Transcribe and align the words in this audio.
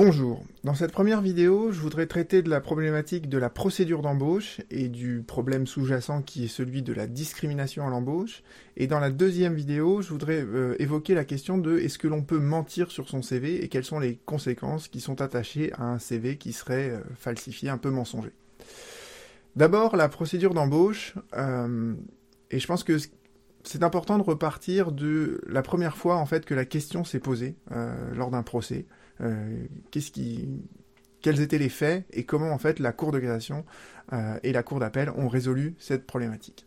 Bonjour, 0.00 0.44
dans 0.62 0.74
cette 0.74 0.92
première 0.92 1.20
vidéo, 1.20 1.72
je 1.72 1.80
voudrais 1.80 2.06
traiter 2.06 2.40
de 2.40 2.48
la 2.48 2.60
problématique 2.60 3.28
de 3.28 3.36
la 3.36 3.50
procédure 3.50 4.00
d'embauche 4.00 4.60
et 4.70 4.88
du 4.88 5.24
problème 5.26 5.66
sous-jacent 5.66 6.22
qui 6.22 6.44
est 6.44 6.46
celui 6.46 6.82
de 6.82 6.92
la 6.92 7.08
discrimination 7.08 7.84
à 7.84 7.90
l'embauche. 7.90 8.44
Et 8.76 8.86
dans 8.86 9.00
la 9.00 9.10
deuxième 9.10 9.54
vidéo, 9.54 10.00
je 10.00 10.10
voudrais 10.10 10.40
euh, 10.40 10.76
évoquer 10.78 11.16
la 11.16 11.24
question 11.24 11.58
de 11.58 11.78
est-ce 11.78 11.98
que 11.98 12.06
l'on 12.06 12.22
peut 12.22 12.38
mentir 12.38 12.92
sur 12.92 13.08
son 13.08 13.22
CV 13.22 13.64
et 13.64 13.66
quelles 13.66 13.82
sont 13.82 13.98
les 13.98 14.20
conséquences 14.24 14.86
qui 14.86 15.00
sont 15.00 15.20
attachées 15.20 15.72
à 15.72 15.82
un 15.86 15.98
CV 15.98 16.36
qui 16.36 16.52
serait 16.52 16.90
euh, 16.90 17.00
falsifié, 17.16 17.68
un 17.68 17.78
peu 17.78 17.90
mensonger. 17.90 18.30
D'abord, 19.56 19.96
la 19.96 20.08
procédure 20.08 20.54
d'embauche, 20.54 21.16
euh, 21.34 21.94
et 22.52 22.60
je 22.60 22.66
pense 22.68 22.84
que 22.84 22.98
c'est 23.64 23.82
important 23.82 24.16
de 24.16 24.22
repartir 24.22 24.92
de 24.92 25.40
la 25.48 25.62
première 25.62 25.96
fois 25.96 26.18
en 26.18 26.26
fait 26.26 26.44
que 26.44 26.54
la 26.54 26.66
question 26.66 27.02
s'est 27.02 27.18
posée 27.18 27.56
lors 28.14 28.30
d'un 28.30 28.44
procès. 28.44 28.86
Euh, 29.20 29.64
qu'est-ce 29.90 30.10
qui, 30.10 30.48
quels 31.22 31.40
étaient 31.40 31.58
les 31.58 31.68
faits 31.68 32.06
et 32.12 32.24
comment 32.24 32.52
en 32.52 32.58
fait 32.58 32.78
la 32.78 32.92
Cour 32.92 33.12
de 33.12 33.18
cassation 33.18 33.64
euh, 34.12 34.38
et 34.42 34.52
la 34.52 34.62
Cour 34.62 34.80
d'appel 34.80 35.10
ont 35.10 35.28
résolu 35.28 35.74
cette 35.78 36.06
problématique. 36.06 36.66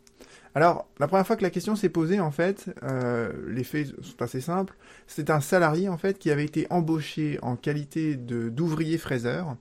Alors, 0.54 0.90
la 1.00 1.08
première 1.08 1.26
fois 1.26 1.38
que 1.38 1.44
la 1.44 1.50
question 1.50 1.78
s'est 1.78 1.90
posée, 1.90 2.20
en 2.20 2.32
fait, 2.32 2.70
euh, 2.84 3.32
les 3.48 3.64
faits 3.64 3.88
sont 4.02 4.22
assez 4.22 4.42
simples. 4.42 4.76
C'est 5.08 5.30
un 5.30 5.40
salarié, 5.40 5.88
en 5.88 5.98
fait, 5.98 6.20
qui 6.20 6.30
avait 6.30 6.44
été 6.44 6.68
embauché 6.70 7.40
en 7.42 7.56
qualité 7.56 8.18
d'ouvrier 8.18 8.98
fraiseur, 8.98 9.56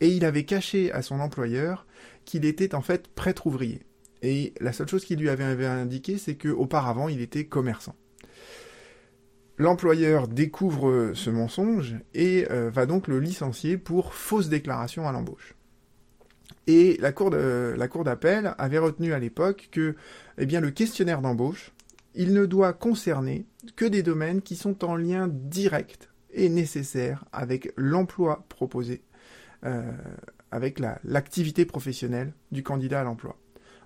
et 0.00 0.08
il 0.08 0.24
avait 0.24 0.44
caché 0.44 0.92
à 0.92 1.02
son 1.02 1.20
employeur 1.20 1.86
qu'il 2.24 2.46
était, 2.46 2.74
en 2.74 2.80
fait, 2.80 3.08
prêtre 3.08 3.46
ouvrier. 3.46 3.82
Et 4.22 4.54
la 4.60 4.72
seule 4.72 4.88
chose 4.88 5.04
qu'il 5.04 5.18
lui 5.18 5.28
avait 5.28 5.66
indiqué, 5.66 6.16
c'est 6.16 6.36
qu'auparavant, 6.36 7.08
il 7.08 7.20
était 7.20 7.44
commerçant. 7.44 7.94
L'employeur 9.60 10.26
découvre 10.26 11.12
ce 11.12 11.28
mensonge 11.28 11.96
et 12.14 12.46
euh, 12.50 12.70
va 12.70 12.86
donc 12.86 13.08
le 13.08 13.20
licencier 13.20 13.76
pour 13.76 14.14
fausse 14.14 14.48
déclaration 14.48 15.06
à 15.06 15.12
l'embauche. 15.12 15.54
Et 16.66 16.96
la 16.98 17.12
cour, 17.12 17.30
d'appel 17.30 18.54
avait 18.56 18.78
retenu 18.78 19.12
à 19.12 19.18
l'époque 19.18 19.68
que 19.70 19.96
eh 20.38 20.46
bien, 20.46 20.62
le 20.62 20.70
questionnaire 20.70 21.20
d'embauche, 21.20 21.72
il 22.14 22.32
ne 22.32 22.46
doit 22.46 22.72
concerner 22.72 23.44
que 23.76 23.84
des 23.84 24.02
domaines 24.02 24.40
qui 24.40 24.56
sont 24.56 24.82
en 24.82 24.96
lien 24.96 25.28
direct 25.28 26.08
et 26.32 26.48
nécessaire 26.48 27.26
avec 27.30 27.70
l'emploi 27.76 28.46
proposé, 28.48 29.02
euh, 29.66 29.92
avec 30.50 30.80
l'activité 31.04 31.66
professionnelle 31.66 32.32
du 32.50 32.62
candidat 32.62 33.02
à 33.02 33.04
l'emploi. 33.04 33.36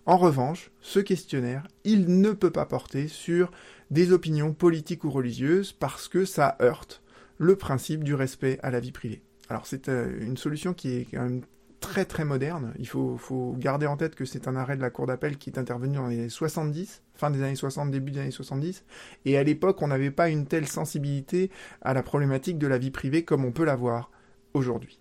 En 0.07 0.19
revanche, 0.19 0.71
ce 0.81 1.01
questionnaire, 1.01 1.67
il 1.85 2.21
ne 2.21 2.33
peut 2.33 2.51
pas 2.51 2.67
porter 2.67 3.09
sur 3.09 3.51
des 3.91 4.13
opinions 4.13 4.53
politiques 4.53 5.05
ou 5.05 5.11
religieuses 5.11 5.73
parce 5.73 6.09
que 6.09 6.27
ça 6.27 6.59
heurte 6.61 7.03
le 7.39 7.57
principe 7.57 8.05
du 8.05 8.15
respect 8.15 8.59
à 8.63 8.71
la 8.71 8.81
vie 8.81 8.93
privée. 8.93 9.23
Alors 9.49 9.67
c'est 9.67 9.89
euh, 9.89 10.15
une 10.21 10.37
solution 10.37 10.75
qui 10.75 10.95
est 10.95 11.07
quand 11.11 11.23
même 11.23 11.43
très 11.81 12.05
très 12.05 12.25
moderne. 12.25 12.75
Il 12.79 12.89
faut, 12.89 13.19
garder 13.59 13.87
en 13.87 13.97
tête 13.97 14.15
que 14.15 14.25
c'est 14.25 14.49
un 14.49 14.57
arrêt 14.57 14.77
de 14.77 14.83
la 14.83 14.91
Cour 14.91 15.07
d'appel 15.07 15.39
qui 15.39 15.51
est 15.51 15.59
intervenu 15.59 15.97
dans 15.97 16.07
les 16.07 16.19
années 16.19 16.29
70, 16.29 17.03
fin 17.15 17.31
des 17.31 17.43
années 17.43 17.55
60, 17.55 17.91
début 17.91 18.13
des 18.13 18.21
années 18.21 18.31
70. 18.31 18.85
Et 19.25 19.37
à 19.39 19.43
l'époque, 19.43 19.81
on 19.83 19.89
n'avait 19.89 20.11
pas 20.11 20.29
une 20.29 20.47
telle 20.47 20.67
sensibilité 20.67 21.51
à 21.83 21.95
la 21.95 22.03
problématique 22.03 22.59
de 22.59 22.67
la 22.67 22.79
vie 22.79 22.91
privée 22.91 23.25
comme 23.25 23.45
on 23.45 23.53
peut 23.53 23.65
l'avoir 23.65 24.11
aujourd'hui. 24.55 24.99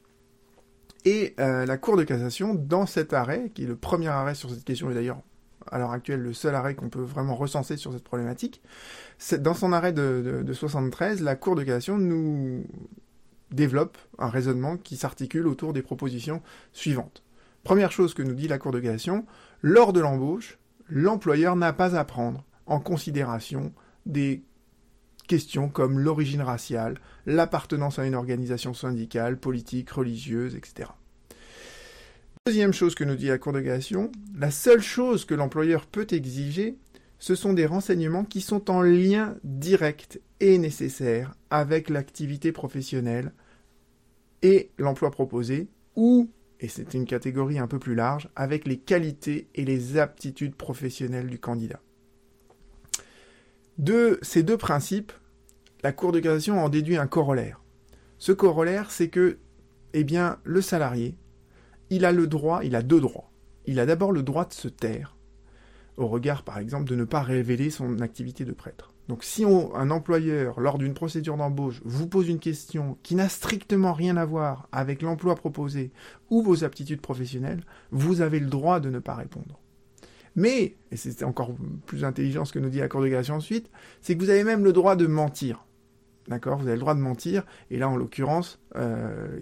Et 1.06 1.36
euh, 1.40 1.66
la 1.66 1.78
Cour 1.78 1.98
de 1.98 2.04
cassation, 2.04 2.54
dans 2.54 2.86
cet 2.86 3.14
arrêt, 3.14 3.52
qui 3.54 3.64
est 3.64 3.68
le 3.68 3.76
premier 3.76 4.08
arrêt 4.08 4.36
sur 4.36 4.50
cette 4.50 4.64
question, 4.64 4.90
et 4.90 4.94
d'ailleurs 4.94 5.22
à 5.72 5.78
l'heure 5.78 5.92
actuelle 5.92 6.20
le 6.20 6.34
seul 6.34 6.56
arrêt 6.56 6.76
qu'on 6.76 6.90
peut 6.90 7.02
vraiment 7.02 7.36
recenser 7.36 7.78
sur 7.78 7.94
cette 7.94 8.04
problématique, 8.04 8.62
dans 9.40 9.54
son 9.54 9.72
arrêt 9.72 9.94
de, 9.94 10.44
73, 10.52 11.22
la 11.22 11.36
Cour 11.36 11.56
de 11.56 11.64
cassation 11.64 11.98
nous 11.98 12.66
développe 13.52 13.98
un 14.20 14.30
raisonnement 14.30 14.78
qui 14.78 14.98
s'articule 14.98 15.48
autour 15.48 15.74
des 15.74 15.82
propositions 15.82 16.42
suivantes. 16.74 17.24
Première 17.64 17.92
chose 17.92 18.14
que 18.14 18.24
nous 18.24 18.34
dit 18.34 18.48
la 18.48 18.58
Cour 18.58 18.72
de 18.72 18.80
cassation, 18.80 19.26
lors 19.62 19.94
de 19.94 20.02
l'embauche, 20.02 20.60
l'employeur 20.90 21.56
n'a 21.56 21.72
pas 21.72 21.96
à 21.96 22.04
prendre 22.04 22.44
en 22.66 22.80
considération 22.80 23.72
des 24.06 24.44
questions 25.28 25.70
comme 25.70 26.00
l'origine 26.00 26.42
raciale, 26.42 27.00
l'appartenance 27.26 28.00
à 28.00 28.06
une 28.06 28.16
organisation 28.16 28.74
syndicale, 28.74 29.38
politique, 29.38 29.90
religieuse, 29.90 30.56
etc. 30.56 30.90
Deuxième 32.46 32.74
chose 32.74 32.94
que 32.94 33.06
nous 33.06 33.16
dit 33.16 33.28
la 33.28 33.38
Cour 33.38 33.54
de 33.54 33.64
la 34.36 34.52
seule 34.52 34.82
chose 34.82 35.24
que 35.24 35.34
l'employeur 35.34 35.86
peut 35.86 36.08
exiger, 36.12 36.76
ce 37.18 37.36
sont 37.36 37.54
des 37.54 37.66
renseignements 37.66 38.26
qui 38.26 38.42
sont 38.42 38.70
en 38.70 38.82
lien 38.82 39.38
direct 39.46 40.20
et 40.42 40.58
nécessaire 40.58 41.36
avec 41.50 41.90
l'activité 41.90 42.52
professionnelle 42.52 43.32
et 44.42 44.72
l'emploi 44.78 45.10
proposé, 45.10 45.70
ou, 45.96 46.30
et 46.60 46.68
c'est 46.68 46.94
une 46.94 47.06
catégorie 47.06 47.60
un 47.60 47.68
peu 47.68 47.80
plus 47.80 47.96
large, 47.96 48.28
avec 48.36 48.68
les 48.68 48.78
qualités 48.78 49.48
et 49.56 49.64
les 49.64 49.98
aptitudes 49.98 50.56
professionnelles 50.56 51.30
du 51.30 51.40
candidat. 51.40 51.80
De 53.80 54.20
ces 54.22 54.44
deux 54.44 54.58
principes, 54.58 55.12
la 55.82 55.92
Cour 55.92 56.12
de 56.12 56.20
cassation 56.20 56.64
en 56.64 56.70
déduit 56.70 56.98
un 56.98 57.08
corollaire. 57.08 57.64
Ce 58.20 58.32
corollaire, 58.32 58.92
c'est 58.92 59.10
que, 59.10 59.40
eh 59.94 60.04
bien, 60.04 60.38
le 60.44 60.62
salarié, 60.62 61.18
il 61.90 62.06
a 62.06 62.12
le 62.12 62.28
droit, 62.28 62.64
il 62.64 62.76
a 62.76 62.84
deux 62.84 63.02
droits. 63.02 63.32
Il 63.66 63.80
a 63.80 63.86
d'abord 63.86 64.12
le 64.12 64.22
droit 64.22 64.46
de 64.46 64.54
se 64.54 64.68
taire, 64.68 65.18
au 65.98 66.08
regard 66.08 66.44
par 66.44 66.60
exemple 66.60 66.90
de 66.90 66.96
ne 66.96 67.04
pas 67.04 67.22
révéler 67.22 67.70
son 67.70 68.00
activité 68.02 68.46
de 68.46 68.52
prêtre. 68.52 68.94
Donc 69.08 69.24
si 69.24 69.44
un 69.44 69.90
employeur, 69.92 70.60
lors 70.60 70.78
d'une 70.78 70.94
procédure 70.94 71.38
d'embauche, 71.38 71.82
vous 71.84 72.08
pose 72.08 72.30
une 72.30 72.40
question 72.40 72.98
qui 73.04 73.16
n'a 73.16 73.28
strictement 73.28 73.94
rien 73.94 74.18
à 74.18 74.26
voir 74.26 74.70
avec 74.72 75.02
l'emploi 75.02 75.36
proposé 75.36 75.92
ou 76.30 76.42
vos 76.42 76.64
aptitudes 76.64 77.02
professionnelles, 77.02 77.64
vous 77.92 78.22
avez 78.22 78.40
le 78.40 78.48
droit 78.48 78.80
de 78.80 78.90
ne 78.90 79.00
pas 79.00 79.16
répondre. 79.16 79.63
Mais, 80.36 80.76
et 80.92 80.98
c'est 80.98 81.24
encore 81.24 81.52
plus 81.86 82.04
intelligent 82.04 82.46
ce 82.46 82.54
que 82.54 82.60
nous 82.60 82.70
dit 82.70 82.80
la 82.80 82.88
Cour 82.88 83.02
de 83.02 83.08
cassation 83.08 83.36
ensuite, 83.36 83.70
c'est 84.02 84.16
que 84.16 84.22
vous 84.22 84.30
avez 84.30 84.44
même 84.44 84.64
le 84.64 84.74
droit 84.74 84.96
de 84.96 85.06
mentir. 85.06 85.66
D'accord? 86.28 86.58
Vous 86.58 86.68
avez 86.68 86.76
le 86.76 86.80
droit 86.80 86.96
de 86.96 87.02
mentir. 87.02 87.46
Et 87.70 87.78
là, 87.78 87.90
en 87.90 87.98
l'occurrence, 87.98 88.60
euh, 88.76 89.38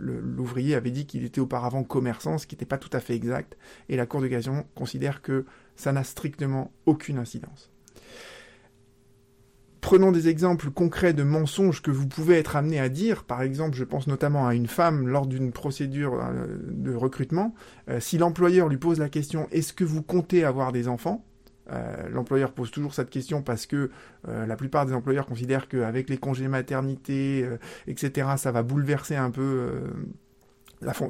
l'ouvrier 0.00 0.74
avait 0.74 0.90
dit 0.90 1.06
qu'il 1.06 1.24
était 1.24 1.40
auparavant 1.40 1.84
commerçant, 1.84 2.38
ce 2.38 2.46
qui 2.46 2.54
n'était 2.54 2.64
pas 2.64 2.78
tout 2.78 2.90
à 2.92 3.00
fait 3.00 3.14
exact. 3.14 3.56
Et 3.88 3.96
la 3.96 4.06
Cour 4.06 4.22
d'occasion 4.22 4.66
considère 4.74 5.22
que 5.22 5.44
ça 5.76 5.92
n'a 5.92 6.02
strictement 6.02 6.72
aucune 6.86 7.18
incidence. 7.18 7.73
Prenons 9.84 10.12
des 10.12 10.28
exemples 10.28 10.70
concrets 10.70 11.12
de 11.12 11.22
mensonges 11.24 11.82
que 11.82 11.90
vous 11.90 12.08
pouvez 12.08 12.38
être 12.38 12.56
amené 12.56 12.80
à 12.80 12.88
dire. 12.88 13.24
Par 13.24 13.42
exemple, 13.42 13.76
je 13.76 13.84
pense 13.84 14.06
notamment 14.06 14.48
à 14.48 14.54
une 14.54 14.66
femme 14.66 15.06
lors 15.06 15.26
d'une 15.26 15.52
procédure 15.52 16.14
euh, 16.22 16.46
de 16.70 16.94
recrutement. 16.94 17.54
Euh, 17.90 18.00
si 18.00 18.16
l'employeur 18.16 18.70
lui 18.70 18.78
pose 18.78 18.98
la 18.98 19.10
question 19.10 19.46
Est-ce 19.52 19.74
que 19.74 19.84
vous 19.84 20.00
comptez 20.00 20.42
avoir 20.42 20.72
des 20.72 20.88
enfants? 20.88 21.22
Euh, 21.70 22.08
l'employeur 22.08 22.52
pose 22.52 22.70
toujours 22.70 22.94
cette 22.94 23.10
question 23.10 23.42
parce 23.42 23.66
que 23.66 23.90
la 24.26 24.56
plupart 24.56 24.86
des 24.86 24.94
employeurs 24.94 25.26
considèrent 25.26 25.68
qu'avec 25.68 26.08
les 26.08 26.16
congés 26.16 26.48
maternité, 26.48 27.46
etc., 27.86 28.28
ça 28.38 28.52
va 28.52 28.62
bouleverser 28.62 29.16
un 29.16 29.30
peu 29.30 29.68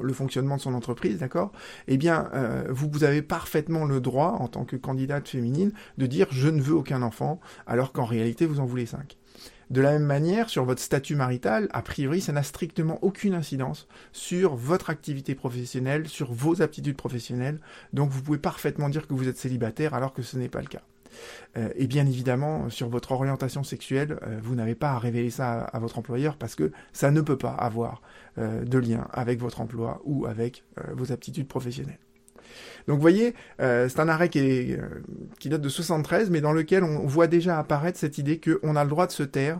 le 0.01 0.13
fonctionnement 0.13 0.57
de 0.57 0.61
son 0.61 0.73
entreprise, 0.73 1.19
d'accord? 1.19 1.51
Eh 1.87 1.97
bien, 1.97 2.29
vous, 2.69 2.89
vous 2.91 3.03
avez 3.03 3.21
parfaitement 3.21 3.85
le 3.85 3.99
droit, 4.01 4.37
en 4.39 4.47
tant 4.47 4.65
que 4.65 4.75
candidate 4.75 5.27
féminine, 5.27 5.71
de 5.97 6.05
dire 6.05 6.27
je 6.31 6.49
ne 6.49 6.61
veux 6.61 6.75
aucun 6.75 7.01
enfant, 7.01 7.39
alors 7.67 7.91
qu'en 7.91 8.05
réalité 8.05 8.45
vous 8.45 8.59
en 8.59 8.65
voulez 8.65 8.85
cinq. 8.85 9.17
De 9.71 9.81
la 9.81 9.93
même 9.93 10.05
manière, 10.05 10.49
sur 10.49 10.63
votre 10.63 10.81
statut 10.81 11.15
marital, 11.15 11.69
a 11.73 11.81
priori, 11.81 12.21
ça 12.21 12.31
n'a 12.31 12.43
strictement 12.43 12.99
aucune 13.01 13.33
incidence 13.33 13.87
sur 14.11 14.55
votre 14.55 14.91
activité 14.91 15.33
professionnelle, 15.33 16.07
sur 16.07 16.31
vos 16.31 16.61
aptitudes 16.61 16.95
professionnelles. 16.95 17.59
Donc 17.91 18.11
vous 18.11 18.21
pouvez 18.21 18.37
parfaitement 18.37 18.89
dire 18.89 19.07
que 19.07 19.15
vous 19.15 19.27
êtes 19.27 19.37
célibataire 19.37 19.95
alors 19.95 20.13
que 20.13 20.21
ce 20.21 20.37
n'est 20.37 20.49
pas 20.49 20.61
le 20.61 20.67
cas. 20.67 20.83
Euh, 21.57 21.69
et 21.75 21.87
bien 21.87 22.05
évidemment, 22.05 22.69
sur 22.69 22.89
votre 22.89 23.11
orientation 23.11 23.63
sexuelle, 23.63 24.19
euh, 24.23 24.39
vous 24.41 24.55
n'avez 24.55 24.75
pas 24.75 24.91
à 24.91 24.99
révéler 24.99 25.29
ça 25.29 25.61
à, 25.61 25.79
votre 25.79 25.97
employeur 25.97 26.37
parce 26.37 26.55
que 26.55 26.71
ça 26.93 27.11
ne 27.11 27.21
peut 27.21 27.37
pas 27.37 27.53
avoir 27.53 28.01
euh, 28.37 28.63
de 28.63 28.77
lien 28.77 29.07
avec 29.11 29.39
votre 29.39 29.61
emploi 29.61 30.01
ou 30.05 30.25
avec 30.25 30.63
vos 30.93 31.11
aptitudes 31.11 31.47
professionnelles. 31.47 31.99
Donc 32.87 32.97
vous 32.97 33.01
voyez, 33.01 33.33
c'est 33.59 33.99
un 33.99 34.07
arrêt 34.07 34.29
qui, 34.29 34.77
date 35.45 35.61
de 35.61 35.69
73, 35.69 36.29
mais 36.29 36.41
dans 36.41 36.53
lequel 36.53 36.83
on 36.83 37.05
voit 37.07 37.27
déjà 37.27 37.57
apparaître 37.57 37.97
cette 37.97 38.17
idée 38.17 38.39
qu'on 38.39 38.75
a 38.75 38.83
le 38.83 38.89
droit 38.89 39.07
de 39.07 39.11
se 39.11 39.23
taire 39.23 39.59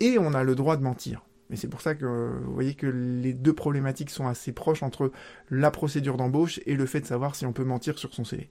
et 0.00 0.18
on 0.18 0.34
a 0.34 0.44
le 0.44 0.54
droit 0.54 0.76
de 0.76 0.82
mentir. 0.82 1.24
Mais 1.48 1.56
c'est 1.56 1.68
pour 1.68 1.80
ça 1.80 1.94
que 1.94 2.04
vous 2.04 2.52
voyez 2.52 2.74
que 2.74 2.86
les 2.86 3.32
deux 3.32 3.54
problématiques 3.54 4.10
sont 4.10 4.26
assez 4.26 4.52
proches 4.52 4.82
entre 4.82 5.10
la 5.50 5.70
procédure 5.70 6.16
d'embauche 6.16 6.60
et 6.66 6.74
le 6.74 6.86
fait 6.86 7.00
de 7.00 7.06
savoir 7.06 7.34
si 7.34 7.46
on 7.46 7.52
peut 7.52 7.64
mentir 7.64 7.98
sur 7.98 8.12
son 8.12 8.24
CV. 8.24 8.50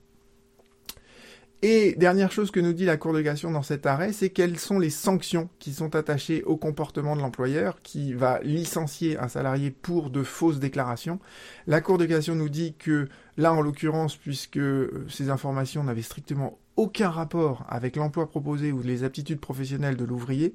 Et 1.68 1.96
dernière 1.96 2.30
chose 2.30 2.52
que 2.52 2.60
nous 2.60 2.72
dit 2.72 2.84
la 2.84 2.96
Cour 2.96 3.12
de 3.12 3.20
cassation 3.20 3.50
dans 3.50 3.64
cet 3.64 3.86
arrêt, 3.86 4.12
c'est 4.12 4.30
quelles 4.30 4.56
sont 4.56 4.78
les 4.78 4.88
sanctions 4.88 5.48
qui 5.58 5.72
sont 5.72 5.96
attachées 5.96 6.44
au 6.44 6.56
comportement 6.56 7.16
de 7.16 7.20
l'employeur 7.20 7.82
qui 7.82 8.14
va 8.14 8.38
licencier 8.44 9.18
un 9.18 9.26
salarié 9.26 9.72
pour 9.72 10.10
de 10.10 10.22
fausses 10.22 10.60
déclarations. 10.60 11.18
La 11.66 11.80
Cour 11.80 11.98
de 11.98 12.06
cassation 12.06 12.36
nous 12.36 12.48
dit 12.48 12.76
que 12.78 13.08
là, 13.36 13.52
en 13.52 13.62
l'occurrence, 13.62 14.14
puisque 14.14 14.58
euh, 14.58 15.06
ces 15.08 15.28
informations 15.28 15.82
n'avaient 15.82 16.02
strictement 16.02 16.56
aucun 16.76 17.10
rapport 17.10 17.66
avec 17.68 17.96
l'emploi 17.96 18.28
proposé 18.28 18.70
ou 18.70 18.80
les 18.80 19.02
aptitudes 19.02 19.40
professionnelles 19.40 19.96
de 19.96 20.04
l'ouvrier, 20.04 20.54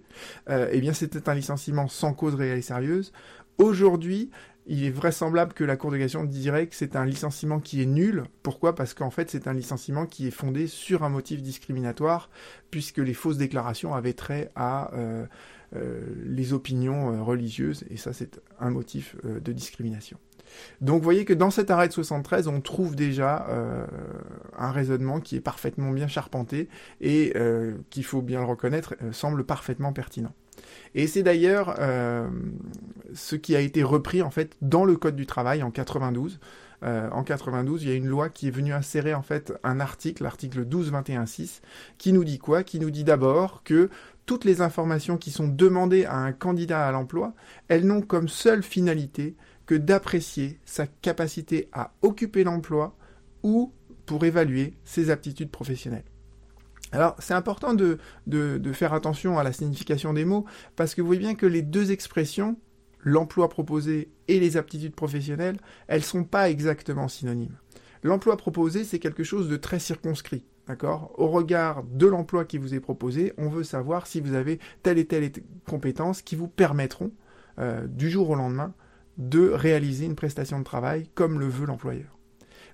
euh, 0.50 0.70
eh 0.72 0.80
bien 0.80 0.94
c'était 0.94 1.28
un 1.28 1.34
licenciement 1.34 1.90
sans 1.90 2.14
cause 2.14 2.36
réelle 2.36 2.60
et 2.60 2.62
sérieuse. 2.62 3.12
Aujourd'hui, 3.58 4.32
il 4.68 4.86
est 4.86 4.92
vraisemblable 4.92 5.54
que 5.54 5.64
la 5.64 5.76
Cour 5.76 5.92
de 5.92 5.98
cassation 5.98 6.24
dirait 6.24 6.68
que 6.68 6.76
c'est 6.76 6.96
un 6.96 7.06
licenciement 7.06 7.60
qui 7.60 7.82
est 7.82 7.88
nul. 7.88 8.24
Pourquoi? 8.44 8.76
Parce 8.76 8.94
qu'en 8.94 9.10
fait, 9.10 9.30
c'est 9.30 9.48
un 9.48 9.54
licenciement 9.54 10.06
qui 10.06 10.28
est 10.28 10.32
fondé 10.32 10.68
sur 10.68 11.04
un 11.04 11.10
motif 11.10 11.42
discriminatoire, 11.42 12.30
puisque 12.70 13.00
les 13.00 13.14
fausses 13.14 13.38
déclarations 13.38 13.94
avaient 13.96 14.14
trait 14.14 14.52
à 14.56 14.94
euh, 14.94 15.26
euh, 15.76 16.02
les 16.26 16.54
opinions 16.54 17.12
euh, 17.12 17.24
religieuses, 17.24 17.86
et 17.90 17.98
ça, 17.98 18.14
c'est 18.14 18.40
un 18.60 18.70
motif 18.70 19.16
de 19.24 19.52
discrimination. 19.52 20.18
Donc 20.82 20.98
vous 20.98 21.04
voyez 21.06 21.24
que 21.24 21.34
dans 21.34 21.50
cet 21.50 21.72
arrêt 21.72 21.88
de 21.88 21.94
73, 21.94 22.50
on 22.50 22.60
trouve 22.60 22.94
déjà 22.94 23.48
un 24.58 24.72
raisonnement 24.72 25.22
qui 25.22 25.38
est 25.38 25.42
parfaitement 25.42 25.92
bien 25.92 26.10
charpenté 26.10 26.68
et 27.00 27.34
qui, 27.90 28.04
faut 28.04 28.22
bien 28.22 28.42
le 28.42 28.48
reconnaître, 28.48 28.96
semble 29.14 29.46
parfaitement 29.46 29.94
pertinent. 29.94 30.34
Et 30.94 31.08
c'est 31.08 31.24
d'ailleurs 31.24 31.76
euh, 31.80 32.28
ce 33.14 33.36
qui 33.36 33.56
a 33.56 33.60
été 33.60 33.84
repris 33.84 34.22
en 34.22 34.32
fait 34.32 34.56
dans 34.62 34.86
le 34.86 34.96
code 34.96 35.16
du 35.16 35.26
travail 35.26 35.64
en 35.64 35.72
92. 35.72 36.40
Euh, 36.84 37.10
en 37.12 37.24
92, 37.24 37.84
il 37.84 37.90
y 37.90 37.92
a 37.92 37.96
une 37.96 38.08
loi 38.08 38.30
qui 38.30 38.48
est 38.48 38.52
venue 38.52 38.74
insérer 38.74 39.14
en 39.14 39.22
fait 39.22 39.54
un 39.64 39.80
article, 39.80 40.24
l'article 40.24 40.66
12.21.6, 40.66 41.62
qui 42.00 42.12
nous 42.12 42.24
dit 42.24 42.40
quoi? 42.40 42.64
Qui 42.64 42.80
nous 42.80 42.90
dit 42.90 43.04
d'abord 43.04 43.62
que 43.64 43.90
toutes 44.26 44.46
les 44.46 44.62
informations 44.62 45.18
qui 45.18 45.30
sont 45.30 45.48
demandées 45.48 46.06
à 46.06 46.18
un 46.18 46.32
candidat 46.32 46.88
à 46.88 46.92
l'emploi, 46.92 47.34
elles 47.68 47.86
n'ont 47.86 48.02
comme 48.02 48.28
seule 48.28 48.64
finalité 48.64 49.36
que 49.68 49.76
d'apprécier 49.76 50.60
sa 50.66 50.88
capacité 50.88 51.70
à 51.72 51.94
occuper 52.02 52.44
l'emploi 52.44 52.96
ou 53.44 53.74
pour 54.06 54.26
évaluer 54.26 54.74
ses 54.84 55.10
aptitudes 55.10 55.52
professionnelles. 55.52 56.04
Alors 56.92 57.16
c'est 57.20 57.34
important 57.34 57.74
de, 57.74 57.98
de, 58.28 58.74
faire 58.74 58.94
attention 58.94 59.40
à 59.40 59.44
la 59.44 59.54
signification 59.54 60.14
des 60.14 60.26
mots, 60.26 60.46
parce 60.76 60.94
que 60.94 61.02
vous 61.02 61.08
voyez 61.08 61.22
bien 61.22 61.36
que 61.36 61.46
les 61.46 61.62
deux 61.62 61.92
expressions, 61.92 62.58
l'emploi 63.02 63.50
proposé 63.50 64.12
et 64.28 64.40
les 64.40 64.58
aptitudes 64.58 64.96
professionnelles, 64.96 65.58
elles 65.88 66.04
sont 66.04 66.24
pas 66.24 66.50
exactement 66.50 67.08
synonymes. 67.08 67.58
L'emploi 68.04 68.38
proposé, 68.38 68.84
c'est 68.84 69.00
quelque 69.00 69.24
chose 69.24 69.50
de 69.50 69.58
très 69.58 69.80
circonscrit. 69.80 70.46
D'accord? 70.68 71.12
Au 71.18 71.28
regard 71.28 71.84
de 71.84 72.06
l'emploi 72.06 72.46
qui 72.46 72.58
vous 72.58 72.74
est 72.74 72.80
proposé, 72.80 73.34
on 73.38 73.50
veut 73.50 73.64
savoir 73.64 74.08
si 74.08 74.22
vous 74.22 74.34
avez 74.34 74.60
telle 74.84 75.00
et 75.00 75.06
telle 75.06 75.32
compétence 75.68 76.22
qui 76.22 76.36
vous 76.36 76.48
permettront, 76.48 77.12
euh, 77.60 77.88
du 77.88 78.10
jour 78.10 78.30
au 78.30 78.36
lendemain, 78.36 78.74
de 79.18 79.50
réaliser 79.50 80.06
une 80.06 80.16
prestation 80.16 80.60
de 80.60 80.64
travail 80.64 81.10
comme 81.14 81.40
le 81.40 81.48
veut 81.48 81.66
l'employeur. 81.66 82.18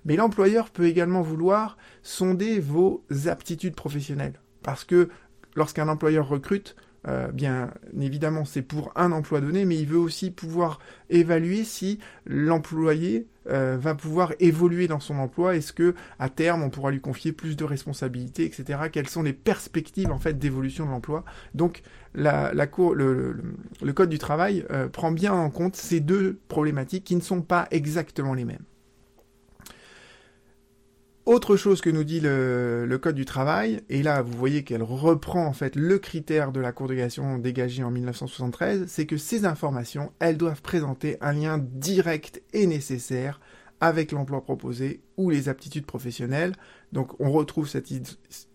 Mais 0.04 0.16
l'employeur 0.16 0.70
peut 0.70 0.86
également 0.86 1.22
vouloir 1.22 1.76
sonder 2.02 2.60
vos 2.60 3.04
aptitudes 3.26 3.74
professionnelles. 3.74 4.40
Parce 4.62 4.84
que 4.84 5.08
lorsqu'un 5.56 5.88
employeur 5.88 6.28
recrute, 6.28 6.76
euh, 7.08 7.28
bien 7.32 7.70
évidemment 7.98 8.44
c'est 8.44 8.62
pour 8.62 8.92
un 8.94 9.12
emploi 9.12 9.40
donné, 9.40 9.64
mais 9.64 9.76
il 9.76 9.86
veut 9.86 9.98
aussi 9.98 10.30
pouvoir 10.30 10.78
évaluer 11.10 11.64
si 11.64 11.98
l'employé 12.26 13.26
euh, 13.48 13.78
va 13.80 13.94
pouvoir 13.94 14.34
évoluer 14.40 14.88
dans 14.88 15.00
son 15.00 15.18
emploi. 15.18 15.56
Est-ce 15.56 15.72
que 15.72 15.94
à 16.18 16.28
terme 16.28 16.62
on 16.62 16.70
pourra 16.70 16.90
lui 16.90 17.00
confier 17.00 17.32
plus 17.32 17.56
de 17.56 17.64
responsabilités, 17.64 18.44
etc. 18.44 18.80
Quelles 18.92 19.08
sont 19.08 19.22
les 19.22 19.32
perspectives 19.32 20.10
en 20.10 20.18
fait 20.18 20.38
d'évolution 20.38 20.84
de 20.84 20.90
l'emploi? 20.90 21.24
Donc 21.54 21.82
le, 22.14 23.92
code 23.94 24.10
du 24.10 24.18
travail 24.18 24.64
euh, 24.70 24.88
prend 24.88 25.10
bien 25.10 25.32
en 25.32 25.50
compte 25.50 25.76
ces 25.76 26.00
deux 26.00 26.38
problématiques 26.48 27.04
qui 27.04 27.16
ne 27.16 27.20
sont 27.22 27.40
pas 27.40 27.68
exactement 27.70 28.34
les 28.34 28.44
mêmes. 28.44 28.64
Autre 31.28 31.56
chose 31.56 31.82
que 31.82 31.90
nous 31.90 32.04
dit 32.04 32.20
le, 32.20 32.98
Code 33.02 33.14
du 33.14 33.26
travail, 33.26 33.82
et 33.90 34.02
là 34.02 34.22
vous 34.22 34.32
voyez 34.32 34.64
qu'elle 34.64 34.82
reprend 34.82 35.44
en 35.44 35.52
fait 35.52 35.76
le 35.76 35.98
critère 35.98 36.52
de 36.52 36.58
la 36.58 36.72
Cour 36.72 36.88
de 36.88 36.94
cassation 36.94 37.36
dégagé 37.36 37.84
en 37.84 37.90
1973, 37.90 38.86
c'est 38.86 39.04
que 39.04 39.18
ces 39.18 39.44
informations, 39.44 40.10
elles 40.20 40.38
doivent 40.38 40.62
présenter 40.62 41.18
un 41.20 41.34
lien 41.34 41.58
direct 41.58 42.40
et 42.54 42.66
nécessaire 42.66 43.40
avec 43.82 44.12
l'emploi 44.12 44.40
proposé 44.40 45.02
ou 45.18 45.28
les 45.28 45.50
aptitudes 45.50 45.84
professionnelles. 45.84 46.54
Donc 46.92 47.20
on 47.20 47.30
retrouve 47.30 47.68
cette, 47.68 47.92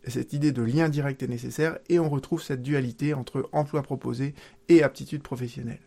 cette 0.08 0.34
idée 0.34 0.52
de 0.52 0.64
lien 0.64 0.90
direct 0.90 1.22
et 1.22 1.28
nécessaire 1.28 1.78
et 1.90 2.00
on 2.00 2.10
retrouve 2.10 2.42
cette 2.42 2.64
dualité 2.64 3.14
entre 3.14 3.50
emploi 3.52 3.84
proposé 3.84 4.34
et 4.68 4.82
aptitudes 4.82 5.22
professionnelles. 5.22 5.82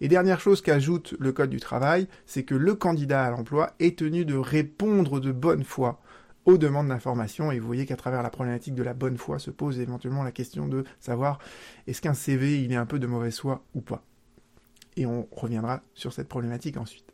Et 0.00 0.08
dernière 0.08 0.40
chose 0.40 0.62
qu'ajoute 0.62 1.14
le 1.20 1.32
Code 1.32 1.50
du 1.50 1.60
travail, 1.60 2.08
c'est 2.24 2.42
que 2.42 2.54
le 2.54 2.74
candidat 2.74 3.22
à 3.22 3.30
l'emploi 3.30 3.74
est 3.80 3.98
tenu 3.98 4.24
de 4.24 4.34
répondre 4.34 5.20
de 5.20 5.30
bonne 5.30 5.62
foi 5.62 6.00
aux 6.44 6.58
demandes 6.58 6.88
d'information. 6.88 7.52
Et 7.52 7.58
vous 7.58 7.66
voyez 7.66 7.86
qu'à 7.86 7.96
travers 7.96 8.22
la 8.22 8.30
problématique 8.30 8.74
de 8.74 8.82
la 8.82 8.94
bonne 8.94 9.16
foi 9.16 9.38
se 9.38 9.50
pose 9.50 9.78
éventuellement 9.78 10.22
la 10.22 10.32
question 10.32 10.66
de 10.68 10.84
savoir 11.00 11.38
est-ce 11.86 12.00
qu'un 12.02 12.14
CV 12.14 12.62
il 12.62 12.72
est 12.72 12.76
un 12.76 12.86
peu 12.86 12.98
de 12.98 13.06
mauvaise 13.06 13.38
foi 13.38 13.64
ou 13.74 13.80
pas. 13.80 14.02
Et 14.96 15.06
on 15.06 15.26
reviendra 15.30 15.82
sur 15.94 16.12
cette 16.12 16.28
problématique 16.28 16.76
ensuite. 16.76 17.12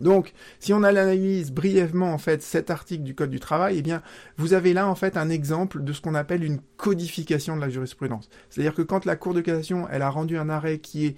Donc, 0.00 0.32
si 0.60 0.72
on 0.72 0.82
analyse 0.82 1.52
brièvement 1.52 2.12
en 2.12 2.18
fait 2.18 2.42
cet 2.42 2.70
article 2.70 3.02
du 3.02 3.14
Code 3.14 3.30
du 3.30 3.40
travail, 3.40 3.78
eh 3.78 3.82
bien, 3.82 4.02
vous 4.36 4.52
avez 4.52 4.74
là 4.74 4.88
en 4.88 4.94
fait 4.94 5.16
un 5.16 5.30
exemple 5.30 5.82
de 5.82 5.92
ce 5.92 6.00
qu'on 6.00 6.14
appelle 6.14 6.44
une 6.44 6.60
codification 6.76 7.56
de 7.56 7.62
la 7.62 7.70
jurisprudence. 7.70 8.28
C'est-à-dire 8.50 8.74
que 8.74 8.82
quand 8.82 9.04
la 9.04 9.16
Cour 9.16 9.34
de 9.34 9.40
cassation 9.40 9.88
elle 9.90 10.02
a 10.02 10.10
rendu 10.10 10.36
un 10.36 10.48
arrêt 10.50 10.78
qui 10.78 11.06
est 11.06 11.16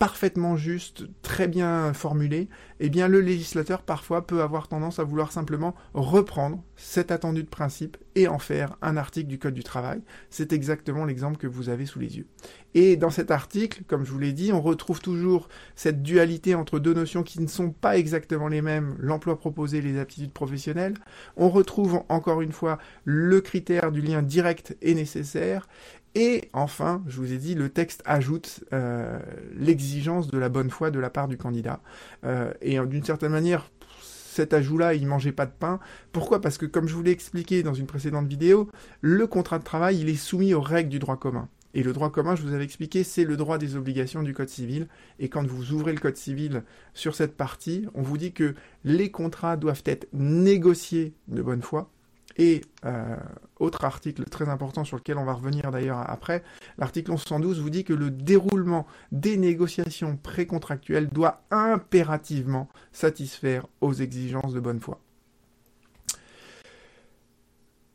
parfaitement 0.00 0.56
juste, 0.56 1.04
très 1.20 1.46
bien 1.46 1.92
formulé, 1.92 2.48
eh 2.80 2.88
bien 2.88 3.06
le 3.06 3.20
législateur 3.20 3.82
parfois 3.82 4.26
peut 4.26 4.40
avoir 4.40 4.66
tendance 4.66 4.98
à 4.98 5.04
vouloir 5.04 5.30
simplement 5.30 5.74
reprendre 5.92 6.64
cet 6.74 7.10
attendu 7.10 7.42
de 7.42 7.48
principe 7.48 7.98
et 8.14 8.26
en 8.26 8.38
faire 8.38 8.78
un 8.80 8.96
article 8.96 9.28
du 9.28 9.38
Code 9.38 9.52
du 9.52 9.62
travail. 9.62 10.00
C'est 10.30 10.54
exactement 10.54 11.04
l'exemple 11.04 11.36
que 11.36 11.46
vous 11.46 11.68
avez 11.68 11.84
sous 11.84 11.98
les 11.98 12.16
yeux. 12.16 12.26
Et 12.72 12.96
dans 12.96 13.10
cet 13.10 13.30
article, 13.30 13.82
comme 13.86 14.06
je 14.06 14.10
vous 14.10 14.18
l'ai 14.18 14.32
dit, 14.32 14.54
on 14.54 14.62
retrouve 14.62 15.02
toujours 15.02 15.50
cette 15.74 16.02
dualité 16.02 16.54
entre 16.54 16.78
deux 16.78 16.94
notions 16.94 17.22
qui 17.22 17.38
ne 17.42 17.46
sont 17.46 17.70
pas 17.70 17.98
exactement 17.98 18.48
les 18.48 18.62
mêmes, 18.62 18.96
l'emploi 18.98 19.38
proposé 19.38 19.78
et 19.78 19.82
les 19.82 19.98
aptitudes 19.98 20.32
professionnelles. 20.32 20.94
On 21.36 21.50
retrouve 21.50 22.04
encore 22.08 22.40
une 22.40 22.52
fois 22.52 22.78
le 23.04 23.42
critère 23.42 23.92
du 23.92 24.00
lien 24.00 24.22
direct 24.22 24.78
et 24.80 24.94
nécessaire, 24.94 25.68
et 26.14 26.48
enfin, 26.52 27.02
je 27.06 27.16
vous 27.16 27.32
ai 27.32 27.38
dit, 27.38 27.54
le 27.54 27.68
texte 27.68 28.02
ajoute 28.04 28.64
euh, 28.72 29.18
l'exigence 29.56 30.28
de 30.28 30.38
la 30.38 30.48
bonne 30.48 30.70
foi 30.70 30.90
de 30.90 30.98
la 30.98 31.10
part 31.10 31.28
du 31.28 31.36
candidat. 31.36 31.80
Euh, 32.24 32.52
et 32.60 32.78
d'une 32.80 33.04
certaine 33.04 33.32
manière, 33.32 33.70
cet 34.00 34.52
ajout-là, 34.52 34.94
il 34.94 35.06
mangeait 35.06 35.32
pas 35.32 35.46
de 35.46 35.52
pain. 35.56 35.78
Pourquoi? 36.12 36.40
Parce 36.40 36.58
que, 36.58 36.66
comme 36.66 36.88
je 36.88 36.94
vous 36.94 37.02
l'ai 37.02 37.10
expliqué 37.10 37.62
dans 37.62 37.74
une 37.74 37.86
précédente 37.86 38.26
vidéo, 38.26 38.70
le 39.00 39.26
contrat 39.26 39.58
de 39.58 39.64
travail, 39.64 40.00
il 40.00 40.08
est 40.08 40.14
soumis 40.14 40.54
aux 40.54 40.60
règles 40.60 40.88
du 40.88 40.98
droit 40.98 41.16
commun. 41.16 41.48
Et 41.74 41.82
le 41.84 41.92
droit 41.92 42.10
commun, 42.10 42.34
je 42.34 42.42
vous 42.42 42.52
avais 42.52 42.64
expliqué, 42.64 43.04
c'est 43.04 43.24
le 43.24 43.36
droit 43.36 43.58
des 43.58 43.76
obligations 43.76 44.22
du 44.22 44.34
Code 44.34 44.48
civil. 44.48 44.88
Et 45.20 45.28
quand 45.28 45.46
vous 45.46 45.72
ouvrez 45.72 45.92
le 45.92 46.00
Code 46.00 46.16
civil 46.16 46.64
sur 46.94 47.14
cette 47.14 47.36
partie, 47.36 47.86
on 47.94 48.02
vous 48.02 48.18
dit 48.18 48.32
que 48.32 48.54
les 48.84 49.10
contrats 49.10 49.56
doivent 49.56 49.82
être 49.84 50.08
négociés 50.12 51.14
de 51.28 51.42
bonne 51.42 51.62
foi, 51.62 51.90
et 52.36 52.62
euh, 52.84 53.16
autre 53.58 53.84
article 53.84 54.24
très 54.24 54.48
important 54.48 54.84
sur 54.84 54.96
lequel 54.96 55.18
on 55.18 55.24
va 55.24 55.34
revenir 55.34 55.70
d'ailleurs 55.70 55.98
après, 56.08 56.42
l'article 56.78 57.10
1112 57.10 57.60
vous 57.60 57.70
dit 57.70 57.84
que 57.84 57.92
le 57.92 58.10
déroulement 58.10 58.86
des 59.12 59.36
négociations 59.36 60.16
précontractuelles 60.16 61.08
doit 61.08 61.42
impérativement 61.50 62.68
satisfaire 62.92 63.66
aux 63.80 63.92
exigences 63.92 64.54
de 64.54 64.60
bonne 64.60 64.80
foi. 64.80 65.00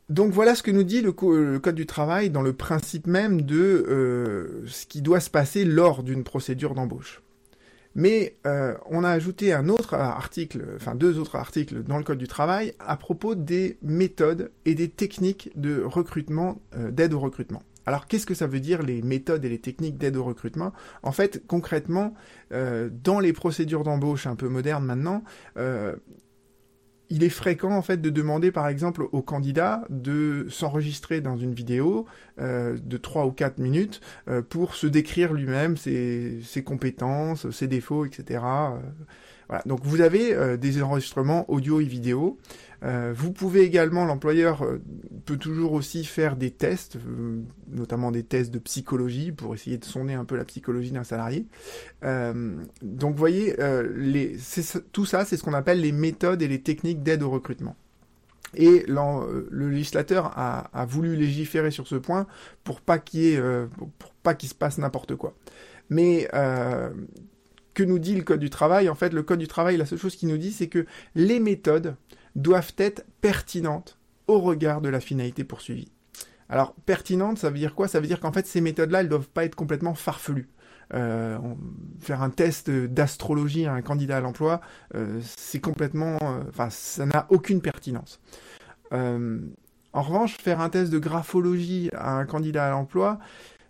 Donc 0.10 0.32
voilà 0.32 0.54
ce 0.54 0.62
que 0.62 0.70
nous 0.70 0.84
dit 0.84 1.01
le, 1.01 1.12
Code 1.12 1.75
du 1.75 1.88
travail 1.88 2.30
dans 2.30 2.44
le 2.44 2.54
principe 2.54 3.08
même 3.08 3.42
de 3.42 3.58
euh, 3.58 4.63
ce 4.68 4.86
qui 4.86 5.01
doit 5.01 5.20
se 5.20 5.32
passer 5.32 5.65
lors 5.65 6.04
d'une 6.04 6.24
procédure 6.24 6.75
d'embauche. 6.75 7.24
Mais 7.96 8.36
euh, 8.46 8.75
on 8.90 9.04
a 9.04 9.10
ajouté 9.10 9.54
un 9.54 9.70
autre 9.70 9.94
article, 9.94 10.66
enfin 10.75 10.96
deux 10.96 11.18
autres 11.18 11.38
articles 11.38 11.84
dans 11.84 11.98
le 11.98 12.04
Code 12.04 12.18
du 12.18 12.28
travail 12.28 12.74
à 12.80 12.98
propos 12.98 13.36
des 13.36 13.78
méthodes 13.82 14.52
et 14.66 14.75
des 14.75 14.90
techniques 14.90 15.50
de 15.56 15.82
recrutement, 15.82 16.62
euh, 16.75 16.92
d'aide 16.92 17.14
au 17.14 17.20
recrutement. 17.20 17.64
Alors 17.86 18.08
qu'est-ce 18.08 18.25
que 18.25 18.34
ça 18.34 18.48
veut 18.48 18.60
dire 18.60 18.82
les 18.82 19.02
méthodes 19.02 19.46
et 19.46 19.50
les 19.50 19.60
techniques 19.60 19.98
d'aide 19.98 20.18
au 20.18 20.24
recrutement? 20.24 20.74
En 21.04 21.12
fait, 21.12 21.44
concrètement, 21.48 22.16
euh, 22.52 22.90
dans 22.92 23.20
les 23.20 23.32
procédures 23.32 23.84
d'embauche 23.84 24.28
un 24.28 24.36
peu 24.36 24.50
modernes 24.50 24.86
maintenant, 24.86 25.24
il 27.10 27.24
est 27.24 27.30
fréquent 27.30 27.72
en 27.72 27.82
fait 27.82 28.02
de 28.02 28.10
demander 28.10 28.52
par 28.52 28.68
exemple 28.68 29.06
au 29.12 29.22
candidat 29.22 29.86
de 29.90 30.48
s'enregistrer 30.50 31.22
dans 31.22 31.38
une 31.38 31.54
vidéo 31.54 32.06
euh, 32.40 32.78
de 32.84 32.98
3 32.98 33.26
ou 33.26 33.32
4 33.32 33.60
minutes 33.60 34.02
euh, 34.28 34.42
pour 34.42 34.76
se 34.76 34.88
décrire 34.88 35.34
lui-même 35.34 35.78
ses, 35.78 36.40
ses, 36.44 36.64
compétences, 36.64 37.50
ses 37.52 37.68
défauts, 37.68 38.06
etc. 38.06 38.42
Voilà. 39.48 39.64
Donc 39.66 39.82
vous 39.84 40.02
avez 40.02 40.34
euh, 40.34 40.58
des 40.58 40.82
enregistrements 40.82 41.50
audio 41.50 41.80
et 41.80 41.86
vidéo. 41.86 42.38
Euh, 42.84 43.14
vous 43.16 43.32
pouvez 43.32 43.62
également, 43.62 44.06
l'employeur 44.06 44.64
euh, 44.64 44.82
peut 45.25 45.38
toujours 45.38 45.74
aussi 45.74 46.04
faire 46.04 46.36
des 46.36 46.52
tests, 46.52 46.98
notamment 47.70 48.12
des 48.12 48.24
tests 48.24 48.52
de 48.52 48.60
psychologie 48.60 49.32
pour 49.32 49.54
essayer 49.56 49.78
de 49.78 49.86
sonder 49.86 50.14
un 50.14 50.25
peu 50.25 50.36
la 50.36 50.46
psychologie 50.46 50.92
d'un 50.92 51.04
salarié. 51.04 51.46
donc 52.04 53.14
vous 53.14 53.18
voyez, 53.18 53.56
les, 53.96 54.38
tout 54.92 55.06
ça, 55.06 55.25
c'est 55.25 55.38
ce 55.38 55.44
qu'on 55.44 55.54
appelle 55.54 55.82
les 55.82 55.92
méthodes 55.92 56.42
et 56.42 56.48
les 56.48 56.62
techniques 56.62 57.02
d'aide 57.02 57.24
au 57.24 57.30
recrutement. 57.30 57.75
Et 58.54 58.86
le 58.88 59.70
législateur 59.70 60.32
a, 60.38 60.70
a, 60.74 60.86
voulu 60.86 61.16
légiférer 61.16 61.72
sur 61.72 61.88
ce 61.88 61.96
point 61.96 62.28
pour 62.64 62.82
pas 62.82 63.00
qu'il 63.00 63.42
pour 63.98 64.14
pas 64.22 64.36
qu'il 64.36 64.50
se 64.50 64.56
passe 64.56 64.78
n'importe 64.78 65.16
quoi. 65.16 65.34
Mais 65.90 66.28
que 67.75 67.84
nous 67.84 68.00
dit 68.00 68.15
le 68.15 68.24
Code 68.24 68.39
du 68.39 68.50
travail 68.50 68.89
En 68.89 68.96
fait, 68.96 69.13
le 69.13 69.22
Code 69.22 69.39
du 69.39 69.48
travail, 69.48 69.77
la 69.77 69.86
seule 69.86 70.00
chose 70.00 70.15
qu'il 70.15 70.29
nous 70.29 70.38
dit, 70.38 70.51
c'est 70.51 70.67
que 70.67 70.88
les 71.13 71.39
méthodes 71.39 71.96
doivent 72.36 72.74
être 72.77 73.05
pertinentes 73.22 74.00
au 74.27 74.39
regard 74.39 74.82
de 74.82 74.89
la 74.89 75.00
finalité 75.00 75.44
poursuivie. 75.44 75.91
Alors, 76.50 76.74
pertinente, 76.86 77.38
ça 77.38 77.50
veut 77.50 77.58
dire 77.58 77.75
quoi? 77.75 77.88
Ça 77.88 78.00
veut 78.00 78.08
dire 78.08 78.20
qu'en 78.20 78.32
fait, 78.32 78.48
ces 78.48 78.62
méthodes-là, 78.62 79.01
elles 79.01 79.10
doivent 79.10 79.29
pas 79.29 79.46
être 79.46 79.55
complètement 79.55 79.94
farfelues. 79.94 80.50
Euh, 80.94 81.39
faire 82.00 82.22
un 82.22 82.29
test 82.29 82.70
d'astrologie 82.70 83.65
à 83.65 83.74
un 83.74 83.82
candidat 83.82 84.17
à 84.17 84.20
l'emploi, 84.22 84.62
euh, 84.94 85.20
c'est 85.24 85.60
complètement, 85.60 86.17
euh, 86.22 86.44
enfin, 86.50 86.70
ça 86.70 87.08
n'a 87.08 87.25
aucune 87.29 87.62
pertinence. 87.62 88.20
en 88.91 90.01
revanche, 90.01 90.38
faire 90.38 90.60
un 90.60 90.70
test 90.70 90.91
de 90.91 91.00
graphologie 91.00 91.89
à 91.94 92.17
un 92.17 92.25
candidat 92.25 92.67
à 92.67 92.70
l'emploi, 92.70 93.17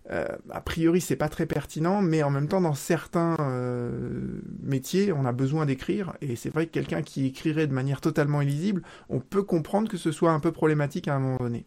a 0.08 0.60
priori, 0.60 1.00
c'est 1.00 1.16
pas 1.16 1.28
très 1.28 1.46
pertinent, 1.46 2.00
mais 2.02 2.22
en 2.22 2.30
même 2.30 2.48
temps, 2.48 2.60
dans 2.60 2.74
certains 2.74 3.36
métiers, 4.62 5.12
on 5.12 5.24
a 5.24 5.32
besoin 5.32 5.66
d'écrire, 5.66 6.14
et 6.20 6.36
c'est 6.36 6.50
vrai 6.50 6.66
que 6.66 6.72
quelqu'un 6.72 7.02
qui 7.02 7.26
écrirait 7.26 7.66
de 7.66 7.72
manière 7.72 8.00
totalement 8.00 8.40
illisible, 8.42 8.82
on 9.08 9.20
peut 9.20 9.42
comprendre 9.42 9.88
que 9.88 9.96
ce 9.96 10.12
soit 10.12 10.30
un 10.32 10.40
peu 10.40 10.52
problématique 10.52 11.08
à 11.08 11.14
un 11.14 11.18
moment 11.18 11.38
donné. 11.38 11.66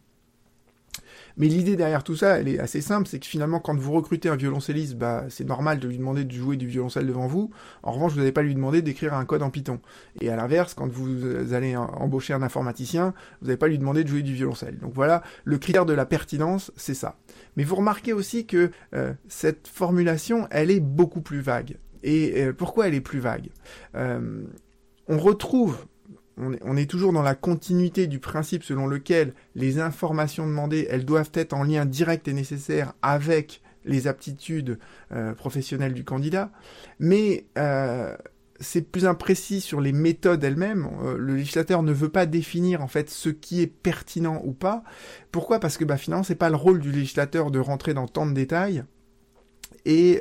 Mais 1.36 1.46
l'idée 1.46 1.76
derrière 1.76 2.04
tout 2.04 2.16
ça, 2.16 2.38
elle 2.38 2.48
est 2.48 2.58
assez 2.58 2.80
simple, 2.80 3.08
c'est 3.08 3.18
que 3.18 3.26
finalement, 3.26 3.60
quand 3.60 3.76
vous 3.76 3.92
recrutez 3.92 4.28
un 4.28 4.36
violoncelliste, 4.36 4.96
bah, 4.96 5.24
c'est 5.28 5.46
normal 5.46 5.78
de 5.78 5.88
lui 5.88 5.98
demander 5.98 6.24
de 6.24 6.32
jouer 6.32 6.56
du 6.56 6.66
violoncelle 6.66 7.06
devant 7.06 7.26
vous. 7.26 7.50
En 7.82 7.92
revanche, 7.92 8.12
vous 8.12 8.18
n'allez 8.18 8.32
pas 8.32 8.42
lui 8.42 8.54
demander 8.54 8.82
d'écrire 8.82 9.14
un 9.14 9.24
code 9.24 9.42
en 9.42 9.50
Python. 9.50 9.80
Et 10.20 10.30
à 10.30 10.36
l'inverse, 10.36 10.74
quand 10.74 10.88
vous 10.88 11.52
allez 11.52 11.76
embaucher 11.76 12.32
un 12.32 12.42
informaticien, 12.42 13.14
vous 13.40 13.46
n'allez 13.46 13.56
pas 13.56 13.68
lui 13.68 13.78
demander 13.78 14.04
de 14.04 14.08
jouer 14.08 14.22
du 14.22 14.34
violoncelle. 14.34 14.78
Donc 14.78 14.92
voilà, 14.94 15.22
le 15.44 15.58
critère 15.58 15.86
de 15.86 15.92
la 15.92 16.06
pertinence, 16.06 16.72
c'est 16.76 16.94
ça. 16.94 17.16
Mais 17.56 17.64
vous 17.64 17.76
remarquez 17.76 18.12
aussi 18.12 18.46
que 18.46 18.70
euh, 18.94 19.12
cette 19.28 19.68
formulation, 19.68 20.46
elle 20.50 20.70
est 20.70 20.80
beaucoup 20.80 21.20
plus 21.20 21.40
vague. 21.40 21.76
Et 22.02 22.42
euh, 22.42 22.52
pourquoi 22.52 22.88
elle 22.88 22.94
est 22.94 23.00
plus 23.00 23.20
vague? 23.20 23.48
Euh, 23.94 24.44
On 25.08 25.18
retrouve 25.18 25.86
on 26.40 26.76
est, 26.76 26.90
toujours 26.90 27.12
dans 27.12 27.22
la 27.22 27.34
continuité 27.34 28.06
du 28.06 28.18
principe 28.18 28.64
selon 28.64 28.86
lequel 28.86 29.34
les 29.54 29.78
informations 29.78 30.46
demandées, 30.46 30.86
elles 30.90 31.04
doivent 31.04 31.30
être 31.34 31.52
en 31.52 31.62
lien 31.62 31.84
direct 31.84 32.28
et 32.28 32.32
nécessaire 32.32 32.94
avec 33.02 33.62
les 33.84 34.06
aptitudes 34.06 34.78
euh, 35.12 35.34
professionnelles 35.34 35.94
du 35.94 36.04
candidat, 36.04 36.50
mais 36.98 37.46
euh, 37.58 38.14
c'est 38.60 38.82
plus 38.82 39.06
imprécis 39.06 39.60
sur 39.60 39.80
les 39.80 39.92
méthodes 39.92 40.44
elles-mêmes. 40.44 40.88
Euh, 41.02 41.16
le 41.16 41.36
législateur 41.36 41.82
ne 41.82 41.92
veut 41.92 42.10
pas 42.10 42.26
définir 42.26 42.82
en 42.82 42.88
fait 42.88 43.08
ce 43.08 43.30
qui 43.30 43.62
est 43.62 43.66
pertinent 43.66 44.42
ou 44.44 44.52
pas. 44.52 44.82
Pourquoi? 45.32 45.60
Parce 45.60 45.78
que 45.78 45.84
bah, 45.84 45.96
finalement, 45.96 46.24
c'est 46.24 46.34
pas 46.34 46.50
le 46.50 46.56
rôle 46.56 46.80
du 46.80 46.92
législateur 46.92 47.50
de 47.50 47.58
rentrer 47.58 47.94
dans 47.94 48.06
tant 48.06 48.26
de 48.26 48.32
détails. 48.32 48.84
Et 49.86 50.20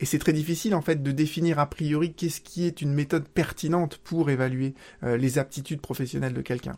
et 0.00 0.06
c'est 0.06 0.18
très 0.18 0.32
difficile 0.32 0.74
en 0.74 0.82
fait 0.82 1.02
de 1.02 1.12
définir 1.12 1.58
a 1.58 1.66
priori 1.70 2.12
qu'est-ce 2.12 2.40
qui 2.40 2.66
est 2.66 2.82
une 2.82 2.92
méthode 2.92 3.28
pertinente 3.28 3.98
pour 3.98 4.28
évaluer 4.28 4.74
euh, 5.04 5.16
les 5.16 5.38
aptitudes 5.38 5.80
professionnelles 5.80 6.34
de 6.34 6.42
quelqu'un. 6.42 6.76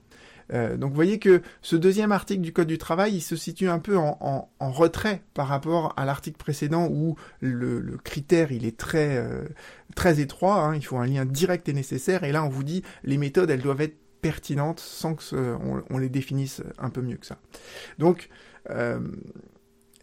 Euh, 0.52 0.76
donc 0.76 0.90
vous 0.90 0.96
voyez 0.96 1.18
que 1.18 1.42
ce 1.61 1.75
deuxième 1.76 2.12
article 2.12 2.42
du 2.42 2.52
Code 2.52 2.68
du 2.68 2.78
travail, 2.78 3.14
il 3.14 3.20
se 3.20 3.35
situe 3.35 3.68
un 3.68 3.78
peu 3.78 3.96
en, 3.96 4.49
retrait 4.61 5.23
par 5.35 5.49
rapport 5.49 5.92
à 5.96 6.04
l'article 6.04 6.37
précédent 6.37 6.88
où 6.90 7.16
le, 7.40 7.96
critère 8.04 8.52
il 8.52 8.64
est 8.64 8.76
très 8.76 9.16
euh, 9.16 9.44
très 9.94 10.20
étroit, 10.20 10.62
hein. 10.62 10.76
il 10.76 10.85
faut 10.85 10.99
un 10.99 11.06
lien 11.06 11.25
direct 11.25 11.68
et 11.68 11.73
nécessaire, 11.73 12.23
et 12.23 12.32
là 12.32 12.44
on 12.44 12.49
vous 12.49 12.64
dit 12.64 12.82
les 13.02 13.16
méthodes 13.16 13.50
elles 13.50 13.62
doivent 13.62 13.80
être 13.80 13.96
pertinentes 14.20 14.80
sans 14.80 15.14
que 15.14 15.56
on, 15.90 15.99
les 15.99 16.08
définisse 16.08 16.62
un 16.78 16.90
peu 16.90 17.00
mieux 17.00 17.16
que 17.16 17.26
ça. 17.26 17.38
Donc 17.99 18.28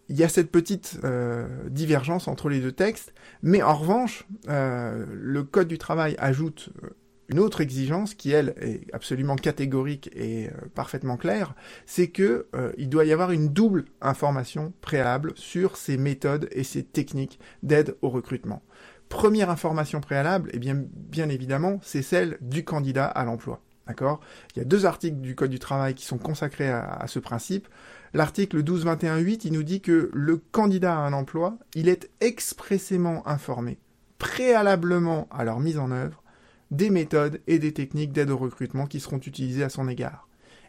il 0.10 0.18
y 0.18 0.24
a 0.24 0.30
cette 0.30 0.52
petite 0.52 1.00
euh, 1.04 1.48
divergence 1.70 2.28
entre 2.28 2.50
les 2.50 2.60
deux 2.60 2.72
textes, 2.72 3.14
mais 3.42 3.62
en 3.62 3.74
revanche, 3.74 4.26
euh, 4.50 5.06
le 5.10 5.44
Code 5.44 5.68
du 5.68 5.78
travail 5.78 6.16
ajoute 6.20 6.70
euh, 6.84 6.90
une 7.30 7.40
autre 7.40 7.62
exigence 7.62 8.14
qui, 8.14 8.32
elle, 8.32 8.54
est 8.60 8.94
absolument 8.94 9.38
catégorique 9.38 10.10
et 10.14 10.50
parfaitement 10.76 11.16
claire, 11.16 11.56
c'est 11.86 12.10
que 12.10 12.48
il 12.78 12.90
doit 12.90 13.06
y 13.06 13.14
avoir 13.14 13.32
une 13.32 13.48
double 13.48 13.86
information 14.02 14.74
préalable 14.82 15.32
sur 15.36 15.78
ces 15.78 15.98
méthodes 15.98 16.50
et 16.52 16.66
ces 16.66 16.84
techniques 16.84 17.40
d'aide 17.64 17.96
au 18.02 18.10
recrutement. 18.10 18.62
Première 19.08 19.50
information 19.50 20.02
préalable, 20.02 20.50
eh 20.54 20.60
bien, 20.60 20.76
bien 20.76 21.30
évidemment, 21.30 21.80
c'est 21.82 22.02
celle 22.02 22.38
du 22.42 22.66
candidat 22.66 23.06
à 23.06 23.24
l'emploi. 23.24 23.62
D'accord? 23.88 24.22
Il 24.56 24.60
y 24.60 24.62
a 24.62 24.66
deux 24.66 24.86
articles 24.86 25.18
du 25.18 25.36
Code 25.36 25.50
du 25.50 25.60
travail 25.60 25.94
qui 25.94 26.06
sont 26.06 26.18
consacrés 26.18 26.70
à 26.70 27.06
ce 27.08 27.20
principe. 27.20 27.68
L'article 28.14 28.64
12.21.8, 28.64 29.42
il 29.46 29.54
nous 29.54 29.64
dit 29.64 29.82
que 29.82 30.10
le 30.14 30.38
candidat 30.38 30.96
à 30.96 31.00
un 31.00 31.14
emploi, 31.14 31.58
il 31.76 31.90
est 31.90 32.10
expressément 32.22 33.28
informé, 33.28 33.80
préalablement 34.20 35.28
à 35.32 35.44
leur 35.44 35.60
mise 35.60 35.80
en 35.80 35.92
œuvre, 35.92 36.24
des 36.72 36.90
méthodes 36.90 37.42
et 37.48 37.60
des 37.60 37.74
techniques 37.74 38.14
d'aide 38.14 38.30
au 38.30 38.38
recrutement 38.38 38.86
qui 38.86 39.00
seront 39.00 39.18
utilisées 39.18 39.64
à 39.64 39.70
son 39.70 39.88
égard. 39.88 40.28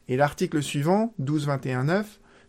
Et 0.08 0.16
l'article 0.16 0.62
suivant, 0.62 1.14
12.21.9, 1.20 2.04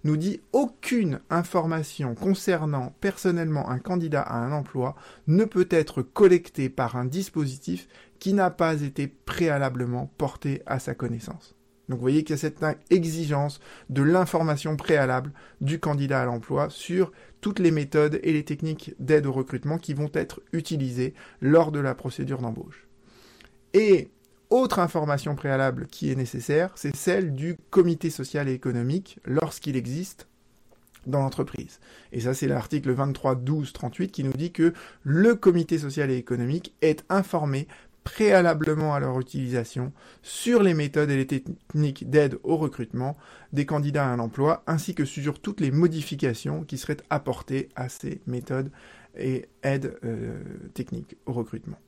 nous 0.05 0.17
dit 0.17 0.39
aucune 0.53 1.19
information 1.29 2.13
concernant 2.13 2.93
personnellement 3.01 3.69
un 3.69 3.79
candidat 3.79 4.21
à 4.21 4.37
un 4.37 4.51
emploi 4.51 4.95
ne 5.27 5.45
peut 5.45 5.67
être 5.71 6.03
collectée 6.03 6.69
par 6.69 6.95
un 6.95 7.05
dispositif 7.05 7.87
qui 8.19 8.33
n'a 8.33 8.49
pas 8.49 8.81
été 8.81 9.07
préalablement 9.07 10.11
porté 10.17 10.61
à 10.65 10.79
sa 10.79 10.95
connaissance. 10.95 11.55
Donc 11.87 11.99
vous 11.99 12.03
voyez 12.03 12.23
qu'il 12.23 12.35
y 12.35 12.39
a 12.39 12.41
cette 12.41 12.63
exigence 12.89 13.59
de 13.89 14.01
l'information 14.01 14.75
préalable 14.75 15.31
du 15.61 15.79
candidat 15.79 16.21
à 16.21 16.25
l'emploi 16.25 16.69
sur 16.69 17.11
toutes 17.41 17.59
les 17.59 17.71
méthodes 17.71 18.19
et 18.23 18.33
les 18.33 18.43
techniques 18.43 18.95
d'aide 18.99 19.27
au 19.27 19.31
recrutement 19.31 19.77
qui 19.77 19.93
vont 19.93 20.09
être 20.13 20.41
utilisées 20.51 21.13
lors 21.41 21.71
de 21.71 21.79
la 21.79 21.93
procédure 21.93 22.39
d'embauche. 22.39 22.87
Et 23.73 24.09
autre 24.49 24.79
information 24.79 25.35
préalable 25.35 25.87
qui 25.87 26.11
est 26.11 26.15
nécessaire, 26.15 26.71
c'est 26.75 26.95
celle 26.95 27.33
du 27.33 27.57
comité 27.69 28.09
social 28.09 28.47
et 28.47 28.53
économique 28.53 29.19
lorsqu'il 29.25 29.75
existe 29.75 30.27
dans 31.07 31.19
l'entreprise. 31.19 31.79
Et 32.11 32.21
ça, 32.21 32.33
c'est 32.33 32.47
l'article 32.47 32.91
23 32.91 33.35
12 33.35 33.73
38 33.73 34.11
qui 34.11 34.23
nous 34.23 34.33
dit 34.33 34.51
que 34.51 34.73
le 35.03 35.35
comité 35.35 35.77
social 35.77 36.09
et 36.09 36.17
économique 36.17 36.73
est 36.81 37.03
informé 37.09 37.67
préalablement 38.05 38.93
à 38.93 38.99
leur 39.01 39.19
utilisation 39.19 39.91
sur 40.21 40.63
les 40.63 40.73
méthodes 40.73 41.09
et 41.09 41.17
les 41.17 41.27
techniques 41.27 42.09
d'aide 42.09 42.37
au 42.43 42.55
recrutement 42.55 43.17
des 43.51 43.65
candidats 43.65 44.05
à 44.05 44.09
un 44.09 44.19
emploi, 44.19 44.63
ainsi 44.67 44.95
que 44.95 45.03
sur 45.03 45.41
toutes 45.41 45.59
les 45.59 45.71
modifications 45.71 46.63
qui 46.63 46.77
seraient 46.77 46.97
apportées 47.09 47.67
à 47.75 47.89
ces 47.89 48.21
méthodes 48.27 48.71
et 49.17 49.49
aides 49.63 49.97
euh, 50.05 50.39
techniques 50.73 51.17
au 51.25 51.33
recrutement. 51.33 51.79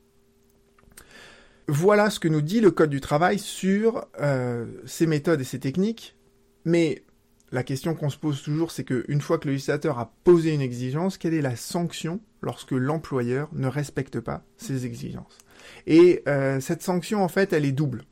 Voilà 1.68 2.10
ce 2.10 2.18
que 2.18 2.28
nous 2.28 2.42
dit 2.42 2.60
le 2.60 2.72
Code 2.72 2.90
du 2.90 3.00
travail 3.00 3.38
sur 3.38 4.04
euh, 4.20 4.66
ces 4.86 5.06
méthodes 5.06 5.40
et 5.40 5.44
ces 5.44 5.60
techniques, 5.60 6.16
mais 6.64 7.04
la 7.52 7.62
question 7.62 7.94
qu'on 7.94 8.10
se 8.10 8.18
pose 8.18 8.42
toujours, 8.42 8.72
c'est 8.72 8.84
qu'une 8.84 9.20
fois 9.20 9.38
que 9.38 9.46
le 9.46 9.52
législateur 9.52 9.98
a 9.98 10.12
posé 10.24 10.52
une 10.52 10.60
exigence, 10.60 11.16
quelle 11.16 11.34
est 11.34 11.42
la 11.42 11.56
sanction 11.56 12.20
lorsque 12.42 12.72
l'employeur 12.72 13.48
ne 13.52 13.68
respecte 13.68 14.18
pas 14.18 14.42
ces 14.56 14.84
exigences? 14.84 15.38
Et 15.86 16.22
euh, 16.28 16.60
cette 16.60 16.82
sanction, 16.82 17.22
en 17.22 17.28
fait, 17.28 17.52
elle 17.52 17.64
est 17.64 17.72
double. 17.72 18.04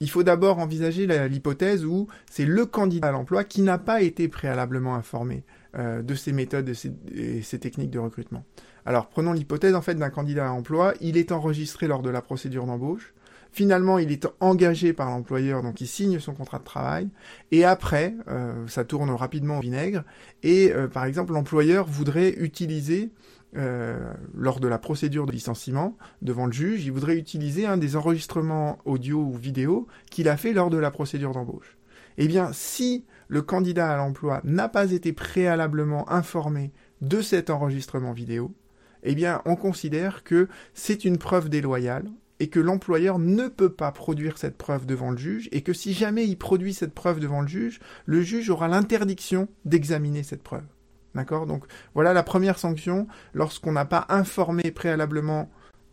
Il 0.00 0.10
faut 0.10 0.22
d'abord 0.22 0.58
envisager 0.58 1.06
l'hypothèse 1.28 1.84
où 1.86 2.06
c'est 2.30 2.44
le 2.44 2.66
candidat 2.66 3.08
à 3.08 3.12
l'emploi 3.12 3.44
qui 3.44 3.62
n'a 3.62 3.78
pas 3.78 4.02
été 4.02 4.28
préalablement 4.28 4.94
informé 4.94 5.42
euh, 5.78 6.02
de 6.02 6.14
ces 6.14 6.32
méthodes 6.32 6.68
et 6.68 7.42
ces, 7.42 7.58
techniques 7.58 7.90
de 7.90 7.98
recrutement. 7.98 8.44
Alors 8.84 9.08
prenons 9.08 9.32
l'hypothèse 9.32 9.74
en 9.74 9.80
fait 9.80 9.94
d'un 9.94 10.10
candidat 10.10 10.44
à 10.44 10.48
l'emploi, 10.48 10.92
il 11.00 11.16
est 11.16 11.32
enregistré 11.32 11.86
lors 11.86 12.02
de 12.02 12.10
la 12.10 12.22
procédure 12.22 12.66
d'embauche, 12.66 13.14
Finalement, 13.52 13.98
il 13.98 14.12
est 14.12 14.28
engagé 14.40 14.92
par 14.92 15.08
l'employeur, 15.08 15.62
donc 15.62 15.80
il 15.80 15.86
signe 15.86 16.20
son 16.20 16.34
contrat 16.34 16.58
de 16.58 16.64
travail. 16.64 17.08
Et 17.52 17.64
après, 17.64 18.14
euh, 18.28 18.52
ça 18.66 18.84
tourne 18.84 19.08
rapidement 19.08 19.56
au 19.56 19.60
vinaigre. 19.62 20.04
Et 20.42 20.74
par 20.92 21.06
exemple, 21.06 21.32
l'employeur 21.32 21.86
voudrait 21.86 22.34
utiliser 22.36 23.12
euh, 23.56 24.12
lors 24.34 24.60
de 24.60 24.68
la 24.68 24.78
procédure 24.78 25.26
de 25.26 25.32
licenciement 25.32 25.96
devant 26.22 26.46
le 26.46 26.52
juge, 26.52 26.84
il 26.84 26.92
voudrait 26.92 27.16
utiliser 27.16 27.66
un 27.66 27.76
des 27.76 27.96
enregistrements 27.96 28.78
audio 28.84 29.18
ou 29.18 29.34
vidéo 29.34 29.86
qu'il 30.10 30.28
a 30.28 30.36
fait 30.36 30.52
lors 30.52 30.70
de 30.70 30.76
la 30.76 30.90
procédure 30.90 31.32
d'embauche. 31.32 31.76
Eh 32.18 32.28
bien, 32.28 32.50
si 32.52 33.04
le 33.28 33.42
candidat 33.42 33.90
à 33.90 33.96
l'emploi 33.96 34.40
n'a 34.44 34.68
pas 34.68 34.92
été 34.92 35.12
préalablement 35.12 36.10
informé 36.10 36.72
de 37.00 37.20
cet 37.20 37.50
enregistrement 37.50 38.12
vidéo, 38.12 38.54
eh 39.02 39.14
bien, 39.14 39.42
on 39.44 39.56
considère 39.56 40.24
que 40.24 40.48
c'est 40.74 41.04
une 41.04 41.18
preuve 41.18 41.48
déloyale 41.48 42.10
et 42.40 42.48
que 42.48 42.60
l'employeur 42.60 43.18
ne 43.18 43.48
peut 43.48 43.72
pas 43.72 43.92
produire 43.92 44.36
cette 44.38 44.58
preuve 44.58 44.84
devant 44.84 45.10
le 45.10 45.16
juge 45.16 45.48
et 45.52 45.62
que 45.62 45.72
si 45.72 45.92
jamais 45.92 46.26
il 46.26 46.36
produit 46.36 46.74
cette 46.74 46.94
preuve 46.94 47.20
devant 47.20 47.40
le 47.40 47.48
juge, 47.48 47.80
le 48.04 48.20
juge 48.20 48.50
aura 48.50 48.68
l'interdiction 48.68 49.48
d'examiner 49.64 50.22
cette 50.22 50.42
preuve. 50.42 50.66
D'accord? 51.16 51.46
Donc 51.46 51.64
voilà 51.94 52.12
la 52.12 52.22
première 52.22 52.58
sanction 52.58 53.08
lorsqu'on 53.32 53.72
n'a 53.72 53.86
pas 53.86 54.04
informé 54.10 54.70
préalablement 54.70 55.50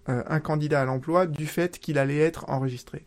euh, 0.09 0.21
un 0.27 0.41
candidat 0.41 0.81
à 0.81 0.85
l'emploi 0.85 1.25
du 1.27 1.47
fait 1.47 1.79
qu'il 1.79 1.97
allait 1.97 2.19
être 2.19 2.49
enregistré. 2.49 3.05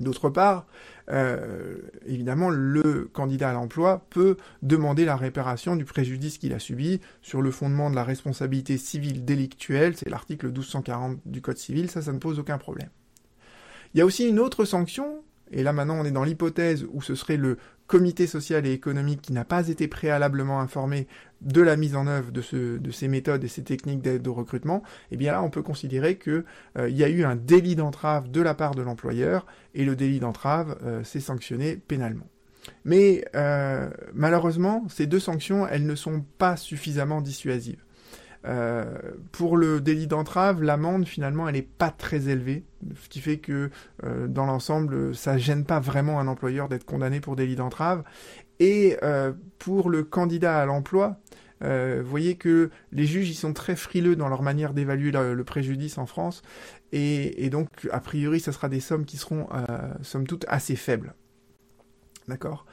D'autre 0.00 0.30
part, 0.30 0.66
euh, 1.10 1.76
évidemment, 2.06 2.48
le 2.48 3.10
candidat 3.12 3.50
à 3.50 3.52
l'emploi 3.52 4.06
peut 4.10 4.36
demander 4.62 5.04
la 5.04 5.16
réparation 5.16 5.76
du 5.76 5.84
préjudice 5.84 6.38
qu'il 6.38 6.54
a 6.54 6.58
subi 6.58 7.00
sur 7.20 7.42
le 7.42 7.50
fondement 7.50 7.90
de 7.90 7.96
la 7.96 8.04
responsabilité 8.04 8.78
civile 8.78 9.24
délictuelle, 9.24 9.96
c'est 9.96 10.08
l'article 10.08 10.46
1240 10.46 11.18
du 11.26 11.42
Code 11.42 11.58
civil, 11.58 11.90
ça, 11.90 12.00
ça 12.00 12.12
ne 12.12 12.18
pose 12.18 12.38
aucun 12.38 12.58
problème. 12.58 12.88
Il 13.92 13.98
y 13.98 14.00
a 14.00 14.06
aussi 14.06 14.28
une 14.28 14.38
autre 14.38 14.64
sanction, 14.64 15.24
et 15.50 15.62
là 15.62 15.72
maintenant 15.72 15.98
on 16.00 16.04
est 16.04 16.12
dans 16.12 16.24
l'hypothèse 16.24 16.86
où 16.90 17.02
ce 17.02 17.14
serait 17.14 17.36
le 17.36 17.58
comité 17.88 18.26
social 18.28 18.66
et 18.66 18.72
économique 18.72 19.22
qui 19.22 19.32
n'a 19.32 19.44
pas 19.44 19.66
été 19.66 19.88
préalablement 19.88 20.60
informé 20.60 21.08
de 21.40 21.62
la 21.62 21.76
mise 21.76 21.96
en 21.96 22.06
œuvre 22.06 22.30
de, 22.30 22.90
ces 22.92 23.08
méthodes 23.08 23.42
et 23.42 23.48
ces 23.48 23.64
techniques 23.64 24.02
d'aide 24.02 24.28
au 24.28 24.34
recrutement, 24.34 24.82
eh 25.10 25.16
bien 25.16 25.32
là 25.32 25.42
on 25.42 25.50
peut 25.50 25.62
considérer 25.62 26.18
qu'il 26.18 26.44
euh, 26.78 26.88
y 26.90 27.02
a 27.02 27.08
eu 27.08 27.24
un 27.24 27.34
délit 27.34 27.76
d'entrave 27.76 28.30
de 28.30 28.40
la 28.40 28.54
part 28.54 28.74
de 28.74 28.82
l'employeur 28.82 29.46
et 29.74 29.84
le 29.84 29.96
délit 29.96 30.20
d'entrave 30.20 30.78
euh, 30.84 31.02
s'est 31.02 31.20
sanctionné 31.20 31.76
pénalement. 31.76 32.26
Mais 32.84 33.24
euh, 33.34 33.88
malheureusement, 34.12 34.84
ces 34.88 35.06
deux 35.06 35.20
sanctions, 35.20 35.66
elles 35.66 35.86
ne 35.86 35.94
sont 35.94 36.22
pas 36.36 36.56
suffisamment 36.56 37.22
dissuasives. 37.22 37.82
Euh, 38.44 38.84
pour 39.32 39.56
le 39.56 39.80
délit 39.80 40.06
d'entrave, 40.06 40.62
l'amende 40.62 41.06
finalement 41.06 41.48
elle 41.48 41.56
n'est 41.56 41.62
pas 41.62 41.90
très 41.90 42.28
élevée, 42.28 42.64
ce 43.02 43.08
qui 43.08 43.20
fait 43.20 43.38
que 43.38 43.70
euh, 44.04 44.28
dans 44.28 44.46
l'ensemble 44.46 45.14
ça 45.14 45.38
gêne 45.38 45.64
pas 45.64 45.80
vraiment 45.80 46.20
un 46.20 46.28
employeur 46.28 46.68
d'être 46.68 46.84
condamné 46.84 47.20
pour 47.20 47.36
délit 47.36 47.56
d'entrave. 47.56 48.04
Et 48.60 48.96
euh, 49.02 49.32
pour 49.58 49.90
le 49.90 50.04
candidat 50.04 50.60
à 50.60 50.66
l'emploi, 50.66 51.18
vous 51.60 52.08
voyez 52.08 52.36
que 52.36 52.70
les 52.92 53.04
juges 53.04 53.28
ils 53.30 53.34
sont 53.34 53.52
très 53.52 53.74
frileux 53.74 54.14
dans 54.14 54.28
leur 54.28 54.42
manière 54.42 54.74
d'évaluer 54.74 55.10
le, 55.10 55.42
préjudice 55.42 55.98
en 55.98 56.06
France, 56.06 56.42
et, 56.92 57.44
et, 57.44 57.50
donc 57.50 57.68
a 57.90 57.98
priori 57.98 58.38
ça 58.38 58.52
sera 58.52 58.68
des 58.68 58.78
sommes 58.78 59.04
qui 59.04 59.16
seront 59.16 59.48
somme 60.02 60.28
toute 60.28 60.44
assez 60.46 60.76
faibles. 60.76 61.14
D'accord? 62.28 62.64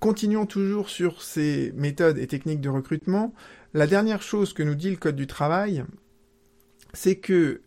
Continuons 0.00 0.46
toujours 0.46 0.90
sur 0.90 1.22
ces 1.22 1.72
méthodes 1.74 2.18
et 2.18 2.28
techniques 2.28 2.60
de 2.60 2.68
recrutement. 2.68 3.34
La 3.74 3.88
dernière 3.88 4.22
chose 4.22 4.52
que 4.52 4.62
nous 4.62 4.76
dit 4.76 4.90
le 4.90 4.96
Code 4.96 5.16
du 5.16 5.26
travail, 5.26 5.84
c'est 6.92 7.16
que 7.16 7.62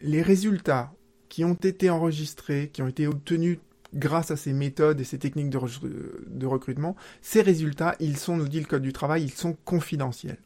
les 0.00 0.22
résultats 0.22 0.94
qui 1.28 1.44
ont 1.44 1.54
été 1.54 1.90
enregistrés, 1.90 2.70
qui 2.72 2.80
ont 2.80 2.88
été 2.88 3.06
obtenus 3.06 3.58
grâce 3.92 4.30
à 4.30 4.36
ces 4.36 4.54
méthodes 4.54 5.00
et 5.00 5.04
ces 5.04 5.18
techniques 5.18 5.50
de, 5.50 6.46
recrutement, 6.46 6.96
ces 7.20 7.42
résultats, 7.42 7.94
ils 8.00 8.16
sont, 8.16 8.38
nous 8.38 8.48
dit 8.48 8.60
le 8.60 8.66
Code 8.66 8.82
du 8.82 8.94
travail, 8.94 9.24
ils 9.24 9.30
sont 9.30 9.56
confidentiels. 9.66 10.38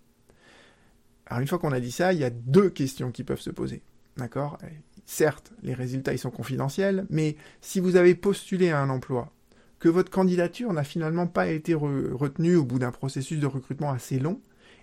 Alors 1.26 1.40
une 1.40 1.46
fois 1.46 1.60
qu'on 1.60 1.72
a 1.72 1.80
dit 1.80 1.92
ça, 1.92 2.12
il 2.12 2.18
y 2.18 2.25
a 2.25 2.30
deux 2.30 2.70
questions 2.70 3.12
qui 3.12 3.22
peuvent 3.22 3.40
se 3.40 3.50
poser. 3.50 3.82
D'accord? 4.16 4.58
Certes, 5.06 5.52
les 5.62 5.75
résultats, 5.75 6.12
ils 6.12 6.18
sont 6.18 6.30
confidentiels, 6.30 7.06
mais 7.08 7.37
si 7.60 7.78
vous 7.78 7.94
avez 7.94 8.16
postulé 8.16 8.70
à 8.70 8.80
un 8.80 8.90
emploi 8.90 9.32
que 9.80 9.88
votre 9.88 10.10
candidature 10.10 10.72
n'a 10.72 10.84
finalement 10.84 11.26
pas 11.26 11.49
été 11.49 11.75
retenue 11.75 12.56
au 12.56 12.64
bout 12.64 12.78
d'un 12.78 12.92
processus 12.92 13.40
de 13.40 13.46
recrutement 13.46 13.90
assez 13.90 14.18
long, 14.18 14.40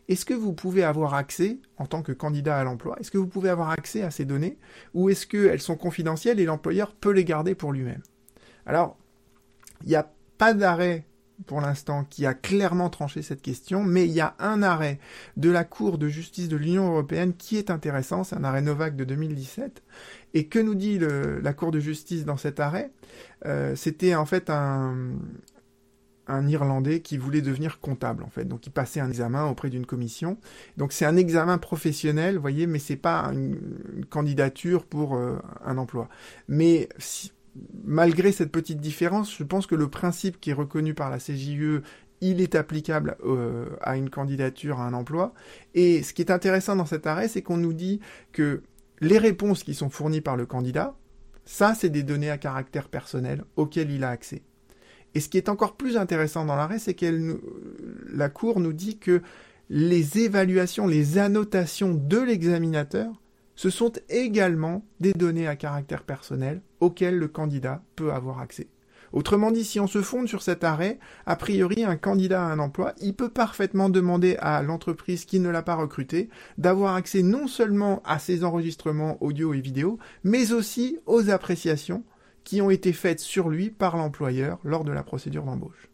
est-ce 0.09 0.25
que 0.25 0.33
vous 0.33 0.53
pouvez 0.53 0.83
avoir 0.83 1.13
accès, 1.13 1.59
en 1.77 1.85
tant 1.85 2.01
que 2.01 2.11
candidat 2.11 2.57
à 2.57 2.63
l'emploi, 2.63 2.97
est-ce 2.99 3.11
que 3.11 3.17
vous 3.17 3.27
pouvez 3.27 3.49
avoir 3.49 3.69
accès 3.69 4.01
à 4.01 4.11
ces 4.11 4.25
données, 4.25 4.57
ou 4.93 5.09
est-ce 5.09 5.27
qu'elles 5.27 5.61
sont 5.61 5.75
confidentielles 5.75 6.39
et 6.39 6.45
l'employeur 6.45 6.93
peut 6.93 7.11
les 7.11 7.25
garder 7.25 7.55
pour 7.55 7.71
lui-même? 7.71 8.01
Alors, 8.65 8.97
il 9.83 9.89
n'y 9.89 9.95
a 9.95 10.09
pas 10.37 10.53
d'arrêt 10.53 11.05
pour 11.45 11.61
l'instant 11.61 12.05
qui 12.09 12.25
a 12.25 12.33
clairement 12.33 12.89
tranché 12.89 13.21
cette 13.21 13.41
question, 13.41 13.83
mais 13.83 14.05
il 14.05 14.11
y 14.11 14.21
a 14.21 14.35
un 14.39 14.63
arrêt 14.63 14.99
de 15.37 15.49
la 15.49 15.63
Cour 15.63 15.97
de 15.97 16.07
justice 16.07 16.49
de 16.49 16.57
l'Union 16.57 16.87
européenne 16.89 17.33
qui 17.35 17.57
est 17.57 17.69
intéressant, 17.69 18.23
c'est 18.23 18.35
un 18.35 18.43
arrêt 18.43 18.61
Novak 18.61 18.95
de 18.95 19.03
2017. 19.03 19.83
Et 20.33 20.47
que 20.47 20.59
nous 20.59 20.75
dit 20.75 20.99
la 20.99 21.53
Cour 21.53 21.71
de 21.71 21.79
justice 21.79 22.25
dans 22.25 22.37
cet 22.37 22.59
arrêt? 22.59 22.91
Euh, 23.45 23.75
C'était 23.75 24.15
en 24.15 24.25
fait 24.25 24.49
un, 24.49 25.13
un 26.27 26.47
Irlandais 26.47 27.01
qui 27.01 27.17
voulait 27.17 27.41
devenir 27.41 27.79
comptable 27.79 28.23
en 28.23 28.29
fait. 28.29 28.45
Donc 28.45 28.65
il 28.67 28.71
passait 28.71 28.99
un 28.99 29.09
examen 29.09 29.45
auprès 29.45 29.69
d'une 29.69 29.85
commission. 29.85 30.37
Donc 30.77 30.91
c'est 30.91 31.05
un 31.05 31.17
examen 31.17 31.57
professionnel, 31.57 32.35
vous 32.35 32.41
voyez, 32.41 32.67
mais 32.67 32.79
c'est 32.79 32.95
pas 32.97 33.29
une, 33.33 34.05
candidature 34.09 34.85
pour 34.85 35.15
euh, 35.15 35.37
un 35.65 35.77
emploi. 35.77 36.09
Mais 36.47 36.89
si, 36.97 37.31
malgré 37.83 38.31
cette 38.31 38.51
petite 38.51 38.79
différence, 38.79 39.35
je 39.35 39.43
pense 39.43 39.67
que 39.67 39.75
le 39.75 39.89
principe 39.89 40.39
qui 40.39 40.51
est 40.51 40.53
reconnu 40.53 40.93
par 40.93 41.09
la 41.09 41.17
CJE, 41.17 41.81
il 42.21 42.41
est 42.41 42.55
applicable 42.55 43.17
euh, 43.25 43.67
à 43.81 43.97
une 43.97 44.09
candidature 44.09 44.79
à 44.79 44.85
un 44.85 44.93
emploi. 44.93 45.33
Et 45.75 46.03
ce 46.03 46.13
qui 46.13 46.21
est 46.21 46.31
intéressant 46.31 46.75
dans 46.75 46.85
cet 46.85 47.07
arrêt, 47.07 47.27
c'est 47.27 47.41
qu'on 47.41 47.57
nous 47.57 47.73
dit 47.73 47.99
que 48.31 48.63
les 49.01 49.17
réponses 49.17 49.63
qui 49.63 49.73
sont 49.73 49.89
fournies 49.89 50.21
par 50.21 50.35
le 50.35 50.45
candidat, 50.45 50.95
ça, 51.45 51.75
c'est 51.75 51.89
des 51.89 52.03
données 52.03 52.31
à 52.31 52.37
caractère 52.37 52.89
personnel 52.89 53.43
auxquelles 53.55 53.91
il 53.91 54.03
a 54.03 54.09
accès. 54.09 54.41
Et 55.15 55.19
ce 55.19 55.29
qui 55.29 55.37
est 55.37 55.49
encore 55.49 55.77
plus 55.77 55.97
intéressant 55.97 56.45
dans 56.45 56.55
l'arrêt, 56.55 56.79
c'est 56.79 56.93
que 56.93 57.39
la 58.11 58.29
Cour 58.29 58.59
nous 58.59 58.73
dit 58.73 58.97
que 58.97 59.21
les 59.69 60.19
évaluations, 60.19 60.87
les 60.87 61.17
annotations 61.17 61.93
de 61.93 62.17
l'examinateur 62.17 63.21
ce 63.57 63.71
sont 63.71 63.91
également 64.07 64.85
des 65.01 65.11
données 65.11 65.47
à 65.47 65.57
caractère 65.57 66.03
personnel 66.03 66.61
auxquelles 66.79 67.17
le 67.17 67.27
candidat 67.27 67.83
peut 67.95 68.13
avoir 68.13 68.39
accès. 68.39 68.67
Autrement 69.13 69.51
dit, 69.51 69.63
si 69.63 69.79
on 69.79 69.87
se 69.87 70.01
fonde 70.01 70.27
sur 70.27 70.43
cet 70.43 70.63
arrêt, 70.63 70.99
a 71.25 71.35
priori, 71.35 71.83
un 71.83 71.95
candidat 71.95 72.45
à 72.45 72.51
un 72.51 72.59
emploi, 72.59 72.93
il 73.01 73.15
peut 73.15 73.29
parfaitement 73.29 73.89
demander 73.89 74.35
à 74.39 74.61
l'entreprise 74.61 75.25
qui 75.25 75.39
ne 75.39 75.49
l'a 75.49 75.63
pas 75.63 75.75
recruté 75.75 76.29
d'avoir 76.57 76.95
accès 76.95 77.23
non 77.23 77.47
seulement 77.47 78.01
à 78.05 78.19
ses 78.19 78.43
enregistrements 78.43 79.17
audio 79.23 79.53
et 79.53 79.61
vidéo, 79.61 79.97
mais 80.23 80.51
aussi 80.51 80.99
aux 81.05 81.29
appréciations 81.29 82.03
qui 82.43 82.61
ont 82.61 82.69
été 82.69 82.93
faites 82.93 83.19
sur 83.19 83.49
lui 83.49 83.71
par 83.71 83.97
l'employeur 83.97 84.59
lors 84.63 84.83
de 84.83 84.91
la 84.91 85.03
procédure 85.03 85.45
d'embauche. 85.45 85.89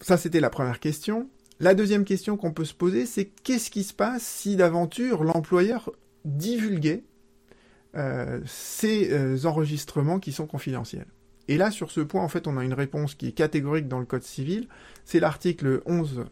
Ça, 0.00 0.16
c'était 0.16 0.40
la 0.40 0.50
première 0.50 0.80
question. 0.80 1.28
La 1.58 1.74
deuxième 1.74 2.04
question 2.04 2.36
qu'on 2.36 2.52
peut 2.52 2.66
se 2.66 2.74
poser, 2.74 3.06
c'est 3.06 3.24
qu'est-ce 3.24 3.70
qui 3.70 3.82
se 3.82 3.94
passe 3.94 4.22
si 4.22 4.56
d'aventure 4.56 5.24
l'employeur 5.24 5.90
divulguait 6.24 7.04
euh, 7.94 8.40
ces 8.44 9.10
euh, 9.12 9.38
enregistrements 9.44 10.18
qui 10.18 10.32
sont 10.32 10.46
confidentiels? 10.46 11.06
Et 11.48 11.56
là, 11.56 11.70
sur 11.70 11.90
ce 11.90 12.00
point, 12.00 12.22
en 12.22 12.28
fait, 12.28 12.46
on 12.46 12.58
a 12.58 12.64
une 12.64 12.74
réponse 12.74 13.14
qui 13.14 13.28
est 13.28 13.32
catégorique 13.32 13.88
dans 13.88 14.00
le 14.00 14.04
Code 14.04 14.24
civil. 14.24 14.68
C'est 15.04 15.20
l'article 15.20 15.80
11 15.86 16.26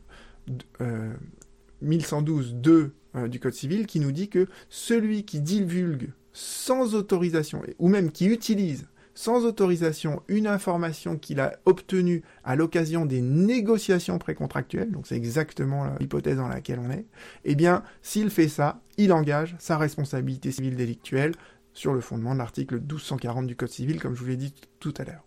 1112.2 1.82 2.90
euh, 3.16 3.28
du 3.28 3.40
Code 3.40 3.54
civil 3.54 3.86
qui 3.86 4.00
nous 4.00 4.12
dit 4.12 4.28
que 4.28 4.46
celui 4.68 5.24
qui 5.24 5.40
divulgue 5.40 6.10
sans 6.32 6.94
autorisation, 6.94 7.62
ou 7.78 7.88
même 7.88 8.10
qui 8.10 8.26
utilise 8.26 8.86
sans 9.14 9.44
autorisation 9.44 10.22
une 10.28 10.46
information 10.46 11.16
qu'il 11.16 11.40
a 11.40 11.56
obtenue 11.64 12.22
à 12.42 12.56
l'occasion 12.56 13.06
des 13.06 13.20
négociations 13.20 14.18
précontractuelles, 14.18 14.90
donc 14.90 15.06
c'est 15.06 15.16
exactement 15.16 15.86
l'hypothèse 16.00 16.36
dans 16.36 16.48
laquelle 16.48 16.80
on 16.80 16.90
est, 16.90 17.06
eh 17.44 17.54
bien, 17.54 17.82
s'il 18.02 18.30
fait 18.30 18.48
ça, 18.48 18.80
il 18.96 19.12
engage 19.12 19.54
sa 19.58 19.78
responsabilité 19.78 20.50
civile 20.50 20.76
délictuelle 20.76 21.32
sur 21.72 21.92
le 21.92 22.00
fondement 22.00 22.34
de 22.34 22.38
l'article 22.38 22.76
1240 22.76 23.46
du 23.46 23.56
Code 23.56 23.68
civil, 23.68 24.00
comme 24.00 24.14
je 24.14 24.20
vous 24.20 24.28
l'ai 24.28 24.36
dit 24.36 24.54
tout 24.80 24.94
à 24.98 25.04
l'heure. 25.04 25.24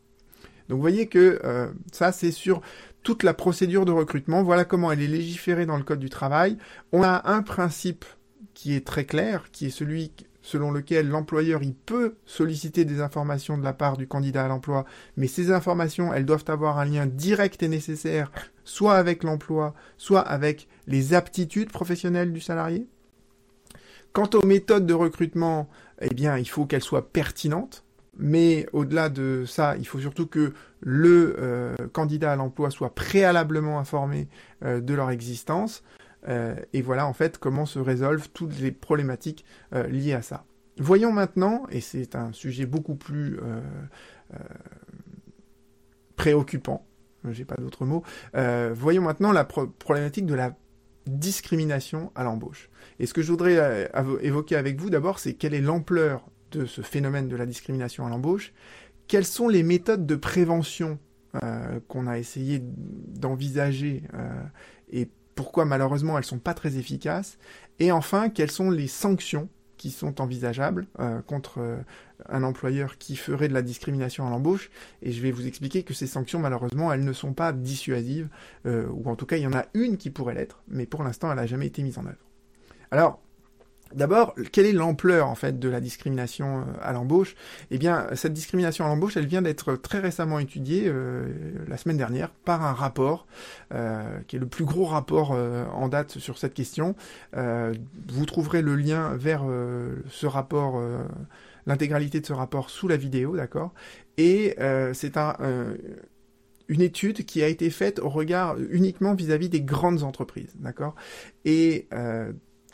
Donc 0.67 0.77
vous 0.77 0.81
voyez 0.81 1.07
que 1.07 1.39
euh, 1.43 1.71
ça, 1.91 2.11
c'est 2.11 2.31
sur 2.31 2.61
toute 3.03 3.23
la 3.23 3.33
procédure 3.33 3.85
de 3.85 3.91
recrutement. 3.91 4.43
Voilà 4.43 4.65
comment 4.65 4.91
elle 4.91 5.01
est 5.01 5.07
légiférée 5.07 5.65
dans 5.65 5.77
le 5.77 5.83
Code 5.83 5.99
du 5.99 6.09
travail. 6.09 6.57
On 6.91 7.03
a 7.03 7.29
un 7.31 7.41
principe 7.41 8.05
qui 8.53 8.73
est 8.73 8.85
très 8.85 9.05
clair, 9.05 9.49
qui 9.51 9.67
est 9.67 9.69
celui 9.69 10.11
selon 10.47 10.71
lequel 10.71 11.09
l'employeur 11.09 11.59
peut 11.85 12.15
solliciter 12.25 12.85
des 12.85 13.01
informations 13.01 13.57
de 13.57 13.65
la 13.65 13.73
part 13.73 13.97
du 13.97 14.07
candidat 14.07 14.45
à 14.45 14.47
l'emploi, 14.47 14.85
mais 15.17 15.27
ces 15.27 15.51
informations, 15.51 16.13
elles 16.13 16.25
doivent 16.25 16.45
avoir 16.47 16.79
un 16.79 16.85
lien 16.85 17.05
direct 17.05 17.63
et 17.63 17.67
nécessaire, 17.67 18.31
soit 18.63 18.95
avec 18.95 19.23
l'emploi, 19.23 19.73
soit 19.97 20.21
avec 20.21 20.69
les 20.87 21.13
aptitudes 21.13 21.69
professionnelles 21.69 22.31
du 22.31 22.39
salarié. 22.39 22.87
Quant 24.13 24.29
aux 24.35 24.45
méthodes 24.45 24.85
de 24.85 24.93
recrutement, 24.93 25.67
eh 25.99 26.13
bien, 26.13 26.37
il 26.37 26.47
faut 26.47 26.65
qu'elles 26.65 26.81
soient 26.81 27.11
pertinentes, 27.11 27.83
mais 28.17 28.67
au-delà 28.71 29.09
de 29.09 29.43
ça, 29.45 29.75
il 29.75 29.85
faut 29.85 29.99
surtout 29.99 30.27
que 30.27 30.53
le 30.79 31.35
euh, 31.39 31.75
candidat 31.91 32.31
à 32.31 32.35
l'emploi 32.37 32.71
soit 32.71 32.95
préalablement 32.95 33.79
informé 33.79 34.29
euh, 34.63 34.79
de 34.79 34.93
leur 34.93 35.11
existence. 35.11 35.83
Euh, 36.27 36.55
et 36.73 36.81
voilà 36.81 37.07
en 37.07 37.13
fait 37.13 37.37
comment 37.37 37.65
se 37.65 37.79
résolvent 37.79 38.29
toutes 38.33 38.59
les 38.59 38.71
problématiques 38.71 39.45
euh, 39.73 39.87
liées 39.87 40.13
à 40.13 40.21
ça. 40.21 40.45
Voyons 40.79 41.11
maintenant, 41.11 41.65
et 41.71 41.81
c'est 41.81 42.15
un 42.15 42.31
sujet 42.33 42.65
beaucoup 42.65 42.95
plus 42.95 43.39
euh, 43.41 43.61
préoccupant, 46.15 46.85
j'ai 47.31 47.45
pas 47.45 47.55
d'autre 47.55 47.85
mot, 47.85 48.03
voyons 48.73 49.01
maintenant 49.01 49.31
la 49.31 49.43
problématique 49.43 50.27
de 50.27 50.35
la 50.35 50.55
discrimination 51.07 52.11
à 52.13 52.23
l'embauche. 52.23 52.69
Et 52.99 53.07
ce 53.07 53.13
que 53.15 53.23
je 53.23 53.31
voudrais 53.31 53.89
évoquer 54.21 54.55
avec 54.55 54.79
vous 54.79 54.91
d'abord, 54.91 55.17
c'est 55.17 55.33
quelle 55.33 55.55
est 55.55 55.61
l'ampleur 55.61 56.29
de 56.51 56.65
ce 56.65 56.81
phénomène 56.81 57.27
de 57.27 57.35
la 57.35 57.47
discrimination 57.47 58.05
à 58.05 58.09
l'embauche, 58.09 58.53
quelles 59.07 59.25
sont 59.25 59.47
les 59.47 59.63
méthodes 59.63 60.05
de 60.05 60.15
prévention 60.15 60.99
qu'on 61.87 62.05
a 62.05 62.19
essayé 62.19 62.61
d'envisager 62.61 64.03
et 64.91 65.09
pourquoi 65.37 65.63
malheureusement 65.63 66.17
elles 66.17 66.25
sont 66.25 66.39
pas 66.39 66.53
très 66.53 66.75
efficaces, 66.75 67.37
et 67.79 67.93
enfin 67.93 68.29
quelles 68.29 68.51
sont 68.51 68.69
les 68.69 68.87
sanctions 68.87 69.47
qui 69.77 69.91
sont 69.91 70.19
envisageables 70.19 70.87
contre 71.27 71.59
un 72.27 72.41
employeur 72.43 72.97
qui 72.97 73.15
ferait 73.15 73.47
de 73.47 73.53
la 73.53 73.61
discrimination 73.61 74.25
à 74.25 74.31
l'embauche, 74.31 74.71
et 75.03 75.11
je 75.11 75.21
vais 75.21 75.31
vous 75.31 75.45
expliquer 75.45 75.83
que 75.83 75.93
ces 75.93 76.07
sanctions, 76.07 76.39
malheureusement, 76.39 76.91
elles 76.91 77.03
ne 77.03 77.13
sont 77.13 77.33
pas 77.33 77.53
dissuasives, 77.53 78.27
ou 78.65 79.07
en 79.07 79.15
tout 79.15 79.27
cas, 79.27 79.37
il 79.37 79.43
y 79.43 79.47
en 79.47 79.53
a 79.53 79.65
une 79.75 79.97
qui 79.97 80.09
pourrait 80.09 80.33
l'être, 80.33 80.63
mais 80.67 80.87
pour 80.87 81.03
l'instant, 81.03 81.29
elle 81.29 81.37
n'a 81.37 81.45
jamais 81.45 81.67
été 81.67 81.83
mise 81.83 81.99
en 81.99 82.07
œuvre. 82.07 82.25
Alors, 82.89 83.21
D'abord, 83.93 84.35
quelle 84.51 84.65
est 84.65 84.73
l'ampleur 84.73 85.27
en 85.27 85.35
fait 85.35 85.59
de 85.59 85.69
la 85.69 85.79
discrimination 85.79 86.59
euh, 86.59 86.63
à 86.81 86.93
l'embauche? 86.93 87.35
Eh 87.71 87.77
bien, 87.77 88.07
cette 88.15 88.33
discrimination 88.33 88.85
à 88.85 88.87
l'embauche, 88.87 89.17
elle 89.17 89.25
vient 89.25 89.41
d'être 89.41 89.75
très 89.75 89.99
récemment 89.99 90.39
étudiée 90.39 90.83
euh, 90.87 91.27
la 91.67 91.77
semaine 91.77 91.97
dernière 91.97 92.29
par 92.31 92.63
un 92.63 92.73
rapport 92.73 93.27
euh, 93.73 94.19
qui 94.27 94.35
est 94.35 94.39
le 94.39 94.47
plus 94.47 94.65
gros 94.65 94.85
rapport 94.85 95.31
en 95.31 95.87
date 95.87 96.17
sur 96.19 96.37
cette 96.37 96.53
question. 96.53 96.95
vous 97.33 98.25
trouverez 98.25 98.61
le 98.61 98.75
lien 98.75 99.15
vers 99.15 99.43
ce 100.09 100.25
rapport, 100.25 100.81
l'intégralité 101.65 102.19
de 102.19 102.25
ce 102.25 102.33
rapport 102.33 102.69
sous 102.69 102.87
la 102.87 102.97
vidéo, 102.97 103.35
d'accord? 103.35 103.73
Et 104.17 104.55
c'est 104.93 105.17
un 105.17 105.35
une 106.69 106.81
étude 106.81 107.25
qui 107.25 107.41
a 107.43 107.47
été 107.47 107.69
faite 107.69 107.99
au 107.99 108.09
regard 108.09 108.57
uniquement 108.69 109.13
vis-à-vis 109.13 109.49
des 109.49 109.61
grandes 109.61 110.03
entreprises, 110.03 110.53
d'accord? 110.59 110.95
Et 111.45 111.87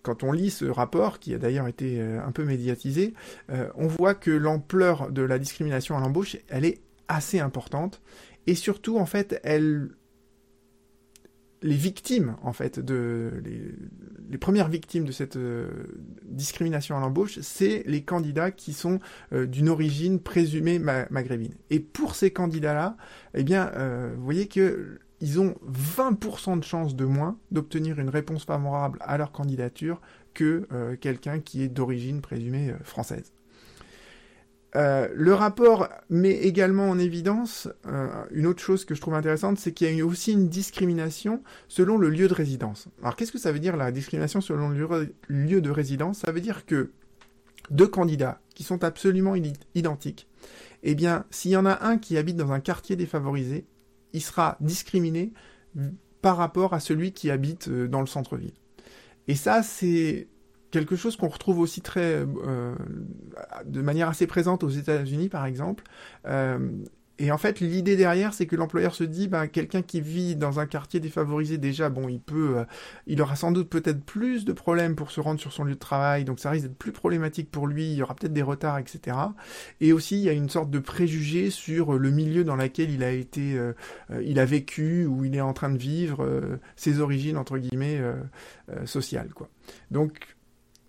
quand 0.04 0.24
on 0.24 0.32
lit 0.32 0.52
ce 0.52 0.66
rapport, 0.66 1.18
qui 1.18 1.34
a 1.34 1.38
d'ailleurs 1.38 1.68
été 1.68 2.00
euh, 2.00 2.24
un 2.24 2.32
peu 2.32 2.44
médiatisé, 2.44 3.14
euh, 3.50 3.70
on 3.76 3.88
voit 3.88 4.14
que 4.14 4.30
l'ampleur 4.30 5.12
de 5.12 5.24
la 5.24 5.40
discrimination 5.40 5.98
à 5.98 6.02
l'embauche, 6.02 6.38
elle 6.50 6.66
est 6.66 6.82
assez 7.08 7.40
importante. 7.40 8.02
Et 8.46 8.54
surtout, 8.54 8.98
en 8.98 9.06
fait, 9.06 9.40
elle... 9.44 9.90
les 11.62 11.76
victimes, 11.76 12.36
en 12.44 12.52
fait, 12.52 12.80
de... 12.80 13.42
les, 14.30 14.38
premières 14.38 14.68
victimes 14.68 15.06
de 15.06 15.14
cette 15.14 15.38
euh, 15.38 15.70
discrimination 16.26 16.98
à 16.98 17.00
l'embauche, 17.00 17.40
c'est 17.42 17.84
les 17.86 18.04
candidats 18.04 18.52
qui 18.52 18.74
sont 18.74 19.00
d'une 19.32 19.70
origine 19.70 20.20
présumée 20.20 20.80
maghrébine. 20.80 21.54
Et 21.70 21.80
pour 21.80 22.16
ces 22.16 22.32
candidats-là, 22.32 22.98
eh 23.36 23.44
bien, 23.44 23.72
vous 24.18 24.24
voyez 24.24 24.48
que 24.48 25.00
ils 25.24 25.40
ont 25.40 25.56
20% 25.72 26.60
de 26.60 26.66
chances 26.66 26.98
de 26.98 27.06
moins 27.06 27.38
d'obtenir 27.50 27.98
une 27.98 28.10
réponse 28.10 28.44
favorable 28.44 29.00
à 29.02 29.18
leur 29.18 29.32
candidature 29.32 30.02
que 30.34 30.68
euh, 30.74 30.98
quelqu'un 31.00 31.40
qui 31.40 31.64
est 31.64 31.70
d'origine 31.70 32.20
présumée 32.20 32.72
euh, 32.72 32.84
française. 32.84 33.32
Euh, 34.76 35.08
le 35.14 35.34
rapport 35.34 35.88
met 36.10 36.34
également 36.34 36.90
en 36.90 37.00
évidence 37.00 37.70
une 38.32 38.48
autre 38.48 38.62
chose 38.62 38.84
que 38.84 38.96
je 38.96 39.02
trouve 39.02 39.14
intéressante, 39.14 39.60
c'est 39.60 39.72
qu'il 39.72 39.96
y 39.96 40.02
a 40.02 40.06
aussi 40.06 40.34
une 40.34 40.50
discrimination 40.50 41.42
selon 41.70 41.98
le 41.98 42.10
lieu 42.10 42.28
de 42.28 42.34
résidence. 42.34 42.88
Alors 43.02 43.16
qu'est-ce 43.16 43.32
que 43.32 43.38
ça 43.38 43.54
veut 43.54 43.60
dire 43.60 43.78
la 43.78 43.92
discrimination 43.94 44.42
selon 44.42 44.70
le 44.70 45.14
lieu 45.30 45.62
de 45.62 45.70
résidence? 45.70 46.20
Ça 46.26 46.34
veut 46.34 46.42
dire 46.42 46.66
que 46.66 46.92
deux 47.70 47.88
candidats 47.88 48.42
qui 48.56 48.64
sont 48.64 48.84
absolument 48.84 49.36
identiques, 49.74 50.28
eh 50.82 50.96
bien 50.96 51.26
s'il 51.30 51.52
y 51.52 51.56
en 51.56 51.66
a 51.66 51.86
un 51.86 51.98
qui 51.98 52.18
habite 52.18 52.36
dans 52.36 52.52
un 52.52 52.60
quartier 52.60 52.96
défavorisé, 52.96 53.68
il 54.14 54.22
sera 54.22 54.58
discriminé 54.62 55.34
par 56.22 56.38
rapport 56.38 56.74
à 56.74 56.80
celui 56.80 57.12
qui 57.12 57.30
habite 57.30 57.68
euh, 57.68 57.88
dans 57.88 58.00
le 58.00 58.08
centre-ville. 58.08 58.54
Et 59.28 59.36
ça, 59.36 59.62
c'est 59.62 60.28
quelque 60.72 60.96
chose 60.96 61.18
qu'on 61.18 61.28
retrouve 61.28 61.60
aussi 61.60 61.82
très, 61.82 62.26
euh, 62.26 62.76
de 63.66 63.82
manière 63.82 64.10
assez 64.10 64.26
présente 64.26 64.64
aux 64.64 64.70
États-Unis, 64.70 65.30
par 65.30 65.46
exemple. 65.46 65.84
Euh, 66.26 66.72
et 67.20 67.32
en 67.32 67.38
fait, 67.38 67.60
l'idée 67.60 67.96
derrière, 67.96 68.34
c'est 68.34 68.48
que 68.48 68.56
l'employeur 68.56 68.96
se 68.96 69.04
dit, 69.04 69.28
ben, 69.28 69.46
quelqu'un 69.48 69.84
qui 69.84 70.02
vit 70.02 70.36
dans 70.36 70.60
un 70.60 70.66
quartier 70.66 71.00
défavorisé, 71.00 71.60
déjà, 71.60 71.90
bon, 71.90 72.10
il 72.10 72.20
peut, 72.20 72.58
euh, 72.58 72.66
il 73.06 73.22
aura 73.22 73.36
sans 73.36 73.52
doute 73.52 73.70
peut-être 73.70 74.04
plus 74.04 74.46
de 74.46 74.54
problèmes 74.54 74.96
pour 74.96 75.12
se 75.12 75.22
rendre 75.22 75.40
sur 75.40 75.54
son 75.54 75.64
lieu 75.64 75.76
de 75.76 75.80
travail, 75.80 76.26
donc 76.26 76.40
ça 76.40 76.50
risque 76.50 76.66
d'être 76.66 76.78
plus 76.78 76.92
problématique 76.92 77.52
pour 77.52 77.68
lui, 77.68 77.92
il 77.92 77.98
y 77.98 78.02
aura 78.02 78.16
peut-être 78.16 78.34
des 78.34 78.42
retards, 78.42 78.80
etc. 78.80 79.16
Et 79.80 79.94
aussi, 79.94 80.18
il 80.18 80.24
y 80.24 80.30
a 80.30 80.34
une 80.34 80.50
sorte 80.50 80.72
de 80.72 80.80
préjugé 80.80 81.52
sur 81.52 81.94
le 81.94 82.10
milieu 82.10 82.44
dans 82.44 82.56
lequel 82.56 82.90
il 82.90 83.04
a 83.04 83.12
été, 83.12 83.56
euh, 83.58 83.74
euh, 84.10 84.24
il 84.26 84.40
a 84.40 84.46
vécu, 84.46 85.06
ou 85.06 85.24
il 85.24 85.36
est 85.36 85.42
en 85.42 85.54
train 85.54 85.70
de 85.70 85.78
vivre, 85.78 86.28
ses 86.76 87.00
origines, 87.00 87.38
entre 87.38 87.58
guillemets, 87.58 88.02
sociales, 88.86 89.30
quoi. 89.34 89.50
Donc, 89.92 90.36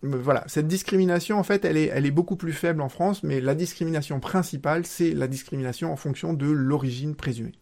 voilà, 0.05 0.45
cette 0.47 0.69
discrimination, 0.69 1.38
en 1.38 1.43
fait, 1.43 1.64
elle 1.64 1.77
est, 1.77 2.11
beaucoup 2.11 2.37
plus 2.37 2.53
faible 2.53 2.81
en 2.81 2.88
France, 2.88 3.23
mais 3.23 3.40
la 3.40 3.55
discrimination 3.55 4.21
principale, 4.21 4.87
c'est 4.87 5.12
la 5.12 5.27
discrimination 5.27 5.93
en 5.93 5.97
fonction 5.97 6.35
de 6.35 6.47
l'origine 6.47 7.14
présumée. 7.14 7.53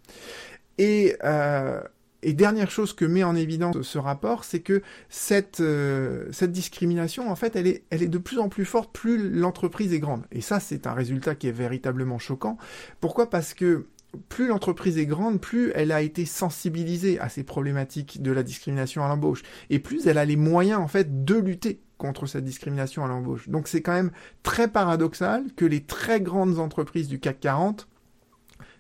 Et, 0.79 1.17
euh, 1.25 1.81
dernière 2.23 2.71
chose 2.71 2.93
que 2.93 3.05
met 3.05 3.23
en 3.23 3.37
évidence 3.37 3.83
ce 3.83 3.99
rapport, 3.99 4.45
c'est 4.45 4.61
que 4.61 4.83
cette, 5.09 5.61
euh, 5.61 6.27
cette 6.33 6.53
discrimination, 6.53 7.31
en 7.31 7.37
fait, 7.37 7.57
elle 7.57 7.67
est, 7.67 7.85
elle 7.91 8.03
est 8.03 8.09
de 8.09 8.19
plus 8.19 8.39
en 8.39 8.49
plus 8.49 8.65
forte 8.65 8.93
plus 8.93 9.31
l'entreprise 9.31 9.93
est 9.93 10.01
grande. 10.01 10.25
Et 10.33 10.41
ça, 10.41 10.61
c'est 10.61 10.87
un 10.87 10.95
résultat 10.95 11.35
qui 11.35 11.49
est 11.49 11.53
véritablement 11.53 12.19
choquant. 12.19 12.59
Pourquoi? 13.01 13.31
Parce 13.31 13.55
que 13.55 13.87
plus 14.29 14.49
l'entreprise 14.49 14.99
est 14.99 15.07
grande, 15.07 15.41
plus 15.41 15.73
elle 15.75 15.93
a 15.93 16.03
été 16.03 16.25
sensibilisée 16.25 17.19
à 17.19 17.29
ces 17.29 17.45
problématiques 17.45 18.23
de 18.23 18.31
la 18.31 18.43
discrimination 18.43 19.05
à 19.05 19.09
l'embauche, 19.09 19.43
et 19.71 19.79
plus 19.79 20.07
elle 20.07 20.19
a 20.19 20.25
les 20.25 20.37
moyens 20.37 20.81
en 20.81 20.89
fait 20.89 21.25
de 21.25 21.35
lutter 21.35 21.81
contre 22.03 22.27
cette 22.27 22.45
discrimination 22.45 23.05
à 23.05 23.09
l'embauche. 23.09 23.49
Donc 23.49 23.69
c'est 23.69 23.81
quand 23.81 23.93
même 23.93 24.11
très 24.43 24.67
paradoxal 24.67 25.45
que 25.55 25.65
les 25.65 25.85
très 25.85 26.21
grandes 26.21 26.59
entreprises 26.59 27.07
du 27.07 27.21
CAC 27.21 27.38
40 27.38 27.88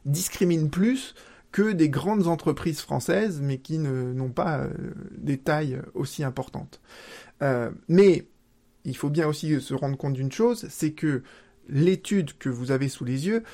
discriminent 0.04 0.68
plus 0.68 1.14
que 1.52 1.70
des 1.70 1.88
grandes 1.88 2.26
entreprises 2.26 2.80
françaises, 2.80 3.40
mais 3.40 3.58
qui 3.58 3.78
n'ont 3.78 4.32
pas 4.32 4.58
euh, 4.58 4.70
des 5.16 5.38
tailles 5.38 5.80
aussi 5.94 6.24
importantes. 6.24 6.80
Euh, 7.42 7.70
mais 7.86 8.26
il 8.84 8.96
faut 8.96 9.10
bien 9.10 9.28
aussi 9.28 9.60
se 9.60 9.74
rendre 9.74 9.96
compte 9.96 10.14
d'une 10.14 10.32
chose, 10.32 10.66
c'est 10.68 10.90
que 10.90 11.22
l'étude 11.68 12.36
que 12.38 12.48
vous 12.48 12.72
avez 12.72 12.88
sous 12.88 13.04
les 13.04 13.28
yeux, 13.28 13.44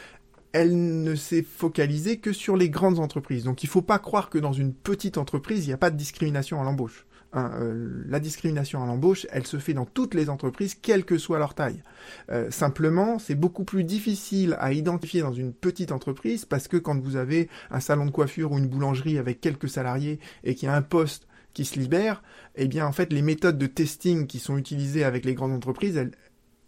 elle 0.52 1.02
ne 1.02 1.14
s'est 1.14 1.42
focalisée 1.42 2.20
que 2.20 2.33
sur 2.33 2.57
les 2.57 2.70
grandes 2.70 3.00
entreprises. 3.00 3.44
Donc 3.44 3.62
il 3.62 3.66
ne 3.66 3.70
faut 3.70 3.83
pas 3.83 3.98
croire 3.98 4.31
que 4.31 4.38
dans 4.38 4.54
une 4.54 4.72
petite 4.72 5.18
entreprise, 5.18 5.66
il 5.66 5.68
n'y 5.68 5.74
a 5.74 5.78
pas 5.78 5.90
de 5.90 5.96
discrimination 5.98 6.59
à 6.59 6.64
l'embauche. 6.64 7.04
Euh, 7.46 8.03
la 8.07 8.20
discrimination 8.20 8.83
à 8.83 8.87
l'embauche, 8.87 9.27
elle 9.31 9.46
se 9.46 9.59
fait 9.59 9.74
dans 9.74 9.85
toutes 9.85 10.14
les 10.14 10.31
entreprises, 10.31 10.74
quelle 10.74 11.05
que 11.05 11.18
soit 11.18 11.38
leur 11.38 11.55
taille. 11.55 11.83
Euh, 12.31 12.51
simplement, 12.51 13.18
c'est 13.18 13.35
beaucoup 13.35 13.64
plus 13.64 13.85
difficile 13.85 14.57
à 14.59 14.72
identifier 14.72 15.20
dans 15.22 15.33
une 15.33 15.53
petite 15.53 15.92
entreprise 15.92 16.44
parce 16.44 16.68
que 16.68 16.77
quand 16.77 16.98
vous 17.01 17.16
avez 17.16 17.48
un 17.70 17.81
salon 17.81 18.07
de 18.07 18.11
coiffure 18.11 18.53
ou 18.53 18.59
une 18.59 18.68
boulangerie 18.68 19.18
avec 19.18 19.40
quelques 19.40 19.68
salariés 19.68 20.18
et 20.44 20.55
qu'il 20.55 20.68
y 20.68 20.70
a 20.70 20.74
un 20.74 20.83
poste 20.83 21.27
qui 21.55 21.64
se 21.64 21.79
libère, 21.79 22.22
eh 22.57 22.68
bien 22.68 22.87
en 22.87 22.92
fait 22.92 23.12
les 23.12 23.22
méthodes 23.22 23.59
de 23.59 23.66
testing 23.66 24.27
qui 24.27 24.38
sont 24.38 24.57
utilisées 24.57 25.05
avec 25.05 25.24
les 25.24 25.35
grandes 25.35 25.53
entreprises, 25.53 25.96
elles, 25.96 26.12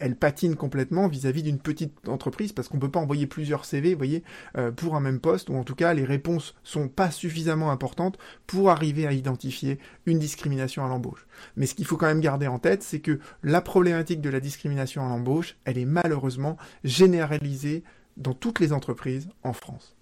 elle 0.01 0.17
patine 0.17 0.57
complètement 0.57 1.09
vis-à-vis 1.09 1.43
d'une 1.43 1.59
petite 1.59 2.09
entreprise 2.09 2.53
parce 2.53 2.69
qu'on 2.69 2.79
peut 2.79 2.91
pas 2.91 3.01
envoyer 3.01 3.27
plusieurs 3.27 3.65
CV, 3.65 3.95
voyez, 3.95 4.25
euh, 4.57 4.73
pour 4.73 4.97
un 4.97 5.01
même 5.01 5.21
poste 5.21 5.51
ou 5.51 5.55
en 5.55 5.65
tout 5.65 5.75
cas 5.75 5.95
les 5.95 6.05
réponses 6.05 6.55
sont 6.65 6.89
pas 6.89 7.11
suffisamment 7.11 7.71
importantes 7.71 8.19
pour 8.47 8.71
arriver 8.71 9.07
à 9.07 9.13
identifier 9.13 9.79
une 10.07 10.19
discrimination 10.19 10.85
à 10.85 10.89
l'embauche. 10.89 11.27
Mais 11.57 11.67
ce 11.67 11.75
qu'il 11.75 11.85
faut 11.85 11.97
quand 11.97 12.07
même 12.07 12.21
garder 12.21 12.47
en 12.47 12.59
tête, 12.59 12.83
c'est 12.83 13.01
que 13.01 13.21
la 13.43 13.61
problématique 13.61 14.21
de 14.21 14.31
la 14.31 14.41
discrimination 14.41 15.05
à 15.05 15.09
l'embauche, 15.09 15.57
elle 15.65 15.79
est 15.79 15.85
malheureusement 15.85 16.57
généralisée 16.83 17.85
dans 18.17 18.35
toutes 18.35 18.61
les 18.61 18.73
entreprises 18.73 19.29
en 19.43 19.53
France. 19.53 19.97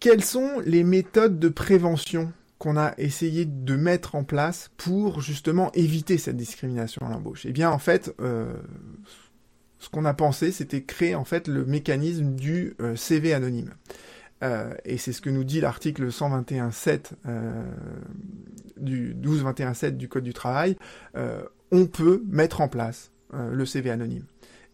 Quelles 0.00 0.24
sont 0.24 0.60
les 0.64 0.84
méthodes 0.84 1.38
de 1.38 1.48
prévention 1.48 2.32
qu'on 2.66 2.76
a 2.76 2.94
essayé 2.98 3.44
de 3.44 3.76
mettre 3.76 4.16
en 4.16 4.24
place 4.24 4.72
pour 4.76 5.20
justement 5.20 5.70
éviter 5.74 6.18
cette 6.18 6.36
discrimination 6.36 7.06
à 7.06 7.10
l'embauche 7.10 7.46
Eh 7.46 7.52
bien, 7.52 7.70
en 7.70 7.78
fait, 7.78 8.12
euh, 8.20 8.52
ce 9.78 9.88
qu'on 9.88 10.04
a 10.04 10.14
pensé, 10.14 10.50
c'était 10.50 10.82
créer 10.82 11.14
en 11.14 11.24
fait 11.24 11.46
le 11.46 11.64
mécanisme 11.64 12.34
du 12.34 12.74
euh, 12.80 12.96
CV 12.96 13.34
anonyme. 13.34 13.72
Euh, 14.42 14.74
et 14.84 14.98
c'est 14.98 15.12
ce 15.12 15.20
que 15.20 15.30
nous 15.30 15.44
dit 15.44 15.60
l'article 15.60 16.08
121.7 16.08 17.12
du 18.78 19.14
12.21.7 19.14 19.96
du 19.96 20.08
Code 20.08 20.24
du 20.24 20.34
travail. 20.34 20.76
on 21.70 21.86
peut 21.86 22.24
mettre 22.26 22.62
en 22.62 22.68
place 22.68 23.12
le 23.32 23.64
CV 23.64 23.92
anonyme. 23.92 24.24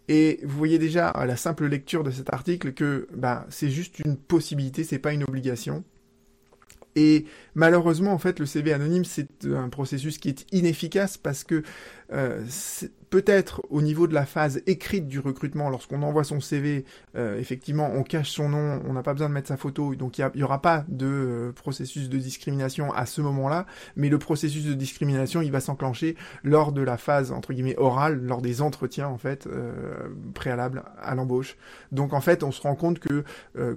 Et 0.09 0.41
vous 0.45 0.57
voyez 0.57 0.79
déjà 0.79 1.11
à 1.11 1.27
la 1.27 1.37
simple 1.37 1.67
lecture 1.67 2.05
de 2.05 2.11
cet 2.11 2.33
article 2.33 2.73
que 2.73 3.07
bah, 3.15 3.45
c'est 3.51 3.71
juste 3.71 3.99
une 3.99 4.17
possibilité, 4.17 4.83
c'est 4.83 4.99
pas 4.99 5.13
une 5.13 5.25
obligation. 5.25 5.85
Et 6.97 7.27
malheureusement, 7.55 8.13
en 8.13 8.19
fait, 8.19 8.39
le 8.39 8.47
CV 8.47 8.73
anonyme, 8.73 9.05
c'est 9.05 9.29
un 9.47 9.69
processus 9.69 10.19
qui 10.19 10.29
est 10.29 10.47
inefficace 10.53 11.17
parce 11.17 11.45
que 11.45 11.63
euh, 12.13 12.45
peut-être 13.13 13.61
au 13.69 13.83
niveau 13.83 14.07
de 14.07 14.15
la 14.15 14.25
phase 14.25 14.63
écrite 14.67 15.07
du 15.07 15.21
recrutement, 15.21 15.69
lorsqu'on 15.69 16.03
envoie 16.03 16.25
son 16.25 16.41
CV, 16.41 16.87
euh, 17.15 17.39
effectivement, 17.39 17.91
on 17.93 18.05
cache 18.05 18.31
son 18.31 18.49
nom, 18.49 18.81
on 18.89 18.95
n'a 18.95 19.03
pas 19.03 19.13
besoin 19.13 19.29
de 19.29 19.35
mettre 19.35 19.49
sa 19.49 19.59
photo, 19.59 19.95
donc 19.95 20.17
il 20.17 20.31
n'y 20.35 20.43
aura 20.43 20.63
pas 20.63 20.87
de 20.89 21.07
euh, 21.07 21.53
processus 21.53 22.09
de 22.09 22.17
discrimination 22.17 22.91
à 22.95 23.05
ce 23.05 23.21
moment-là, 23.21 23.67
mais 23.97 24.09
le 24.09 24.19
processus 24.19 24.65
de 24.65 24.73
discrimination, 24.73 25.43
il 25.43 25.53
va 25.53 25.61
s'enclencher 25.61 26.17
lors 26.43 26.73
de 26.73 26.81
la 26.81 26.97
phase, 26.97 27.33
entre 27.33 27.53
guillemets, 27.53 27.77
orale, 27.77 28.19
lors 28.19 28.41
des 28.41 28.63
entretiens, 28.63 29.09
en 29.09 29.19
fait, 29.19 29.47
euh, 29.47 30.09
préalables 30.33 30.83
à 30.99 31.15
l'embauche. 31.15 31.59
Donc, 31.93 32.15
en 32.15 32.23
fait, 32.23 32.43
on 32.43 32.51
se 32.51 32.63
rend 32.63 32.77
compte 32.77 32.99
que, 32.99 33.25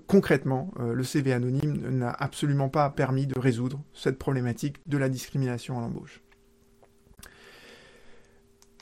concrètement, 0.08 0.71
le 0.80 1.04
CV 1.04 1.34
anonyme 1.34 1.89
n'a 1.89 2.12
absolument 2.12 2.69
pas 2.69 2.89
permis 2.89 3.28
de 3.28 3.38
résoudre 3.38 3.82
cette 3.93 4.17
problématique 4.17 4.78
de 4.88 4.98
la 4.98 5.10
discrimination 5.10 5.78
à 5.78 5.82
l'embauche. 5.82 6.21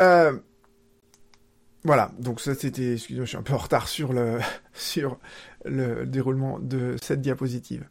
Euh, 0.02 0.38
voilà, 1.84 2.12
donc 2.18 2.40
ça 2.40 2.56
c'était, 2.56 2.94
excusez-moi, 2.94 3.26
je 3.26 3.30
suis 3.30 3.38
un 3.38 3.44
peu 3.44 3.54
en 3.54 3.58
retard 3.58 3.88
sur 3.88 4.14
le 4.14 4.40
sur 4.74 5.20
le 5.66 6.06
déroulement 6.06 6.60
de 6.60 6.96
cette 7.02 7.22
diapositive. 7.22 7.88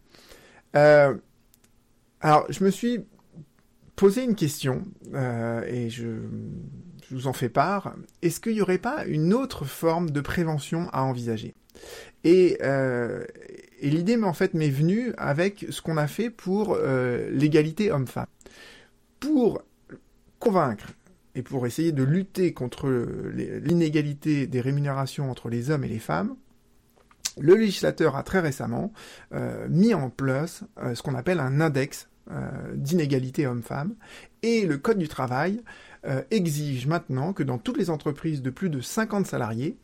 Euh, 0.77 1.15
alors, 2.21 2.47
je 2.51 2.65
me 2.65 2.71
suis 2.71 3.05
posé 3.97 4.25
une 4.25 4.35
question 4.35 4.85
euh, 5.15 5.63
et 5.67 5.91
je, 5.91 6.07
je, 7.09 7.15
vous 7.15 7.27
en 7.27 7.33
fais 7.33 7.49
part. 7.49 7.95
Est-ce 8.23 8.41
qu'il 8.41 8.55
n'y 8.55 8.63
aurait 8.63 8.79
pas 8.79 9.05
une 9.07 9.35
autre 9.35 9.65
forme 9.65 10.11
de 10.11 10.21
prévention 10.21 10.89
à 10.93 11.03
envisager? 11.03 11.55
Et, 12.25 12.59
euh, 12.63 13.25
et 13.81 13.91
l'idée, 13.91 14.17
en 14.23 14.33
fait, 14.33 14.55
m'est 14.55 14.71
venue 14.71 15.13
avec 15.19 15.67
ce 15.71 15.83
qu'on 15.83 15.97
a 15.97 16.07
fait 16.07 16.31
pour 16.31 16.77
euh, 16.79 17.29
l'égalité 17.31 17.91
homme-femme. 17.91 18.27
Pour 19.21 19.63
convaincre 20.39 20.87
et 21.35 21.43
pour 21.43 21.67
essayer 21.67 21.93
de 21.93 22.03
lutter 22.03 22.53
contre 22.53 22.91
l'inégalité 23.35 24.47
des 24.47 24.61
rémunérations 24.61 25.31
entre 25.31 25.49
les 25.49 25.71
hommes 25.71 25.85
et 25.85 25.89
les 25.89 25.99
femmes, 25.99 26.37
le 27.41 27.55
législateur 27.55 28.17
a 28.17 28.23
très 28.23 28.41
récemment 28.41 28.93
euh, 29.33 29.67
mis 29.69 29.95
en 29.95 30.11
place 30.11 30.65
euh, 30.79 30.95
ce 30.95 31.03
qu'on 31.03 31.15
appelle 31.15 31.41
un 31.41 31.61
index 31.61 32.09
euh, 32.31 32.51
d'inégalité 32.75 33.47
homme-femme, 33.47 33.95
et 34.43 34.67
le 34.67 34.79
Code 34.79 34.99
du 34.99 35.09
travail 35.09 35.63
exige 36.33 36.89
maintenant 36.89 37.33
que 37.33 37.45
dans 37.45 37.59
toutes 37.59 37.77
les 37.77 37.89
entreprises 37.89 38.43
de 38.43 38.51
plus 38.51 38.71
de 38.71 38.81
50 38.81 39.25
salariés, 39.25 39.77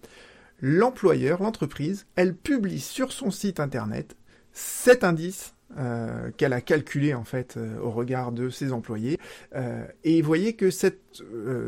l'employeur, 0.61 1.41
l'entreprise, 1.41 2.07
elle 2.17 2.35
publie 2.35 2.81
sur 2.81 3.13
son 3.13 3.31
site 3.31 3.61
internet 3.61 4.17
cet 4.53 5.05
indice 5.05 5.55
euh, 5.77 6.31
qu'elle 6.39 6.55
a 6.55 6.63
calculé 6.63 7.13
en 7.13 7.25
fait 7.25 7.59
euh, 7.59 7.79
au 7.81 7.91
regard 7.91 8.33
de 8.33 8.49
ses 8.49 8.73
employés. 8.73 9.19
Euh, 9.55 9.85
et 10.03 10.23
vous 10.23 10.27
voyez 10.27 10.55
que 10.55 10.71
cette 10.71 11.23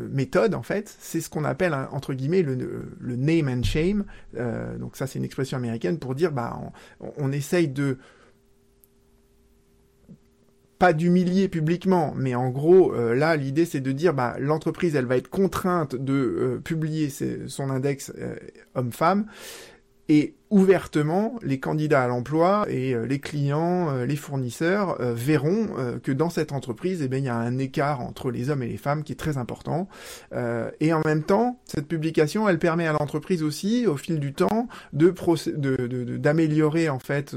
méthode 0.09 0.55
en 0.55 0.63
fait, 0.63 0.95
c'est 0.99 1.21
ce 1.21 1.29
qu'on 1.29 1.43
appelle 1.43 1.73
hein, 1.73 1.87
entre 1.91 2.15
guillemets 2.15 2.41
le, 2.41 2.55
name 2.99 3.47
and 3.47 3.63
shame. 3.63 4.05
Donc 4.79 4.95
ça 4.95 5.05
c'est 5.05 5.19
une 5.19 5.25
expression 5.25 5.57
américaine 5.57 5.99
pour 5.99 6.15
dire 6.15 6.31
bah 6.31 6.59
on, 7.17 7.31
essaye 7.31 7.67
de 7.67 7.99
pas 10.79 10.93
d'humilier 10.93 11.47
publiquement, 11.47 12.13
mais 12.15 12.33
en 12.33 12.49
gros, 12.49 12.95
là, 12.95 13.35
l'idée 13.35 13.65
c'est 13.65 13.81
de 13.81 13.91
dire, 13.91 14.15
bah, 14.15 14.37
l'entreprise, 14.39 14.95
elle 14.95 15.05
va 15.05 15.17
être 15.17 15.29
contrainte 15.29 15.95
de 15.95 16.59
publier 16.63 17.09
son 17.09 17.69
index 17.69 18.11
euh, 18.17 18.35
homme-femme, 18.73 19.27
et 20.09 20.35
ouvertement, 20.51 21.39
les 21.41 21.61
candidats 21.61 22.03
à 22.03 22.07
l'emploi 22.07 22.65
et 22.69 22.93
euh, 22.93 23.05
les 23.05 23.19
clients, 23.19 23.89
euh, 23.89 24.05
les 24.05 24.17
fournisseurs 24.17 24.99
euh, 24.99 25.13
verront 25.13 25.69
que 26.03 26.11
dans 26.11 26.29
cette 26.29 26.51
entreprise, 26.51 27.01
eh 27.01 27.07
bien, 27.07 27.19
il 27.19 27.25
y 27.25 27.29
a 27.29 27.35
un 27.35 27.57
écart 27.57 28.01
entre 28.01 28.29
les 28.29 28.49
hommes 28.49 28.61
et 28.61 28.67
les 28.67 28.77
femmes 28.77 29.03
qui 29.03 29.13
est 29.13 29.15
très 29.15 29.37
important. 29.37 29.87
et 30.33 30.93
en 30.93 31.01
même 31.05 31.23
temps, 31.23 31.59
cette 31.65 31.87
publication, 31.87 32.49
elle 32.49 32.59
permet 32.59 32.87
à 32.87 32.91
l'entreprise 32.91 33.41
aussi, 33.43 33.87
au 33.87 33.95
fil 33.95 34.19
du 34.19 34.33
temps, 34.33 34.67
de 34.91 35.13
d'améliorer 36.17 36.89
en 36.89 36.99
fait 36.99 37.35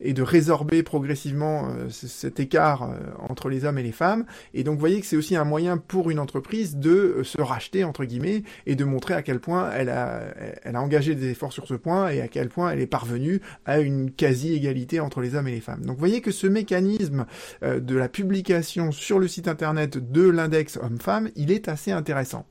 et 0.00 0.12
de 0.12 0.22
résorber 0.22 0.82
progressivement 0.82 1.68
cet 1.88 2.40
écart 2.40 2.90
entre 3.28 3.48
les 3.48 3.64
hommes 3.64 3.78
et 3.78 3.82
les 3.82 3.92
femmes. 3.92 4.24
Et 4.54 4.64
donc, 4.64 4.74
vous 4.74 4.80
voyez 4.80 5.00
que 5.00 5.06
c'est 5.06 5.16
aussi 5.16 5.36
un 5.36 5.44
moyen 5.44 5.76
pour 5.76 6.10
une 6.10 6.18
entreprise 6.18 6.76
de 6.76 7.20
se 7.22 7.40
racheter 7.40 7.84
entre 7.84 8.04
guillemets 8.04 8.42
et 8.66 8.74
de 8.74 8.84
montrer 8.84 9.14
à 9.14 9.22
quel 9.22 9.38
point 9.38 9.70
elle 9.72 9.90
a, 9.90 10.22
elle 10.62 10.76
a 10.76 10.82
engagé 10.82 11.14
des 11.14 11.30
efforts 11.30 11.52
sur 11.52 11.66
ce 11.66 11.74
point 11.74 12.10
à 12.20 12.28
quel 12.28 12.48
point 12.48 12.70
elle 12.70 12.80
est 12.80 12.86
parvenue 12.86 13.40
à 13.64 13.80
une 13.80 14.10
quasi-égalité 14.10 15.00
entre 15.00 15.20
les 15.20 15.34
hommes 15.34 15.48
et 15.48 15.52
les 15.52 15.60
femmes. 15.60 15.84
Donc 15.84 15.96
vous 15.96 16.00
voyez 16.00 16.20
que 16.20 16.30
ce 16.30 16.46
mécanisme 16.46 17.26
euh, 17.62 17.80
de 17.80 17.96
la 17.96 18.08
publication 18.08 18.92
sur 18.92 19.18
le 19.18 19.28
site 19.28 19.48
internet 19.48 19.98
de 20.10 20.28
l'index 20.28 20.76
homme-femme, 20.76 21.30
il 21.36 21.50
est 21.50 21.68
assez 21.68 21.92
intéressant. 21.92 22.46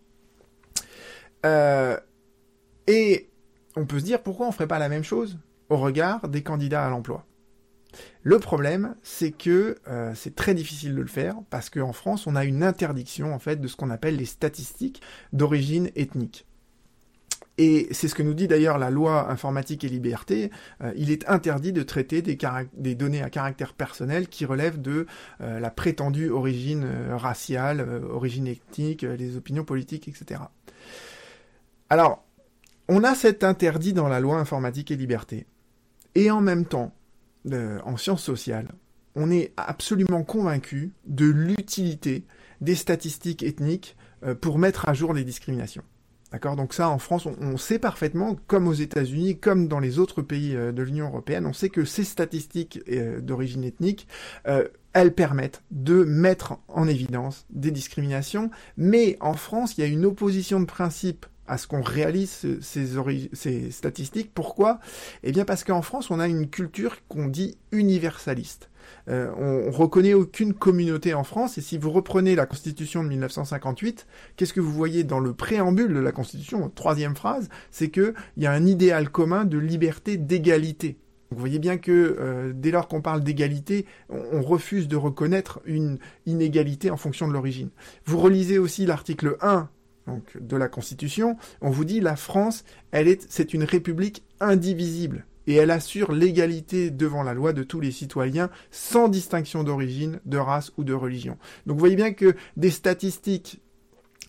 Euh, 1.46 1.98
et 2.88 3.30
on 3.76 3.86
peut 3.86 4.00
se 4.00 4.06
dire 4.06 4.22
pourquoi 4.22 4.48
on 4.48 4.52
ferait 4.52 4.68
pas 4.68 4.80
la 4.80 4.90
même 4.90 5.04
chose 5.04 5.38
au 5.70 5.78
regard 5.78 6.28
des 6.30 6.44
candidats 6.44 6.86
à 6.86 6.90
l'emploi. 6.90 7.26
Le 8.24 8.40
problème, 8.40 8.96
c'est 9.04 9.32
que 9.32 9.78
euh, 9.88 10.12
c'est 10.16 10.36
très 10.36 10.54
difficile 10.54 10.96
de 10.96 11.02
le 11.02 11.08
faire 11.08 11.36
parce 11.50 11.70
qu'en 11.70 11.94
France, 11.94 12.28
on 12.28 12.36
a 12.36 12.44
une 12.44 12.64
interdiction 12.64 13.34
en 13.34 13.40
fait 13.40 13.58
de 13.58 13.68
ce 13.68 13.76
qu'on 13.76 13.90
appelle 13.90 14.18
les 14.18 14.26
statistiques 14.26 15.02
d'origine 15.34 15.90
ethnique. 15.96 16.46
Et 17.58 17.88
c'est 17.92 18.08
ce 18.08 18.16
que 18.16 18.24
nous 18.24 18.34
dit 18.34 18.48
d'ailleurs 18.48 18.78
la 18.78 18.90
loi 18.90 19.30
informatique 19.32 19.84
et 19.84 19.90
liberté. 19.90 20.52
Euh, 20.82 20.92
il 20.98 21.10
est 21.10 21.28
interdit 21.30 21.72
de 21.72 21.84
traiter 21.84 22.22
des, 22.22 22.96
données 22.96 23.22
à 23.22 23.30
caractère 23.30 23.74
personnel 23.74 24.28
qui 24.28 24.46
relèvent 24.46 24.82
de 24.82 25.06
euh, 25.42 25.60
la 25.60 25.70
prétendue 25.70 26.30
origine 26.30 26.84
euh, 26.86 27.16
raciale, 27.16 28.04
origine 28.10 28.48
ethnique, 28.48 29.04
les 29.04 29.38
opinions 29.38 29.64
politiques, 29.64 30.08
etc. 30.08 30.42
Alors, 31.90 32.26
on 32.90 33.04
a 33.04 33.16
cet 33.16 33.44
interdit 33.44 33.94
dans 33.94 34.08
la 34.08 34.20
loi 34.20 34.38
informatique 34.38 34.92
et 34.92 34.96
liberté. 34.96 35.48
Et 36.14 36.30
en 36.32 36.42
même 36.42 36.66
temps, 36.66 36.94
en 37.52 37.98
sciences 37.98 38.24
sociales, 38.24 38.70
on 39.16 39.32
est 39.32 39.54
absolument 39.58 40.24
convaincu 40.24 40.94
de 41.06 41.26
l'utilité 41.26 42.26
des 42.62 42.76
statistiques 42.76 43.44
ethniques 43.44 43.96
pour 44.42 44.60
mettre 44.60 44.88
à 44.88 44.94
jour 44.94 45.14
les 45.14 45.24
discriminations. 45.24 45.84
D'accord? 46.36 46.58
Donc 46.58 46.74
ça, 46.74 46.90
en 46.90 47.00
France, 47.00 47.30
on, 47.40 47.56
sait 47.56 47.80
parfaitement, 47.80 48.36
comme 48.48 48.68
aux 48.68 48.74
États-Unis, 48.74 49.40
comme 49.40 49.70
dans 49.70 49.80
les 49.80 50.00
autres 50.00 50.22
pays 50.22 50.54
euh, 50.54 50.74
de 50.74 50.84
l'Union 50.84 51.08
européenne, 51.08 51.46
on 51.46 51.54
sait 51.54 51.70
que 51.70 51.86
ces 51.86 52.04
statistiques 52.04 52.82
euh, 52.92 53.22
d'origine 53.22 53.64
ethnique, 53.64 54.06
euh, 54.46 54.68
elles 54.92 55.14
permettent 55.14 55.64
de 55.72 56.04
mettre 56.04 56.58
en 56.68 56.90
évidence 56.90 57.46
des 57.52 57.72
discriminations. 57.72 58.52
Mais 58.76 59.16
en 59.22 59.36
France, 59.36 59.78
il 59.78 59.82
y 59.82 59.84
a 59.86 59.88
une 59.88 60.04
opposition 60.04 60.60
de 60.60 60.66
principe 60.66 61.26
à 61.48 61.58
ce 61.58 61.68
qu'on 61.68 61.82
réalise 61.82 62.46
ces, 62.60 63.72
statistiques. 63.72 64.32
Pourquoi? 64.34 64.82
Eh 65.24 65.32
bien 65.32 65.46
parce 65.46 65.64
qu'en 65.64 65.82
France, 65.82 66.12
on 66.12 66.20
a 66.20 66.28
une 66.28 66.50
culture 66.50 66.98
qu'on 67.08 67.28
dit 67.28 67.58
universaliste. 67.72 68.70
Euh, 69.10 69.32
on, 69.38 69.70
on, 69.70 69.72
reconnaît 69.72 70.14
aucune 70.14 70.54
communauté 70.54 71.14
en 71.14 71.24
France, 71.24 71.58
et 71.58 71.62
si 71.62 71.78
vous 71.78 71.92
reprenez 71.92 72.36
la 72.36 72.46
Constitution 72.46 73.04
de 73.04 73.10
1958, 73.10 74.08
qu'est-ce 74.36 74.54
que 74.54 74.60
vous 74.60 74.72
voyez 74.72 75.04
dans 75.04 75.20
le 75.20 75.34
préambule 75.34 75.94
de 75.94 76.00
la 76.00 76.12
Constitution, 76.12 76.70
troisième 76.70 77.16
phrase, 77.16 77.50
c'est 77.72 77.90
qu'il 77.90 78.14
y 78.38 78.46
a 78.46 78.52
un 78.52 78.66
idéal 78.66 79.10
commun 79.10 79.46
de 79.46 79.58
liberté, 79.58 80.18
d'égalité. 80.18 80.98
Vous 81.32 81.40
voyez 81.40 81.60
bien 81.60 81.78
que 81.78 81.92
euh, 82.20 82.54
dès 82.56 82.72
lors 82.72 82.88
qu'on 82.88 83.02
parle 83.02 83.24
d'égalité, 83.24 83.86
on, 84.10 84.22
on, 84.34 84.42
refuse 84.42 84.88
de 84.88 84.96
reconnaître 84.96 85.60
une 85.66 85.98
inégalité 86.26 86.92
en 86.92 86.98
fonction 86.98 87.28
de 87.28 87.34
l'origine. 87.34 87.70
Vous 88.06 88.20
relisez 88.20 88.58
aussi 88.58 88.86
l'article 88.86 89.38
1 89.42 89.70
donc, 90.08 90.38
de 90.40 90.56
la 90.56 90.68
Constitution, 90.68 91.36
on 91.62 91.72
vous 91.72 91.86
dit 91.86 92.00
la 92.00 92.16
France, 92.16 92.64
elle 92.92 93.08
est, 93.08 93.26
c'est 93.30 93.54
une 93.54 93.64
république 93.64 94.24
indivisible 94.40 95.26
et 95.48 95.56
elle 95.56 95.72
assure 95.72 96.12
l'égalité 96.12 96.92
devant 96.92 97.24
la 97.24 97.34
loi 97.34 97.54
de 97.54 97.64
tous 97.64 97.80
les 97.80 97.92
citoyens 97.92 98.50
sans 98.72 99.08
distinction 99.08 99.64
d'origine, 99.64 100.20
de 100.26 100.38
race 100.38 100.72
ou 100.78 100.84
de 100.84 100.94
religion. 100.94 101.38
Donc 101.66 101.76
vous 101.76 101.80
voyez 101.82 101.96
bien 101.96 102.14
que 102.14 102.36
des 102.58 102.72
statistiques 102.72 103.62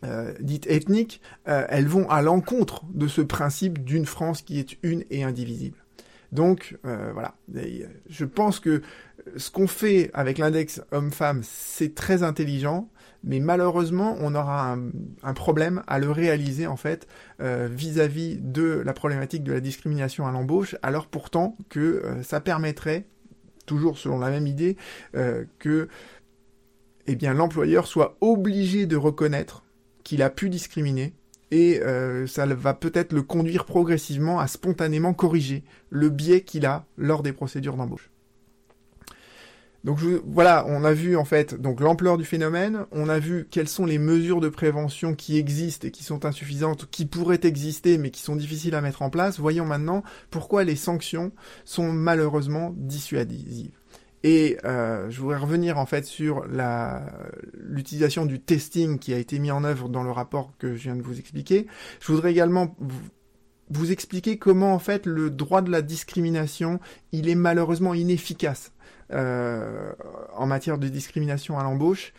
euh, 0.05 0.35
dites 0.41 0.67
ethniques, 0.67 1.23
euh, 1.49 1.65
elles 1.71 1.87
vont 1.87 2.09
à 2.11 2.21
l'encontre 2.21 2.85
de 2.93 3.09
ce 3.09 3.23
principe 3.23 3.83
d'une 3.83 4.05
France 4.05 4.43
qui 4.43 4.59
est 4.59 4.77
une 4.83 5.05
et 5.11 5.25
indivisible. 5.25 5.79
Donc 6.33 6.77
euh, 6.85 7.13
voilà, 7.15 7.35
je 8.09 8.25
pense 8.27 8.61
que 8.61 8.83
ce 9.37 9.51
qu'on 9.51 9.67
fait 9.67 10.11
avec 10.15 10.39
l'index 10.39 10.83
homme-femme, 10.93 11.43
c'est 11.43 11.95
très 11.95 12.23
intelligent, 12.23 12.89
mais 13.25 13.41
malheureusement, 13.41 14.17
on 14.21 14.35
aura 14.35 14.77
un, 15.23 15.35
problème 15.35 15.83
à 15.87 15.99
le 15.99 16.11
réaliser 16.11 16.67
en 16.67 16.77
fait 16.77 17.07
euh, 17.41 17.69
vis-à-vis 17.71 18.37
-vis 18.37 18.53
de 18.53 18.83
la 18.85 18.93
problématique 18.93 19.43
de 19.43 19.53
la 19.53 19.61
discrimination 19.61 20.27
à 20.27 20.33
l'embauche, 20.33 20.77
alors 20.83 21.07
pourtant 21.07 21.57
que 21.69 21.81
euh, 21.81 22.23
ça 22.23 22.41
permettrait, 22.41 23.07
toujours 23.67 23.99
selon 23.99 24.19
la 24.19 24.31
même 24.31 24.47
idée, 24.47 24.77
euh, 25.17 25.45
que 25.59 25.89
eh 27.09 27.17
l'employeur 27.17 27.87
soit 27.87 28.17
obligé 28.21 28.87
de 28.87 28.97
reconnaître 28.97 29.65
qu'il 30.03 30.23
a 30.23 30.31
pu 30.31 30.51
discriminer 30.51 31.15
et 31.53 31.81
ça 32.27 32.45
va 32.47 32.75
peut-être 32.75 33.13
le 33.13 33.23
conduire 33.23 33.65
progressivement 33.65 34.41
à 34.41 34.49
spontanément 34.49 35.15
corriger 35.15 35.63
le 35.91 36.11
biais 36.11 36.41
qu'il 36.41 36.67
a 36.67 36.85
lors 36.97 37.23
des 37.23 37.33
procédures 37.33 37.77
d'embauche. 37.77 38.11
Donc 39.85 40.01
voilà, 40.27 40.65
on 40.69 40.85
a 40.85 40.93
vu 40.93 41.17
en 41.17 41.25
fait 41.25 41.55
donc 41.61 41.81
l'ampleur 41.81 42.19
du 42.19 42.25
phénomène, 42.25 42.87
on 42.91 43.09
a 43.09 43.19
vu 43.19 43.47
quelles 43.51 43.69
sont 43.69 43.87
les 43.87 43.99
mesures 43.99 44.41
de 44.41 44.49
prévention 44.49 45.15
qui 45.15 45.39
existent 45.39 45.87
et 45.87 45.91
qui 45.91 46.03
sont 46.03 46.25
insuffisantes, 46.25 46.89
qui 46.91 47.07
pourraient 47.07 47.41
exister 47.45 47.97
mais 47.99 48.11
qui 48.11 48.21
sont 48.21 48.37
difficiles 48.37 48.75
à 48.75 48.81
mettre 48.81 49.03
en 49.03 49.11
place. 49.11 49.39
Voyons 49.39 49.65
maintenant 49.65 50.03
pourquoi 50.31 50.65
les 50.65 50.77
sanctions 50.77 51.31
sont 51.65 51.93
malheureusement 51.93 52.75
dissuasives. 52.77 53.71
Et 54.25 54.59
euh, 54.65 55.09
je 55.09 55.21
voudrais 55.21 55.39
revenir 55.39 55.79
en 55.79 55.87
fait 55.87 56.05
sur 56.05 56.45
l'utilisation 57.55 58.27
du 58.27 58.41
testing 58.41 58.99
qui 58.99 59.15
a 59.15 59.19
été 59.19 59.39
mis 59.39 59.53
en 59.53 59.63
œuvre 59.63 59.89
dans 59.89 60.03
le 60.03 60.11
rapport 60.11 60.53
que 60.59 60.75
je 60.75 60.83
viens 60.83 60.97
de 60.97 61.03
vous 61.03 61.21
expliquer. 61.21 61.69
Je 62.01 62.11
voudrais 62.11 62.33
également 62.33 62.75
vous, 62.81 63.09
vous 63.71 63.93
expliquer 63.93 64.39
comment 64.39 64.75
en 64.75 64.79
fait 64.79 65.07
le 65.07 65.31
droit 65.31 65.63
de 65.63 65.71
la 65.71 65.83
discrimination 65.83 66.81
il 67.13 67.29
est 67.29 67.35
malheureusement 67.35 67.95
inefficace 67.95 68.73
en 69.13 70.47
matière 70.47 70.79
de 70.79 70.89
discrimination 70.89 71.59
à 71.59 71.63
l'embauche. 71.63 72.13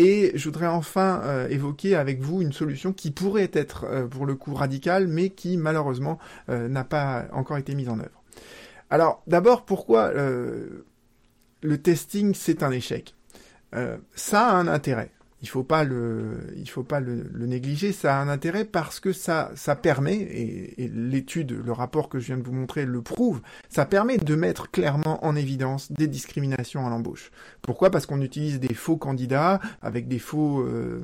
Et 0.00 0.32
je 0.34 0.44
voudrais 0.44 0.66
enfin 0.66 1.20
euh, 1.24 1.46
évoquer 1.48 1.94
avec 1.94 2.22
vous 2.22 2.40
une 2.40 2.54
solution 2.54 2.94
qui 2.94 3.10
pourrait 3.10 3.50
être 3.52 3.84
euh, 3.84 4.06
pour 4.06 4.24
le 4.24 4.34
coup 4.34 4.54
radicale, 4.54 5.06
mais 5.06 5.28
qui 5.28 5.58
malheureusement 5.58 6.18
euh, 6.48 6.68
n'a 6.68 6.84
pas 6.84 7.26
encore 7.32 7.58
été 7.58 7.74
mise 7.74 7.90
en 7.90 7.98
œuvre. 8.00 8.22
Alors 8.88 9.22
d'abord, 9.26 9.66
pourquoi 9.66 10.10
le 10.12 10.84
testing 11.82 12.34
c'est 12.34 12.62
un 12.62 12.72
échec? 12.72 13.14
Ça 14.16 14.48
a 14.48 14.56
un 14.56 14.66
intérêt 14.66 15.12
il 15.42 15.48
faut 15.48 15.62
pas 15.62 15.84
le, 15.84 16.52
il 16.56 16.68
faut 16.68 16.82
pas 16.82 17.00
le, 17.00 17.28
négliger. 17.46 17.92
Ça 17.92 18.18
a 18.18 18.22
un 18.22 18.28
intérêt 18.28 18.64
parce 18.64 19.00
que 19.00 19.12
ça, 19.12 19.50
ça 19.54 19.76
permet, 19.76 20.16
et, 20.16 20.88
l'étude, 20.88 21.52
le 21.52 21.72
rapport 21.72 22.08
que 22.08 22.18
je 22.18 22.26
viens 22.26 22.36
de 22.36 22.42
vous 22.42 22.52
montrer 22.52 22.84
le 22.84 23.02
prouve, 23.02 23.40
ça 23.68 23.86
permet 23.86 24.18
de 24.18 24.34
mettre 24.34 24.70
clairement 24.70 25.24
en 25.24 25.36
évidence 25.36 25.90
des 25.92 26.08
discriminations 26.08 26.86
à 26.86 26.90
l'embauche. 26.90 27.30
Pourquoi? 27.62 27.90
Parce 27.90 28.06
qu'on 28.06 28.20
utilise 28.20 28.60
des 28.60 28.74
faux 28.74 28.96
candidats 28.96 29.60
avec 29.82 30.08
des 30.08 30.18
faux 30.18 30.60
euh, 30.60 31.02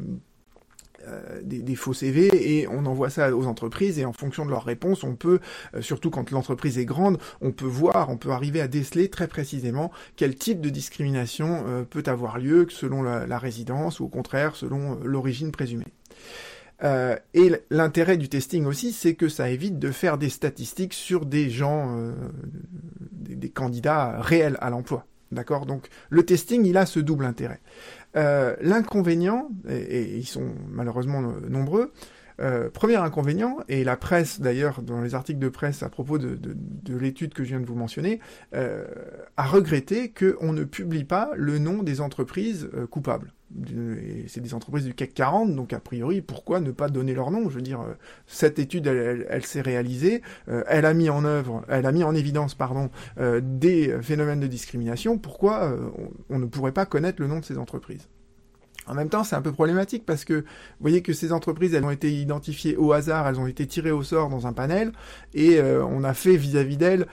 euh, 1.09 1.41
des, 1.43 1.75
faux 1.77 1.93
CV 1.93 2.31
et 2.59 2.67
on 2.69 2.87
envoie 2.87 3.11
ça 3.11 3.35
aux 3.37 3.47
entreprises 3.47 3.99
et 3.99 4.05
en 4.05 4.13
fonction 4.13 4.45
de 4.45 4.51
leurs 4.51 4.65
réponses, 4.65 5.05
on 5.05 5.15
peut, 5.15 5.41
euh, 5.75 5.83
surtout 5.83 6.11
quand 6.11 6.31
l'entreprise 6.31 6.79
est 6.79 6.85
grande, 6.85 7.19
on 7.41 7.53
peut 7.53 7.67
voir, 7.67 8.09
on 8.11 8.17
peut 8.17 8.31
arriver 8.31 8.61
à 8.61 8.69
déceler 8.69 9.09
très 9.09 9.29
précisément 9.29 9.93
quel 10.17 10.35
type 10.35 10.61
de 10.61 10.71
discrimination 10.71 11.65
euh, 11.67 11.83
peut 11.83 12.03
avoir 12.07 12.39
lieu 12.39 12.67
selon 12.71 13.03
la, 13.03 13.39
résidence 13.39 14.01
ou 14.01 14.05
au 14.05 14.09
contraire 14.09 14.57
selon 14.57 14.99
l'origine 15.05 15.53
présumée. 15.53 15.93
et 16.83 17.53
l'intérêt 17.71 18.17
du 18.17 18.29
testing 18.29 18.65
aussi, 18.65 18.93
c'est 18.93 19.15
que 19.15 19.29
ça 19.29 19.51
évite 19.51 19.79
de 19.79 19.91
faire 19.91 20.17
des 20.17 20.31
statistiques 20.31 20.95
sur 20.95 21.27
des 21.27 21.51
gens, 21.51 22.13
des, 23.13 23.51
candidats 23.51 24.21
réels 24.21 24.57
à 24.61 24.71
l'emploi. 24.71 25.07
D'accord? 25.33 25.67
Donc 25.67 25.89
le 26.09 26.25
testing, 26.25 26.65
il 26.65 26.77
a 26.77 26.87
ce 26.87 27.01
double 27.01 27.27
intérêt. 27.27 27.61
Euh, 28.17 28.57
l'inconvénient, 28.61 29.51
et, 29.69 30.17
ils 30.17 30.27
sont 30.27 30.55
malheureusement 30.69 31.21
nombreux, 31.21 31.93
euh, 32.41 32.71
premier 32.71 32.97
inconvénient, 32.97 33.59
et 33.69 33.85
la 33.85 33.97
presse 33.97 34.41
d'ailleurs, 34.41 34.83
dans 34.83 35.01
les 35.01 35.15
articles 35.15 35.39
de 35.39 35.49
presse 35.49 35.83
à 35.83 35.89
propos 35.89 36.19
de, 36.19 36.39
l'étude 36.89 37.35
que 37.35 37.45
je 37.45 37.51
viens 37.51 37.61
de 37.61 37.67
vous 37.67 37.77
mentionner, 37.77 38.21
euh, 38.55 38.85
a 39.37 39.45
regretté 39.45 40.13
qu'on 40.13 40.53
ne 40.53 40.65
publie 40.65 41.05
pas 41.05 41.31
le 41.35 41.59
nom 41.59 41.83
des 41.83 42.01
entreprises 42.01 42.69
coupables 42.91 43.33
c'est 44.27 44.41
des 44.41 44.55
entreprises 44.55 44.85
du 44.85 44.95
CAC 44.95 45.15
40, 45.15 45.55
donc 45.55 45.73
a 45.73 45.81
priori, 45.81 46.21
pourquoi 46.21 46.61
ne 46.61 46.73
pas 46.73 46.89
donner 46.89 47.15
leur 47.15 47.31
nom? 47.31 47.49
Je 47.49 47.55
veux 47.55 47.63
dire, 47.63 47.81
euh, 47.81 47.95
cette 48.27 48.59
étude, 48.59 48.87
elle, 48.87 49.47
s'est 49.47 49.61
réalisée, 49.61 50.23
euh, 50.49 50.65
elle 50.67 50.85
a 50.85 50.95
mis 50.95 51.11
en 51.11 51.25
œuvre, 51.25 51.65
elle 51.69 51.87
a 51.87 51.93
mis 51.93 52.03
en 52.03 52.15
évidence, 52.15 52.55
pardon, 52.55 52.91
euh, 53.19 53.41
des 53.43 53.97
phénomènes 54.03 54.41
de 54.41 54.47
discrimination. 54.47 55.19
Pourquoi 55.19 55.73
on, 56.29 56.39
ne 56.39 56.47
pourrait 56.47 56.73
pas 56.73 56.87
connaître 56.87 57.23
le 57.23 57.29
nom 57.29 57.39
de 57.39 57.45
ces 57.45 57.59
entreprises? 57.59 58.09
En 58.89 58.95
même 58.95 59.09
temps, 59.09 59.25
c'est 59.25 59.35
un 59.35 59.43
peu 59.43 59.53
problématique 59.53 60.05
parce 60.07 60.25
que 60.25 60.35
vous 60.35 60.45
voyez 60.81 61.03
que 61.03 61.13
ces 61.13 61.33
entreprises, 61.33 61.75
elles 61.75 61.85
ont 61.85 61.91
été 61.91 62.13
identifiées 62.13 62.77
au 62.77 62.93
hasard, 62.93 63.27
elles 63.27 63.41
ont 63.41 63.49
été 63.49 63.67
tirées 63.67 63.91
au 63.91 64.05
sort 64.05 64.29
dans 64.29 64.47
un 64.47 64.53
panel, 64.53 64.93
et 65.35 65.61
on 65.61 66.05
a 66.05 66.15
fait 66.15 66.37
vis-à-vis 66.37 66.77
d'elles 66.77 67.07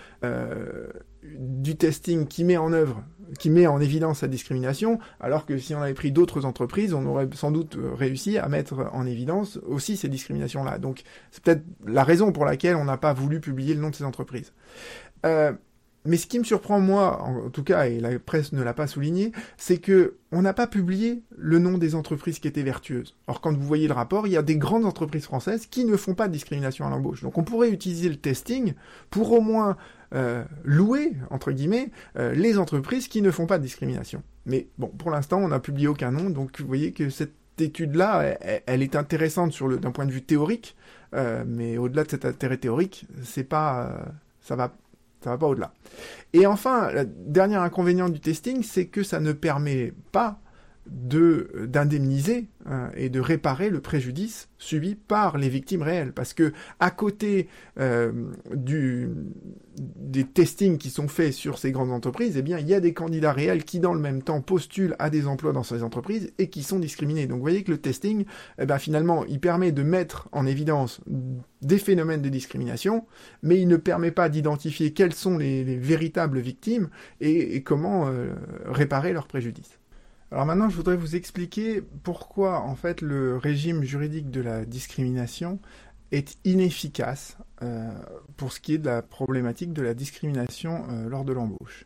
du 1.24 1.76
testing 1.76 2.28
qui 2.28 2.44
met 2.44 2.58
en 2.58 2.74
œuvre 2.74 3.04
qui 3.44 3.50
met 3.50 3.68
en 3.68 3.82
évidence 3.82 4.20
sa 4.20 4.30
discrimination, 4.30 5.00
alors 5.20 5.46
que 5.46 5.58
si 5.58 5.76
on 5.76 5.82
avait 5.82 5.94
pris 5.94 6.14
d'autres 6.14 6.46
entreprises, 6.46 6.94
on 6.94 7.06
aurait 7.06 7.28
sans 7.34 7.52
doute 7.52 7.76
euh, 7.76 7.94
réussi 7.94 8.38
à 8.38 8.48
mettre 8.48 8.90
en 8.94 9.06
évidence 9.06 9.60
aussi 9.68 9.98
ces 9.98 10.08
discriminations-là. 10.08 10.78
Donc 10.78 11.04
c'est 11.30 11.44
peut-être 11.44 11.66
la 11.86 12.06
raison 12.06 12.32
pour 12.32 12.46
laquelle 12.46 12.78
on 12.78 12.86
n'a 12.86 12.96
pas 12.96 13.12
voulu 13.12 13.42
publier 13.42 13.74
le 13.74 13.82
nom 13.82 13.90
de 13.90 13.96
ces 13.96 14.06
entreprises. 14.06 14.54
Euh, 15.26 15.52
mais 16.06 16.16
ce 16.16 16.26
qui 16.26 16.40
me 16.40 16.46
surprend 16.46 16.80
moi, 16.80 17.22
en 17.22 17.50
tout 17.50 17.64
cas, 17.64 17.88
et 17.88 18.00
la 18.00 18.18
presse 18.18 18.54
ne 18.54 18.62
l'a 18.62 18.74
pas 18.74 18.88
souligné, 18.88 19.34
c'est 19.58 19.78
que 19.78 20.16
on 20.32 20.42
n'a 20.42 20.54
pas 20.54 20.68
publié 20.68 21.24
le 21.38 21.60
nom 21.60 21.78
des 21.78 21.96
entreprises 21.96 22.40
qui 22.40 22.48
étaient 22.48 22.64
vertueuses. 22.64 23.16
Or, 23.28 23.42
quand 23.42 23.54
vous 23.54 23.66
voyez 23.66 23.88
le 23.88 23.94
rapport, 23.94 24.26
il 24.26 24.34
y 24.34 24.38
a 24.38 24.42
des 24.42 24.58
grandes 24.58 24.86
entreprises 24.86 25.26
françaises 25.26 25.66
qui 25.66 25.84
ne 25.84 25.98
font 25.98 26.14
pas 26.14 26.28
de 26.28 26.34
discrimination 26.34 26.86
à 26.88 26.90
l'embauche. 26.90 27.24
Donc, 27.24 27.38
on 27.38 27.44
pourrait 27.44 27.72
utiliser 27.72 28.08
le 28.08 28.16
testing 28.16 28.74
pour 29.10 29.34
au 29.34 29.42
moins 29.42 29.78
euh, 30.14 30.44
louer 30.64 31.14
entre 31.30 31.52
guillemets 31.52 31.90
euh, 32.18 32.34
les 32.34 32.58
entreprises 32.58 33.08
qui 33.08 33.22
ne 33.22 33.32
font 33.32 33.46
pas 33.46 33.58
de 33.58 33.64
discrimination. 33.64 34.24
Mais 34.46 34.68
bon, 34.78 34.88
pour 34.88 35.12
l'instant, 35.12 35.40
on 35.40 35.48
n'a 35.48 35.60
publié 35.60 35.88
aucun 35.88 36.12
nom, 36.12 36.30
donc 36.30 36.60
vous 36.60 36.68
voyez 36.68 36.92
que 36.92 37.10
cette 37.10 37.34
étude-là, 37.60 38.38
elle, 38.66 38.82
est 38.82 38.96
intéressante 38.96 39.62
d'un 39.80 39.92
point 39.92 40.06
de 40.06 40.12
vue 40.12 40.24
théorique, 40.24 40.76
euh, 41.14 41.44
mais 41.48 41.78
au-delà 41.78 42.04
de 42.04 42.10
cet 42.10 42.26
intérêt 42.26 42.58
théorique, 42.58 43.06
c'est 43.24 43.44
pas, 43.44 44.06
ça 44.42 44.56
va 44.56 44.74
ça 45.24 45.30
va 45.30 45.38
pas 45.38 45.48
au-delà. 45.48 45.74
Et 46.34 46.46
enfin, 46.46 46.92
le 46.92 47.06
dernier 47.06 47.56
inconvénient 47.56 48.10
du 48.10 48.20
testing, 48.20 48.62
c'est 48.62 48.88
que 48.88 49.04
ça 49.04 49.20
ne 49.20 49.32
permet 49.32 49.94
pas 50.12 50.40
de 50.88 51.68
d'indemniser 51.68 52.48
hein, 52.66 52.90
et 52.96 53.10
de 53.10 53.20
réparer 53.20 53.70
le 53.70 53.80
préjudice 53.80 54.50
subi 54.58 54.96
par 54.96 55.38
les 55.38 55.50
victimes 55.50 55.82
réelles. 55.82 56.12
Parce 56.14 56.34
que 56.34 56.52
à 56.80 56.92
côté 56.92 57.48
euh, 57.80 58.12
du 58.54 59.10
des 59.78 60.26
testings 60.26 60.78
qui 60.78 60.90
sont 60.90 61.08
faits 61.08 61.34
sur 61.34 61.58
ces 61.58 61.72
grandes 61.72 61.92
entreprises 61.92 62.38
eh 62.38 62.42
bien 62.42 62.60
il 62.60 62.68
y 62.68 62.74
a 62.74 62.80
des 62.80 62.94
candidats 62.94 63.34
réels 63.34 63.64
qui 63.64 63.80
dans 63.80 63.94
le 63.94 64.00
même 64.00 64.22
temps 64.22 64.42
postulent 64.42 64.96
à 65.00 65.10
des 65.10 65.26
emplois 65.26 65.52
dans 65.54 65.64
ces 65.64 65.84
entreprises 65.84 66.32
et 66.38 66.50
qui 66.50 66.64
sont 66.64 66.80
discriminés. 66.80 67.28
Donc 67.28 67.38
vous 67.38 67.44
voyez 67.44 67.64
que 67.64 67.72
le 67.72 67.78
testing 67.78 68.26
eh 68.60 68.66
ben, 68.66 68.78
finalement 68.78 69.26
il 69.26 69.40
permet 69.40 69.72
de 69.72 69.84
mettre 69.84 70.28
en 70.32 70.46
évidence 70.46 71.02
des 71.62 71.78
phénomènes 71.78 72.22
de 72.22 72.30
discrimination 72.30 73.06
mais 73.42 73.60
il 73.60 73.68
ne 73.68 73.78
permet 73.78 74.12
pas 74.12 74.28
d'identifier 74.30 74.92
quelles 74.92 75.14
sont 75.14 75.38
les, 75.38 75.64
véritables 75.64 76.40
victimes 76.40 76.90
et, 77.22 77.64
comment 77.64 78.08
euh, 78.08 78.34
réparer 78.66 79.14
leur 79.14 79.28
préjudice 79.28 79.80
alors 80.34 80.48
maintenant, 80.48 80.68
je 80.68 80.76
voudrais 80.76 80.96
vous 80.96 81.16
expliquer 81.16 81.84
pourquoi 82.02 82.62
en 82.62 82.74
fait 82.76 83.02
le 83.02 83.38
régime 83.38 83.84
juridique 83.84 84.32
de 84.32 84.42
la 84.42 84.66
discrimination 84.66 85.60
est 86.12 86.40
inefficace 86.44 87.38
euh, 87.62 87.92
pour 88.36 88.52
ce 88.52 88.60
qui 88.60 88.74
est 88.74 88.78
de 88.80 88.88
la 88.88 89.04
problématique 89.04 89.74
de 89.74 89.84
la 89.84 89.94
discrimination 89.94 90.86
euh, 90.90 91.08
lors 91.08 91.24
de 91.24 91.34
l'embauche. 91.34 91.86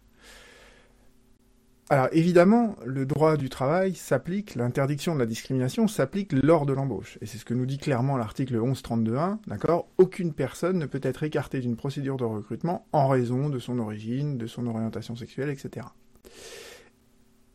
Alors 1.90 2.08
évidemment, 2.14 2.78
le 2.86 3.06
droit 3.06 3.36
du 3.36 3.50
travail 3.50 3.96
s'applique, 3.96 4.56
l'interdiction 4.56 5.14
de 5.14 5.20
la 5.20 5.26
discrimination 5.26 5.90
s'applique 5.90 6.32
lors 6.32 6.66
de 6.66 6.72
l'embauche. 6.72 7.18
Et 7.20 7.26
c'est 7.26 7.38
ce 7.38 7.46
que 7.46 7.54
nous 7.54 7.66
dit 7.66 7.78
clairement 7.78 8.16
l'article 8.16 8.56
1132.1, 8.56 9.40
d'accord? 9.48 9.90
Aucune 9.98 10.32
personne 10.34 10.80
ne 10.80 10.86
peut 10.86 11.02
être 11.04 11.24
écartée 11.24 11.60
d'une 11.60 11.76
procédure 11.76 12.16
de 12.16 12.24
recrutement 12.24 12.88
en 12.94 13.10
raison 13.10 13.50
de 13.50 13.60
son 13.60 13.78
origine, 13.80 14.38
de 14.38 14.48
son 14.48 14.68
orientation 14.68 15.18
sexuelle, 15.18 15.50
etc. 15.50 15.88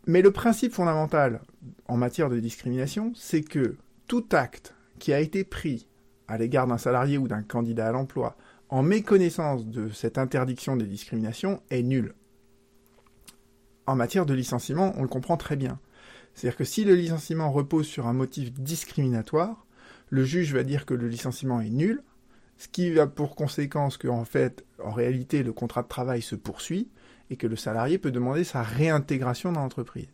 Mais 0.07 0.23
le 0.23 0.33
principe 0.33 0.73
fondamental 0.73 1.41
en 1.87 1.97
matière 1.97 2.29
de 2.29 2.41
discrimination, 2.41 3.13
c'est 3.15 3.43
que 3.43 3.77
tout 4.09 4.25
acte 4.33 4.75
qui 4.99 5.13
a 5.13 5.21
été 5.21 5.45
pris 5.45 5.87
à 6.29 6.39
l'égard 6.39 6.67
d'un 6.67 6.79
salarié 6.79 7.19
ou 7.19 7.29
d'un 7.29 7.43
candidat 7.43 7.89
à 7.89 7.93
l'emploi 7.93 8.37
en 8.69 8.83
méconnaissance 8.83 9.67
de 9.67 9.91
cette 9.91 10.19
interdiction 10.19 10.77
des 10.77 10.87
discriminations 10.87 11.63
est 11.71 11.83
nul. 11.83 12.15
En 13.87 13.97
matière 13.97 14.27
de 14.27 14.35
licenciement, 14.35 14.95
on 14.97 15.03
le 15.03 15.09
comprend 15.09 15.37
très 15.37 15.57
bien. 15.57 15.79
C'est-à-dire 16.35 16.57
que 16.57 16.65
si 16.65 16.85
le 16.85 16.95
licenciement 16.95 17.53
repose 17.53 17.87
sur 17.87 18.07
un 18.07 18.13
motif 18.13 18.53
discriminatoire, 18.53 19.67
le 20.09 20.25
juge 20.25 20.55
va 20.55 20.63
dire 20.63 20.87
que 20.87 20.95
le 20.95 21.09
licenciement 21.09 21.61
est 21.61 21.71
nul, 21.71 22.03
ce 22.57 22.69
qui 22.69 22.99
a 22.99 23.07
pour 23.07 23.35
conséquence 23.37 23.99
qu'en 23.99 24.25
fait, 24.25 24.65
en 24.83 24.93
réalité, 24.93 25.43
le 25.43 25.53
contrat 25.53 25.83
de 25.83 25.89
travail 25.89 26.23
se 26.23 26.35
poursuit, 26.35 26.89
et 27.33 27.37
que 27.37 27.47
le 27.47 27.57
salarié 27.57 27.97
peut 27.97 28.11
demander 28.11 28.45
sa 28.45 28.63
réintégration 28.63 29.53
dans 29.53 29.63
l'entreprise. 29.63 30.13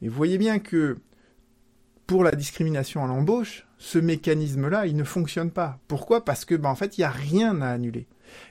Mais 0.00 0.08
vous 0.08 0.16
voyez 0.16 0.38
bien 0.38 0.58
que 0.58 0.96
pour 2.06 2.24
la 2.24 2.32
discrimination 2.32 3.04
à 3.04 3.06
l'embauche, 3.06 3.66
ce 3.76 3.98
mécanisme-là, 3.98 4.86
il 4.86 4.96
ne 4.96 5.04
fonctionne 5.04 5.50
pas. 5.50 5.78
Pourquoi? 5.88 6.24
Parce 6.24 6.46
que, 6.46 6.54
ben, 6.54 6.70
en 6.70 6.74
fait, 6.74 6.96
il 6.96 7.02
n'y 7.02 7.04
a 7.04 7.10
rien 7.10 7.60
à 7.60 7.68
annuler. 7.68 8.06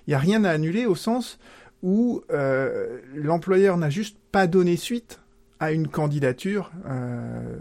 Il 0.06 0.12
n'y 0.12 0.14
a 0.14 0.20
rien 0.20 0.44
à 0.44 0.52
annuler 0.52 0.86
au 0.86 0.94
sens 0.94 1.40
où 1.82 2.22
euh, 2.30 3.00
l'employeur 3.16 3.78
n'a 3.78 3.90
juste 3.90 4.18
pas 4.32 4.46
donné 4.46 4.78
suite 4.78 5.20
à 5.60 5.72
une 5.72 5.88
candidature 5.88 6.72
euh, 6.86 7.58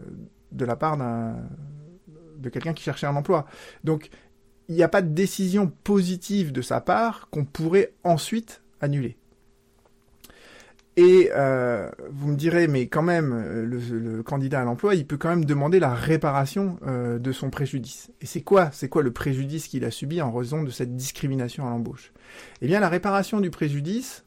de 0.52 0.64
la 0.66 0.76
part 0.76 0.98
de 2.38 2.48
quelqu'un 2.50 2.74
qui 2.74 2.82
cherchait 2.82 3.06
un 3.06 3.16
emploi. 3.16 3.46
Donc, 3.84 4.10
il 4.68 4.74
n'y 4.74 4.82
a 4.82 4.88
pas 4.88 5.00
de 5.00 5.14
décision 5.14 5.72
positive 5.82 6.52
de 6.52 6.60
sa 6.60 6.82
part 6.82 7.30
qu'on 7.30 7.46
pourrait 7.46 7.94
ensuite 8.04 8.62
annuler. 8.82 9.16
Et 10.96 11.30
euh, 11.34 11.88
vous 12.10 12.28
me 12.28 12.36
direz, 12.36 12.66
mais 12.66 12.88
quand 12.88 13.02
même, 13.02 13.32
euh, 13.32 13.64
le, 13.64 14.22
candidat 14.22 14.60
à 14.60 14.64
l'emploi, 14.64 14.94
il 14.94 15.06
peut 15.06 15.16
quand 15.16 15.28
même 15.28 15.44
demander 15.44 15.78
la 15.78 15.94
réparation 15.94 16.78
euh, 16.86 17.18
de 17.18 17.32
son 17.32 17.48
préjudice. 17.48 18.10
Et 18.20 18.26
c'est 18.26 18.42
quoi 18.42 18.70
C'est 18.72 18.88
quoi 18.88 19.02
le 19.02 19.12
préjudice 19.12 19.68
qu'il 19.68 19.84
a 19.84 19.90
subi 19.90 20.20
en 20.20 20.32
raison 20.32 20.62
de 20.62 20.70
cette 20.70 20.96
discrimination 20.96 21.66
à 21.66 21.70
l'embauche? 21.70 22.12
Eh 22.60 22.66
bien, 22.66 22.80
la 22.80 22.88
réparation 22.88 23.40
du 23.40 23.50
préjudice, 23.50 24.24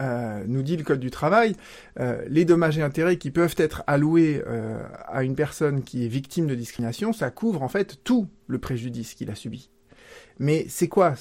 nous 0.00 0.62
dit 0.62 0.76
le 0.76 0.84
Code 0.84 1.00
du 1.00 1.10
travail, 1.10 1.56
les 2.28 2.44
dommages 2.44 2.76
et 2.76 2.82
intérêts 2.82 3.16
qui 3.16 3.30
peuvent 3.30 3.54
être 3.56 3.82
alloués 3.86 4.42
à 5.06 5.22
une 5.22 5.34
personne 5.34 5.82
qui 5.82 6.04
est 6.04 6.08
victime 6.08 6.46
de 6.46 6.54
discrimination, 6.54 7.14
ça 7.14 7.30
couvre 7.30 7.62
en 7.62 7.68
fait 7.68 8.04
tout 8.04 8.28
le 8.46 8.58
préjudice 8.58 9.14
qu'il 9.14 9.30
a 9.30 9.34
subi. 9.34 9.70
Mais 10.38 10.66
c'est 10.68 10.88
quoi 10.88 11.14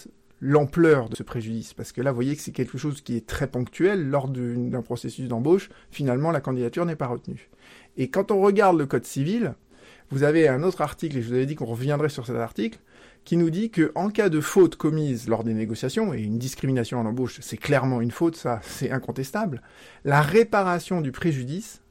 l'ampleur 0.46 1.10
de 1.10 1.16
ce 1.16 1.24
préjudice, 1.24 1.74
parce 1.74 1.92
que 1.92 2.02
là, 2.02 2.12
vous 2.12 2.16
voyez 2.16 2.36
que 2.36 2.42
c'est 2.42 2.52
quelque 2.52 2.78
chose 2.78 3.02
qui 3.02 3.18
est 3.18 3.26
très 3.26 3.48
ponctuel 3.48 4.10
lors 4.10 4.28
d'un 4.28 4.82
processus 4.84 5.28
d'embauche. 5.28 5.70
Finalement, 5.90 6.30
la 6.30 6.40
candidature 6.40 6.86
n'est 6.86 6.96
pas 6.96 7.08
retenue. 7.08 7.50
Et 7.98 8.10
quand 8.10 8.30
on 8.30 8.40
regarde 8.42 8.78
le 8.78 8.86
code 8.86 9.06
civil, 9.06 9.56
vous 10.12 10.22
avez 10.22 10.48
un 10.48 10.62
autre 10.62 10.82
article, 10.82 11.18
et 11.18 11.24
je 11.24 11.30
vous 11.30 11.34
avais 11.34 11.48
dit 11.48 11.56
qu'on 11.56 11.66
reviendrait 11.66 12.10
sur 12.10 12.28
cet 12.28 12.36
article, 12.36 12.78
qui 13.24 13.38
nous 13.38 13.50
dit 13.50 13.72
que 13.72 13.92
en 13.96 14.10
cas 14.10 14.30
de 14.30 14.40
faute 14.40 14.76
commise 14.76 15.28
lors 15.28 15.44
des 15.44 15.56
négociations, 15.56 16.14
et 16.14 16.22
une 16.22 16.38
discrimination 16.38 17.00
en 17.00 17.08
embauche, 17.08 17.40
c'est 17.42 17.58
clairement 17.58 18.00
une 18.00 18.12
faute, 18.12 18.36
ça, 18.36 18.60
c'est 18.62 18.92
incontestable, 18.92 19.64
la 20.04 20.22
réparation 20.22 21.02
du 21.02 21.12
préjudice 21.12 21.82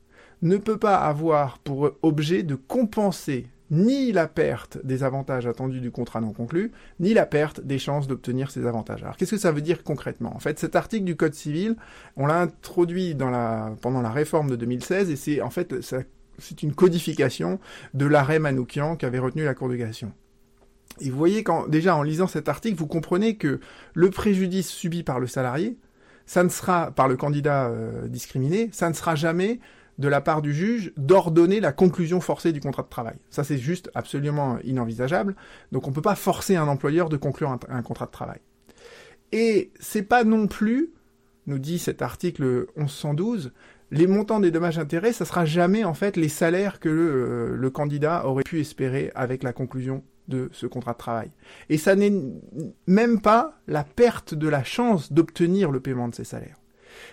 ne 0.42 0.58
peut 0.58 0.78
pas 0.78 0.98
avoir 0.98 1.58
pour 1.58 1.90
objet 2.02 2.44
de 2.44 2.54
compenser 2.54 3.48
ni 3.70 4.12
la 4.12 4.28
perte 4.28 4.78
des 4.84 5.02
avantages 5.02 5.46
attendus 5.46 5.80
du 5.80 5.90
contrat 5.90 6.20
non 6.20 6.32
conclu, 6.32 6.72
ni 7.00 7.14
la 7.14 7.26
perte 7.26 7.60
des 7.60 7.78
chances 7.78 8.06
d'obtenir 8.06 8.50
ces 8.50 8.66
avantages. 8.66 9.02
Alors 9.02 9.16
qu'est-ce 9.16 9.32
que 9.32 9.40
ça 9.40 9.52
veut 9.52 9.62
dire 9.62 9.82
concrètement? 9.82 10.34
En 10.34 10.38
fait, 10.38 10.58
cet 10.58 10.76
article 10.76 11.04
du 11.04 11.16
Code 11.16 11.34
civil, 11.34 11.76
on 12.16 12.26
l'a 12.26 12.40
introduit 12.40 13.14
dans 13.14 13.30
la, 13.30 13.74
pendant 13.80 14.02
la 14.02 14.10
réforme 14.10 14.50
de 14.50 14.56
2016 14.56 15.10
et 15.10 15.16
c'est 15.16 15.40
en 15.40 15.50
fait 15.50 15.74
c'est 16.38 16.62
une 16.62 16.74
codification 16.74 17.58
de 17.94 18.06
l'arrêt 18.06 18.38
Manoukian 18.38 18.96
qu'avait 18.96 19.18
retenu 19.18 19.44
la 19.44 19.54
Cour 19.54 19.68
de 19.68 19.76
cassation. 19.76 20.12
Et 21.00 21.10
vous 21.10 21.18
voyez 21.18 21.42
quand 21.42 21.68
déjà 21.68 21.96
en 21.96 22.02
lisant 22.02 22.26
cet 22.26 22.48
article, 22.48 22.76
vous 22.76 22.86
comprenez 22.86 23.36
que 23.36 23.60
le 23.94 24.10
préjudice 24.10 24.68
subi 24.68 25.02
par 25.02 25.20
le 25.20 25.26
salarié, 25.26 25.76
ça 26.26 26.44
ne 26.44 26.48
sera 26.48 26.90
par 26.90 27.08
le 27.08 27.16
candidat 27.16 27.66
euh, 27.66 28.08
discriminé, 28.08 28.70
ça 28.72 28.88
ne 28.88 28.94
sera 28.94 29.14
jamais 29.14 29.60
de 29.98 30.08
la 30.08 30.20
part 30.20 30.42
du 30.42 30.52
juge 30.52 30.92
d'ordonner 30.96 31.60
la 31.60 31.72
conclusion 31.72 32.20
forcée 32.20 32.52
du 32.52 32.60
contrat 32.60 32.82
de 32.82 32.88
travail. 32.88 33.16
Ça, 33.30 33.44
c'est 33.44 33.58
juste 33.58 33.90
absolument 33.94 34.58
inenvisageable. 34.64 35.36
Donc, 35.72 35.86
on 35.86 35.90
ne 35.90 35.94
peut 35.94 36.02
pas 36.02 36.16
forcer 36.16 36.56
un 36.56 36.68
employeur 36.68 37.08
de 37.08 37.16
conclure 37.16 37.56
un, 37.68 37.82
contrat 37.82 38.06
de 38.06 38.10
travail. 38.10 38.40
Et 39.32 39.72
c'est 39.80 40.02
pas 40.02 40.24
non 40.24 40.46
plus, 40.46 40.92
nous 41.46 41.58
dit 41.58 41.78
cet 41.78 42.02
article 42.02 42.66
1112, 42.76 43.52
les 43.90 44.06
montants 44.06 44.40
des 44.40 44.50
dommages-intérêts, 44.50 45.12
ça 45.12 45.24
sera 45.24 45.44
jamais 45.44 45.84
en 45.84 45.94
fait 45.94 46.16
les 46.16 46.28
salaires 46.28 46.80
que 46.80 46.88
le, 46.88 47.56
le, 47.56 47.70
candidat 47.70 48.26
aurait 48.26 48.42
pu 48.42 48.60
espérer 48.60 49.12
avec 49.14 49.42
la 49.42 49.52
conclusion 49.52 50.02
de 50.26 50.48
ce 50.52 50.66
contrat 50.66 50.94
de 50.94 50.98
travail. 50.98 51.30
Et 51.68 51.78
ça 51.78 51.94
n'est 51.94 52.12
même 52.86 53.20
pas 53.20 53.60
la 53.68 53.84
perte 53.84 54.34
de 54.34 54.48
la 54.48 54.64
chance 54.64 55.12
d'obtenir 55.12 55.70
le 55.70 55.80
paiement 55.80 56.08
de 56.08 56.14
ces 56.14 56.24
salaires. 56.24 56.56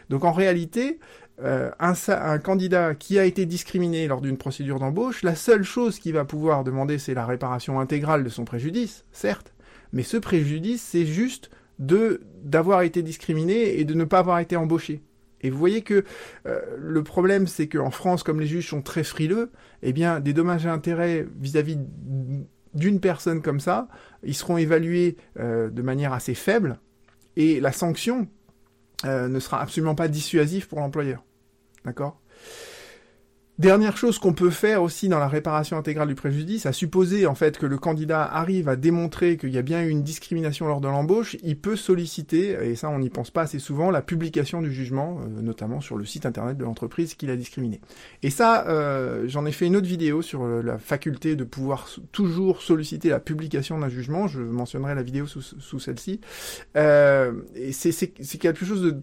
Donc 0.10 0.24
en 0.24 0.32
réalité, 0.32 1.00
euh, 1.44 1.72
un, 1.80 2.38
candidat 2.40 2.94
qui 2.94 3.18
a 3.18 3.26
été 3.26 3.46
discriminé 3.46 4.08
lors 4.08 4.22
d'une 4.22 4.38
procédure 4.38 4.80
d'embauche, 4.80 5.24
la 5.24 5.36
seule 5.36 5.64
chose 5.64 5.98
qu'il 5.98 6.14
va 6.14 6.24
pouvoir 6.24 6.64
demander, 6.64 7.00
c'est 7.00 7.16
la 7.16 7.26
réparation 7.26 7.80
intégrale 7.80 8.24
de 8.24 8.30
son 8.30 8.46
préjudice, 8.46 9.06
certes, 9.12 9.54
mais 9.92 10.04
ce 10.04 10.18
préjudice, 10.18 10.82
c'est 10.82 11.06
juste 11.06 11.50
de 11.80 12.22
d'avoir 12.44 12.84
été 12.84 13.02
discriminé 13.02 13.80
et 13.80 13.86
de 13.86 13.94
ne 13.96 14.04
pas 14.04 14.20
avoir 14.20 14.40
été 14.40 14.56
embauché. 14.56 15.02
Et 15.42 15.50
vous 15.50 15.58
voyez 15.58 15.82
que 15.82 16.04
euh, 16.46 16.62
le 16.78 17.04
problème, 17.04 17.48
c'est 17.48 17.68
qu'en 17.68 17.90
France, 17.90 18.22
comme 18.22 18.40
les 18.40 18.46
juges 18.46 18.70
sont 18.70 18.84
très 18.84 19.04
frileux, 19.04 19.52
eh 19.82 19.94
bien, 19.94 20.20
des 20.20 20.34
dommages 20.34 20.68
et 20.68 20.70
intérêts 20.70 21.26
vis-à-vis 21.40 21.80
d'une 22.76 23.00
personne 23.00 23.42
comme 23.42 23.60
ça, 23.60 23.88
ils 24.24 24.36
seront 24.36 24.58
évalués 24.58 25.18
euh, 25.40 25.72
de 25.72 25.82
manière 25.82 26.14
assez 26.14 26.36
faible, 26.36 26.80
et 27.36 27.60
la 27.60 27.72
sanction 27.72 28.28
ne 29.04 29.40
sera 29.40 29.60
absolument 29.60 29.96
pas 29.96 30.08
dissuasive 30.08 30.68
pour 30.68 30.80
l'employeur. 30.80 31.24
D'accord? 31.86 32.21
Dernière 33.60 33.96
chose 33.96 34.18
qu'on 34.18 34.34
peut 34.34 34.50
faire 34.50 34.82
aussi 34.82 35.08
dans 35.08 35.20
la 35.20 35.28
réparation 35.28 35.78
intégrale 35.78 36.08
du 36.08 36.16
préjudice, 36.16 36.66
à 36.66 36.72
supposer 36.72 37.28
en 37.28 37.36
fait 37.36 37.60
que 37.60 37.66
le 37.66 37.78
candidat 37.78 38.24
arrive 38.24 38.70
à 38.70 38.76
démontrer 38.76 39.38
qu'il 39.38 39.50
y 39.50 39.58
a 39.58 39.62
bien 39.62 39.84
eu 39.84 39.90
une 39.90 40.02
discrimination 40.04 40.68
lors 40.68 40.82
de 40.82 40.88
l'embauche, 40.88 41.36
il 41.44 41.58
peut 41.58 41.76
solliciter, 41.76 42.58
et 42.64 42.76
ça 42.76 42.90
on 42.90 42.98
n'y 42.98 43.10
pense 43.10 43.30
pas 43.30 43.42
assez 43.42 43.60
souvent, 43.60 43.92
la 43.92 44.02
publication 44.02 44.62
du 44.62 44.72
jugement, 44.72 45.20
euh, 45.20 45.42
notamment 45.42 45.80
sur 45.80 45.98
le 45.98 46.06
site 46.06 46.26
internet 46.26 46.58
de 46.58 46.64
l'entreprise 46.64 47.14
qu'il 47.14 47.30
a 47.30 47.36
discriminé. 47.36 47.82
Et 48.24 48.32
ça, 48.32 48.68
euh, 48.68 49.26
j'en 49.28 49.46
ai 49.46 49.52
fait 49.52 49.68
une 49.68 49.76
autre 49.76 49.86
vidéo 49.86 50.24
sur 50.24 50.44
euh, 50.44 50.64
la 50.64 50.80
faculté 50.80 51.36
de 51.36 51.44
pouvoir 51.44 51.88
toujours 52.12 52.64
solliciter 52.64 53.10
la 53.10 53.20
publication 53.20 53.78
d'un 53.78 53.90
jugement, 53.90 54.28
je 54.28 54.42
mentionnerai 54.42 54.96
la 54.96 55.04
vidéo 55.04 55.28
sous, 55.28 55.42
sous 55.42 55.80
celle-ci. 55.80 56.20
et 56.76 57.72
c'est 57.74 58.38
quelque 58.40 58.66
chose 58.66 58.96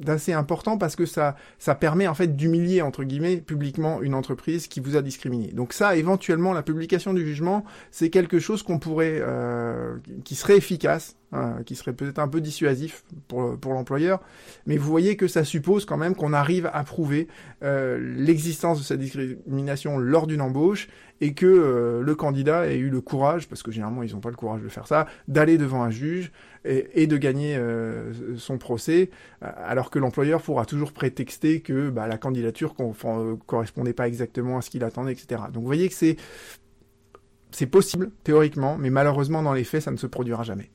d'assez 0.00 0.32
important 0.32 0.78
parce 0.78 0.96
que 0.96 1.04
ça, 1.04 1.36
ça 1.58 1.74
permet 1.74 2.06
en 2.06 2.14
fait 2.14 2.34
d'humilier 2.34 2.80
entre 2.80 3.04
guillemets 3.04 3.38
publiquement 3.38 3.95
une 4.02 4.14
entreprise 4.14 4.66
qui 4.66 4.80
vous 4.80 4.96
a 4.96 5.02
discriminé. 5.02 5.48
Donc 5.48 5.72
ça, 5.72 5.96
éventuellement, 5.96 6.52
la 6.52 6.62
publication 6.62 7.12
du 7.14 7.24
jugement, 7.24 7.64
c'est 7.90 8.10
quelque 8.10 8.38
chose 8.38 8.62
qu'on 8.62 8.78
pourrait, 8.78 9.18
euh, 9.20 9.96
qui 10.24 10.34
serait 10.34 10.56
efficace, 10.56 11.16
hein, 11.32 11.56
qui 11.64 11.74
serait 11.74 11.92
peut-être 11.92 12.18
un 12.18 12.28
peu 12.28 12.40
dissuasif 12.40 13.04
pour, 13.28 13.58
pour 13.58 13.72
l'employeur, 13.74 14.20
mais 14.66 14.76
vous 14.76 14.88
voyez 14.88 15.16
que 15.16 15.28
ça 15.28 15.44
suppose 15.44 15.84
quand 15.84 15.96
même 15.96 16.14
qu'on 16.14 16.32
arrive 16.32 16.70
à 16.72 16.84
prouver 16.84 17.28
euh, 17.62 17.98
l'existence 18.16 18.78
de 18.78 18.84
cette 18.84 19.00
discrimination 19.00 19.98
lors 19.98 20.26
d'une 20.26 20.40
embauche 20.40 20.88
et 21.20 21.32
que 21.32 21.46
euh, 21.46 22.02
le 22.02 22.14
candidat 22.14 22.66
ait 22.66 22.76
eu 22.76 22.90
le 22.90 23.00
courage, 23.00 23.48
parce 23.48 23.62
que 23.62 23.70
généralement 23.70 24.02
ils 24.02 24.12
n'ont 24.12 24.20
pas 24.20 24.30
le 24.30 24.36
courage 24.36 24.62
de 24.62 24.68
faire 24.68 24.86
ça, 24.86 25.06
d'aller 25.28 25.58
devant 25.58 25.82
un 25.82 25.90
juge 25.90 26.30
et, 26.66 27.06
de 27.06 27.16
gagner 27.16 27.56
euh, 27.56 28.36
son 28.36 28.58
procès, 28.58 29.10
alors 29.40 29.90
que 29.90 29.98
l'employeur 29.98 30.42
pourra 30.42 30.66
toujours 30.66 30.92
prétexter 30.92 31.60
que 31.60 31.90
bah, 31.90 32.06
la 32.06 32.18
candidature 32.18 32.74
ne 32.78 33.34
correspondait 33.34 33.92
pas 33.92 34.08
exactement 34.08 34.58
à 34.58 34.62
ce 34.62 34.70
qu'il 34.70 34.84
attendait, 34.84 35.12
etc. 35.12 35.42
Donc 35.52 35.62
vous 35.62 35.66
voyez 35.68 35.88
que 35.88 35.94
c'est 35.94 37.66
possible 37.66 38.10
théoriquement, 38.24 38.76
mais 38.78 38.90
malheureusement 38.90 39.42
dans 39.42 39.52
les 39.52 39.64
faits 39.64 39.82
ça 39.82 39.90
ne 39.90 39.96
se 39.96 40.06
produira 40.06 40.42
jamais. 40.42 40.70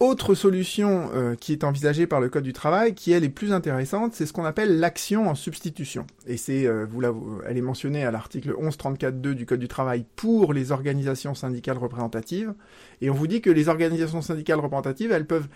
Autre 0.00 0.34
solution 0.34 1.10
euh, 1.14 1.34
qui 1.34 1.52
est 1.52 1.62
envisagée 1.62 2.06
par 2.06 2.20
le 2.20 2.30
Code 2.30 2.42
du 2.42 2.54
travail, 2.54 2.94
qui 2.94 3.12
elle 3.12 3.22
est 3.22 3.28
plus 3.28 3.52
intéressante, 3.52 4.14
c'est 4.14 4.24
ce 4.24 4.32
qu'on 4.32 4.46
appelle 4.46 4.80
l'action 4.80 5.28
en 5.28 5.34
substitution. 5.34 6.06
Et 6.26 6.38
c'est, 6.38 6.66
euh, 6.66 6.86
vous 6.90 7.02
la, 7.02 7.12
elle 7.46 7.58
est 7.58 7.62
mentionnée 7.62 8.02
à 8.06 8.10
l'article 8.10 8.54
1134.2 8.54 9.34
du 9.34 9.44
Code 9.44 9.60
du 9.60 9.68
travail 9.68 10.06
pour 10.16 10.54
les 10.54 10.72
organisations 10.72 11.34
syndicales 11.34 11.76
représentatives. 11.76 12.54
Et 13.02 13.10
on 13.10 13.14
vous 13.14 13.26
dit 13.26 13.42
que 13.42 13.50
les 13.50 13.68
organisations 13.68 14.22
syndicales 14.22 14.58
représentatives, 14.58 15.12
elles 15.12 15.26
peuvent 15.26 15.48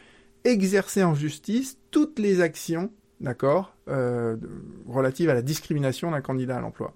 exercer 0.45 1.03
en 1.03 1.15
justice 1.15 1.79
toutes 1.91 2.19
les 2.19 2.43
actions, 2.43 2.91
d'accord, 3.23 3.75
euh, 3.89 4.37
relatives 4.87 5.31
à 5.31 5.35
la 5.35 5.41
discrimination 5.41 6.11
d'un 6.11 6.21
candidat 6.21 6.59
à 6.59 6.61
l'emploi. 6.61 6.93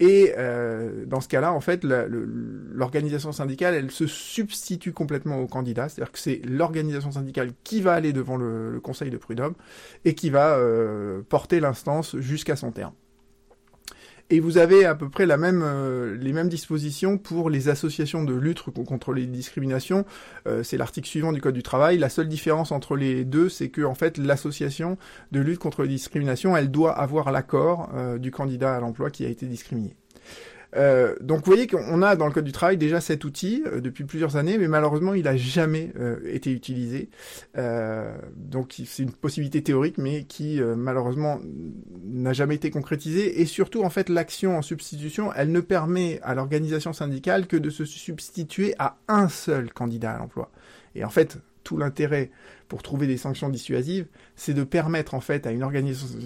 Et 0.00 0.32
euh, 0.36 1.04
dans 1.06 1.20
ce 1.20 1.28
cas-là, 1.28 1.52
en 1.52 1.60
fait, 1.60 1.84
l'organisation 1.84 3.30
syndicale, 3.30 3.74
elle 3.74 3.90
se 3.90 4.06
substitue 4.06 4.92
complètement 4.92 5.38
au 5.38 5.46
candidat, 5.46 5.88
c'est-à-dire 5.88 6.10
que 6.10 6.18
c'est 6.18 6.40
l'organisation 6.44 7.12
syndicale 7.12 7.52
qui 7.62 7.80
va 7.80 7.94
aller 7.94 8.12
devant 8.12 8.36
le, 8.36 8.80
conseil 8.82 9.10
de 9.10 9.16
prud'homme 9.16 9.54
et 10.04 10.14
qui 10.14 10.30
va 10.30 10.56
euh, 10.56 11.22
porter 11.28 11.60
l'instance 11.60 12.16
jusqu'à 12.18 12.56
son 12.56 12.72
terme. 12.72 12.92
Et 14.30 14.40
vous 14.40 14.56
avez 14.56 14.86
à 14.86 14.94
peu 14.94 15.10
près 15.10 15.26
euh, 15.28 16.16
les 16.16 16.32
mêmes 16.32 16.48
dispositions 16.48 17.18
pour 17.18 17.50
les 17.50 17.68
associations 17.68 18.24
de 18.24 18.34
lutte 18.34 18.62
contre 18.62 19.12
les 19.12 19.26
discriminations. 19.26 20.06
Euh, 20.46 20.62
c'est 20.62 20.78
l'article 20.78 21.06
suivant 21.06 21.32
du 21.32 21.42
Code 21.42 21.54
du 21.54 21.62
travail. 21.62 21.98
La 21.98 22.08
seule 22.08 22.28
différence 22.28 22.72
entre 22.72 22.96
les 22.96 23.24
deux, 23.24 23.50
c'est 23.50 23.68
que 23.68 23.82
en 23.82 23.94
fait, 23.94 24.16
l'association 24.16 24.96
de 25.32 25.40
lutte 25.40 25.58
contre 25.58 25.82
les 25.82 25.88
discriminations, 25.88 26.56
elle 26.56 26.70
doit 26.70 26.92
avoir 26.98 27.32
l'accord 27.32 27.90
euh, 27.94 28.18
du 28.18 28.30
candidat 28.30 28.74
à 28.74 28.80
l'emploi 28.80 29.10
qui 29.10 29.26
a 29.26 29.28
été 29.28 29.44
discriminé. 29.46 29.94
Euh, 30.76 31.14
donc 31.20 31.44
vous 31.44 31.52
voyez 31.52 31.66
qu'on 31.66 32.02
a 32.02 32.16
dans 32.16 32.26
le 32.26 32.32
code 32.32 32.44
du 32.44 32.52
travail 32.52 32.76
déjà 32.76 33.00
cet 33.00 33.24
outil 33.24 33.62
euh, 33.66 33.80
depuis 33.80 34.04
plusieurs 34.04 34.36
années, 34.36 34.58
mais 34.58 34.68
malheureusement 34.68 35.14
il 35.14 35.24
n'a 35.24 35.36
jamais 35.36 35.92
euh, 35.98 36.18
été 36.26 36.50
utilisé. 36.50 37.08
donc 38.36 38.74
c'est 38.84 39.02
une 39.02 39.12
possibilité 39.12 39.62
théorique, 39.62 39.98
mais 39.98 40.24
qui 40.24 40.60
malheureusement 40.76 41.40
n'a 42.04 42.32
jamais 42.32 42.56
été 42.56 42.70
concrétisée. 42.70 43.40
Et 43.40 43.46
surtout 43.46 43.82
en 43.82 43.90
fait 43.90 44.08
l'action 44.08 44.58
en 44.58 44.62
substitution, 44.62 45.32
elle 45.34 45.52
ne 45.52 45.60
permet 45.60 46.20
à 46.22 46.34
l'organisation 46.34 46.92
syndicale 46.92 47.46
que 47.46 47.56
de 47.56 47.70
se 47.70 47.84
substituer 47.84 48.74
à 48.78 48.96
un 49.08 49.28
seul 49.28 49.72
candidat 49.72 50.12
à 50.12 50.18
l'emploi. 50.18 50.50
Et 50.94 51.04
en 51.04 51.10
fait 51.10 51.38
tout 51.62 51.78
l'intérêt 51.78 52.30
pour 52.68 52.82
trouver 52.82 53.06
des 53.06 53.16
sanctions 53.16 53.48
dissuasives, 53.48 54.06
c'est 54.36 54.54
de 54.54 54.64
permettre 54.64 55.14
en 55.14 55.20
fait 55.20 55.46
à 55.46 55.50
une 55.50 55.62
organisation 55.62 56.18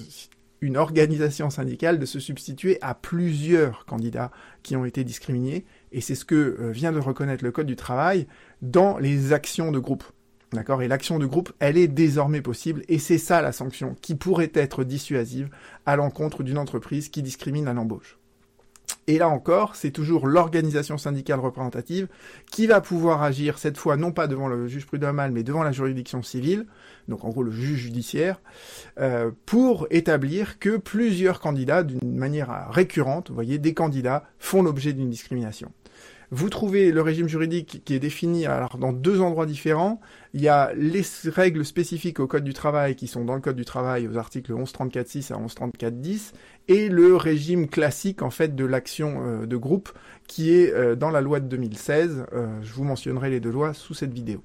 une 0.61 0.76
organisation 0.76 1.50
syndicale 1.50 1.98
de 1.98 2.06
se 2.06 2.20
substituer 2.20 2.78
à 2.80 2.94
plusieurs 2.94 3.84
candidats 3.84 4.30
qui 4.62 4.76
ont 4.76 4.84
été 4.84 5.04
discriminés, 5.04 5.64
et 5.92 6.00
c'est 6.00 6.14
ce 6.14 6.24
que 6.24 6.56
euh, 6.61 6.70
vient 6.70 6.92
de 6.92 6.98
reconnaître 6.98 7.44
le 7.44 7.52
Code 7.52 7.66
du 7.66 7.76
travail 7.76 8.26
dans 8.62 8.98
les 8.98 9.32
actions 9.32 9.70
de 9.70 9.78
groupe. 9.78 10.04
D'accord? 10.52 10.82
Et 10.82 10.88
l'action 10.88 11.18
de 11.18 11.26
groupe, 11.26 11.52
elle 11.59 11.76
est 11.76 11.88
désormais 11.88 12.40
possible, 12.40 12.82
et 12.88 12.98
c'est 12.98 13.18
ça 13.18 13.42
la 13.42 13.52
sanction 13.52 13.96
qui 14.00 14.14
pourrait 14.14 14.52
être 14.54 14.82
dissuasive 14.82 15.50
à 15.84 15.96
l'encontre 15.96 16.42
d'une 16.42 16.59
entreprise 16.59 17.09
qui 17.09 17.22
discrimine 17.22 17.68
à 17.68 17.74
l'embauche. 17.74 18.18
Et 19.06 19.18
là 19.18 19.28
encore, 19.28 19.74
c'est 19.74 19.90
toujours 19.90 20.26
l'organisation 20.26 20.98
syndicale 20.98 21.40
représentative 21.40 22.09
qui 22.50 22.66
va 22.66 22.82
pouvoir 22.82 23.22
agir 23.22 23.59
cette 23.59 23.78
fois 23.78 23.96
non 23.96 24.12
pas 24.12 24.26
devant 24.26 24.48
le 24.48 24.66
juge 24.68 24.86
prud'homal, 24.86 25.32
mais 25.32 25.42
devant 25.42 25.62
la 25.62 25.72
juridiction 25.72 26.22
civile, 26.22 26.66
donc 27.09 27.24
en 27.24 27.30
gros 27.30 27.42
le 27.42 27.50
juge 27.50 27.80
judiciaire, 27.80 28.40
euh, 29.00 29.30
pour 29.46 29.86
établir 29.90 30.59
que 30.59 30.76
plusieurs 30.76 31.40
candidats, 31.40 31.82
d'une 31.82 32.16
manière 32.16 32.68
récurrente, 32.70 33.28
vous 33.28 33.34
voyez, 33.34 33.59
des 33.59 33.74
candidats 33.74 34.24
font 34.38 34.62
l'objet 34.62 34.92
d'une 34.92 35.11
discrimination. 35.11 35.72
vous 36.30 36.50
trouvez 36.50 36.92
le 36.92 37.00
régime 37.00 37.28
juridique 37.28 37.82
qui 37.84 37.94
est 37.94 37.98
défini 37.98 38.46
alors 38.46 38.76
dans 38.76 38.92
deux 38.92 39.20
endroits 39.20 39.46
différents. 39.46 40.00
Il 40.34 40.42
y 40.42 40.48
a 40.48 40.72
les 40.74 41.02
règles 41.24 41.64
spécifiques 41.64 42.20
au 42.20 42.26
Code 42.26 42.44
du 42.44 42.52
travail 42.52 42.96
qui 42.96 43.06
sont 43.06 43.24
dans 43.24 43.34
le 43.34 43.40
Code 43.40 43.56
du 43.56 43.64
travail 43.64 44.06
aux 44.06 44.18
articles 44.18 44.52
1134.6 44.52 45.32
à 45.32 45.38
1134.10 45.38 46.32
et 46.68 46.90
le 46.90 47.16
régime 47.16 47.66
classique 47.66 48.20
en 48.20 48.30
fait 48.30 48.54
de 48.54 48.66
l'action 48.66 49.24
euh, 49.24 49.46
de 49.46 49.56
groupe 49.56 49.90
qui 50.26 50.52
est 50.52 50.72
euh, 50.72 50.94
dans 50.94 51.11
la 51.11 51.22
loi 51.22 51.40
de 51.40 51.46
2016. 51.46 52.26
Euh, 52.34 52.61
je 52.62 52.72
vous 52.74 52.84
mentionnerai 52.84 53.30
les 53.30 53.40
deux 53.40 53.50
lois 53.50 53.72
sous 53.72 53.94
cette 53.94 54.12
vidéo. 54.12 54.42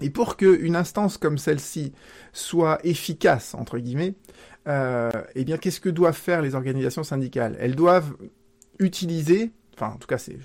Et 0.00 0.10
pour 0.10 0.36
qu'une 0.36 0.76
instance 0.76 1.18
comme 1.18 1.38
celle-ci 1.38 1.92
soit 2.32 2.78
efficace, 2.84 3.54
entre 3.54 3.78
guillemets, 3.78 4.14
eh 4.66 5.44
bien, 5.44 5.58
qu'est-ce 5.58 5.80
que 5.80 5.88
doivent 5.88 6.16
faire 6.16 6.42
les 6.42 6.54
organisations 6.54 7.02
syndicales? 7.02 7.56
Elles 7.60 7.74
doivent 7.74 8.14
utiliser, 8.78 9.50
enfin, 9.74 9.88
en 9.94 9.96
tout 9.96 10.06
cas, 10.06 10.18
c'est 10.18 10.38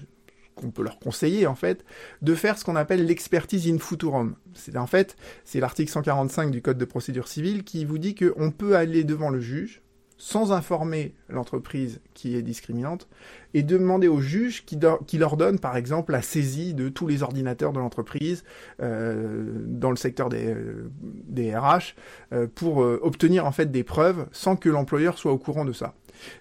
qu'on 0.56 0.72
peut 0.72 0.84
leur 0.84 1.00
conseiller 1.00 1.48
en 1.48 1.56
fait, 1.56 1.84
de 2.22 2.34
faire 2.34 2.58
ce 2.58 2.64
qu'on 2.64 2.76
appelle 2.76 3.06
l'expertise 3.06 3.70
in 3.70 3.78
futurum. 3.78 4.36
C'est 4.54 4.78
en 4.78 4.88
fait, 4.88 5.18
c'est 5.44 5.60
l'article 5.60 5.92
145 5.92 6.50
du 6.50 6.62
Code 6.62 6.78
de 6.78 6.86
procédure 6.86 7.28
civile 7.28 7.64
qui 7.64 7.86
vous 7.86 7.98
dit 7.98 8.16
qu'on 8.16 8.52
peut 8.52 8.76
aller 8.76 9.04
devant 9.04 9.30
le 9.30 9.42
juge 9.42 9.82
sans 10.18 10.52
informer 10.52 11.14
l'entreprise 11.30 12.00
qui 12.14 12.36
est 12.36 12.42
discriminante 12.42 13.08
et 13.54 13.64
demander 13.64 14.08
au 14.08 14.22
juge 14.22 14.66
qui, 14.66 14.78
leur 15.18 15.38
donne 15.38 15.60
par 15.60 15.76
exemple 15.76 16.12
la 16.12 16.22
saisie 16.22 16.74
de 16.74 16.90
tous 16.90 17.08
les 17.08 17.24
ordinateurs 17.24 17.74
de 17.74 17.80
l'entreprise 17.80 18.44
euh, 18.82 19.64
dans 19.66 19.90
le 19.90 19.98
secteur 19.98 20.30
des, 20.30 20.48
euh, 20.48 20.90
des 21.02 21.56
RH 21.56 21.96
euh, 22.34 22.48
pour 22.54 22.78
obtenir 22.78 23.46
en 23.46 23.52
fait 23.52 23.72
des 23.72 23.84
preuves 23.84 24.28
sans 24.32 24.56
que 24.56 24.70
l'employeur 24.70 25.18
soit 25.18 25.32
au 25.32 25.38
courant 25.38 25.66
de 25.66 25.74
ça. 25.74 25.94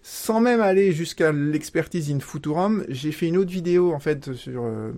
Sans 0.02 0.40
même 0.40 0.60
aller 0.60 0.92
jusqu'à 0.92 1.32
l'expertise 1.32 2.10
in 2.10 2.20
futurum, 2.20 2.84
j'ai 2.88 3.12
fait 3.12 3.26
une 3.26 3.36
autre 3.36 3.50
vidéo 3.50 3.92
en 3.92 3.98
fait 3.98 4.32
sur 4.34 4.64
euh, 4.64 4.92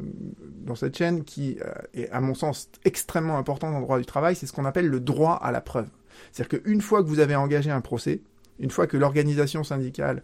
dans 0.64 0.74
cette 0.74 0.96
chaîne 0.96 1.24
qui 1.24 1.58
euh, 1.64 1.72
est 1.94 2.10
à 2.10 2.20
mon 2.20 2.34
sens 2.34 2.70
extrêmement 2.84 3.38
important 3.38 3.70
dans 3.70 3.78
le 3.78 3.84
droit 3.84 3.98
du 3.98 4.06
travail, 4.06 4.36
c'est 4.36 4.46
ce 4.46 4.52
qu'on 4.52 4.64
appelle 4.64 4.88
le 4.88 5.00
droit 5.00 5.34
à 5.34 5.52
la 5.52 5.60
preuve. 5.60 5.88
C'est-à-dire 6.32 6.62
qu'une 6.62 6.80
fois 6.80 7.02
que 7.02 7.08
vous 7.08 7.20
avez 7.20 7.36
engagé 7.36 7.70
un 7.70 7.80
procès, 7.80 8.20
une 8.58 8.70
fois 8.70 8.86
que 8.86 8.96
l'organisation 8.96 9.64
syndicale 9.64 10.22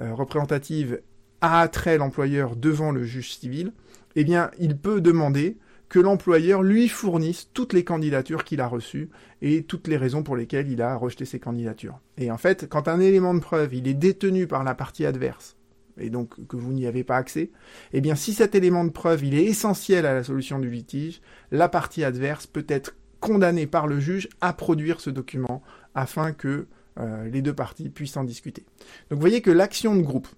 euh, 0.00 0.14
représentative 0.14 1.00
a 1.40 1.60
attrait 1.60 1.98
l'employeur 1.98 2.56
devant 2.56 2.92
le 2.92 3.04
juge 3.04 3.36
civil, 3.36 3.72
eh 4.16 4.26
il 4.58 4.76
peut 4.76 5.00
demander 5.00 5.56
que 5.90 5.98
l'employeur 5.98 6.62
lui 6.62 6.88
fournisse 6.88 7.50
toutes 7.52 7.72
les 7.72 7.84
candidatures 7.84 8.44
qu'il 8.44 8.60
a 8.60 8.68
reçues 8.68 9.10
et 9.42 9.64
toutes 9.64 9.88
les 9.88 9.96
raisons 9.96 10.22
pour 10.22 10.36
lesquelles 10.36 10.70
il 10.70 10.80
a 10.82 10.94
rejeté 10.94 11.24
ces 11.24 11.40
candidatures. 11.40 11.98
Et 12.16 12.30
en 12.30 12.38
fait, 12.38 12.68
quand 12.68 12.86
un 12.86 13.00
élément 13.00 13.34
de 13.34 13.40
preuve, 13.40 13.74
il 13.74 13.88
est 13.88 13.94
détenu 13.94 14.46
par 14.46 14.62
la 14.62 14.74
partie 14.74 15.04
adverse, 15.04 15.56
et 15.98 16.08
donc 16.08 16.46
que 16.46 16.56
vous 16.56 16.72
n'y 16.72 16.86
avez 16.86 17.02
pas 17.02 17.16
accès, 17.16 17.50
eh 17.92 18.00
bien 18.00 18.14
si 18.14 18.32
cet 18.34 18.54
élément 18.54 18.84
de 18.84 18.90
preuve, 18.90 19.24
est 19.24 19.44
essentiel 19.44 20.06
à 20.06 20.14
la 20.14 20.22
solution 20.22 20.60
du 20.60 20.70
litige, 20.70 21.20
la 21.50 21.68
partie 21.68 22.04
adverse 22.04 22.46
peut 22.46 22.66
être 22.68 22.94
condamnée 23.18 23.66
par 23.66 23.88
le 23.88 23.98
juge 23.98 24.28
à 24.40 24.52
produire 24.52 25.00
ce 25.00 25.10
document 25.10 25.62
afin 25.94 26.32
que 26.32 26.68
les 26.98 27.40
deux 27.42 27.54
parties 27.54 27.88
puissent 27.88 28.16
en 28.16 28.24
discuter. 28.24 28.64
Donc 29.08 29.18
vous 29.18 29.20
voyez 29.20 29.40
que 29.40 29.50
l'action 29.50 29.94
de 29.94 30.02
groupe, 30.02 30.28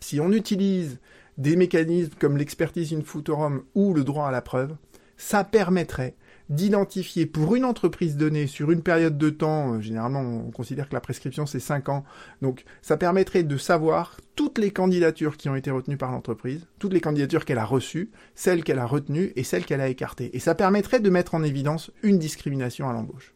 si 0.00 0.20
on 0.20 0.32
utilise 0.32 0.98
des 1.38 1.56
mécanismes 1.56 2.12
comme 2.18 2.36
l'expertise 2.36 2.92
in 2.92 3.02
futurum 3.02 3.62
ou 3.74 3.94
le 3.94 4.04
droit 4.04 4.28
à 4.28 4.30
la 4.30 4.42
preuve, 4.42 4.76
ça 5.16 5.44
permettrait 5.44 6.14
d'identifier 6.48 7.26
pour 7.26 7.54
une 7.54 7.64
entreprise 7.64 8.16
donnée 8.16 8.46
sur 8.46 8.70
une 8.70 8.82
période 8.82 9.16
de 9.16 9.30
temps, 9.30 9.74
euh, 9.74 9.80
généralement 9.80 10.20
on 10.20 10.50
considère 10.50 10.88
que 10.88 10.94
la 10.94 11.00
prescription 11.00 11.46
c'est 11.46 11.60
5 11.60 11.88
ans, 11.88 12.04
donc 12.42 12.64
ça 12.82 12.96
permettrait 12.96 13.42
de 13.42 13.56
savoir 13.56 14.18
toutes 14.34 14.58
les 14.58 14.70
candidatures 14.70 15.36
qui 15.36 15.48
ont 15.48 15.56
été 15.56 15.70
retenues 15.70 15.96
par 15.96 16.10
l'entreprise, 16.10 16.66
toutes 16.78 16.92
les 16.92 17.00
candidatures 17.00 17.44
qu'elle 17.44 17.58
a 17.58 17.64
reçues, 17.64 18.10
celles 18.34 18.64
qu'elle 18.64 18.80
a 18.80 18.86
retenues 18.86 19.32
et 19.36 19.44
celles 19.44 19.64
qu'elle 19.64 19.80
a 19.80 19.88
écartées. 19.88 20.36
Et 20.36 20.40
ça 20.40 20.54
permettrait 20.54 21.00
de 21.00 21.10
mettre 21.10 21.34
en 21.34 21.42
évidence 21.42 21.90
une 22.02 22.18
discrimination 22.18 22.88
à 22.88 22.92
l'embauche. 22.92 23.32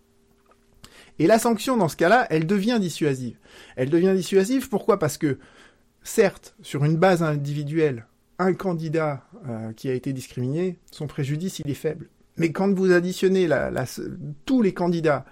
Et 1.19 1.27
la 1.27 1.39
sanction 1.39 1.77
dans 1.77 1.89
ce 1.89 1.97
cas-là, 1.97 2.27
elle 2.31 2.47
devient 2.47 2.79
dissuasive. 2.81 3.39
Elle 3.77 3.91
devient 3.91 4.12
dissuasive 4.14 4.69
pourquoi? 4.69 4.99
Parce 4.99 5.19
que 5.19 5.39
certes, 6.03 6.55
sur 6.62 6.85
une 6.85 6.97
base 6.97 7.23
individuelle, 7.23 8.07
un 8.39 8.53
candidat 8.53 9.25
euh, 9.49 9.73
qui 9.73 9.89
a 9.89 9.95
été 9.95 10.12
discriminé, 10.12 10.79
son 10.91 11.07
préjudice, 11.07 11.61
il 11.61 11.71
est 11.71 11.75
faible. 11.75 12.09
Mais 12.37 12.53
quand 12.53 12.73
vous 12.73 12.93
additionnez 12.93 13.49
tous 14.45 14.61
les 14.61 14.75
candidats 14.75 15.25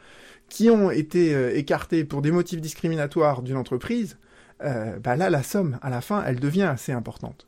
qui 0.48 0.70
ont 0.70 0.90
été 0.90 1.34
euh, 1.34 1.56
écartés 1.56 2.04
pour 2.04 2.22
des 2.22 2.30
motifs 2.30 2.60
discriminatoires 2.60 3.42
d'une 3.42 3.56
entreprise, 3.56 4.16
euh, 4.62 4.98
bah 4.98 5.16
là, 5.16 5.30
la 5.30 5.42
somme, 5.42 5.78
à 5.82 5.90
la 5.90 6.00
fin, 6.00 6.24
elle 6.24 6.40
devient 6.40 6.62
assez 6.62 6.92
importante. 6.92 7.46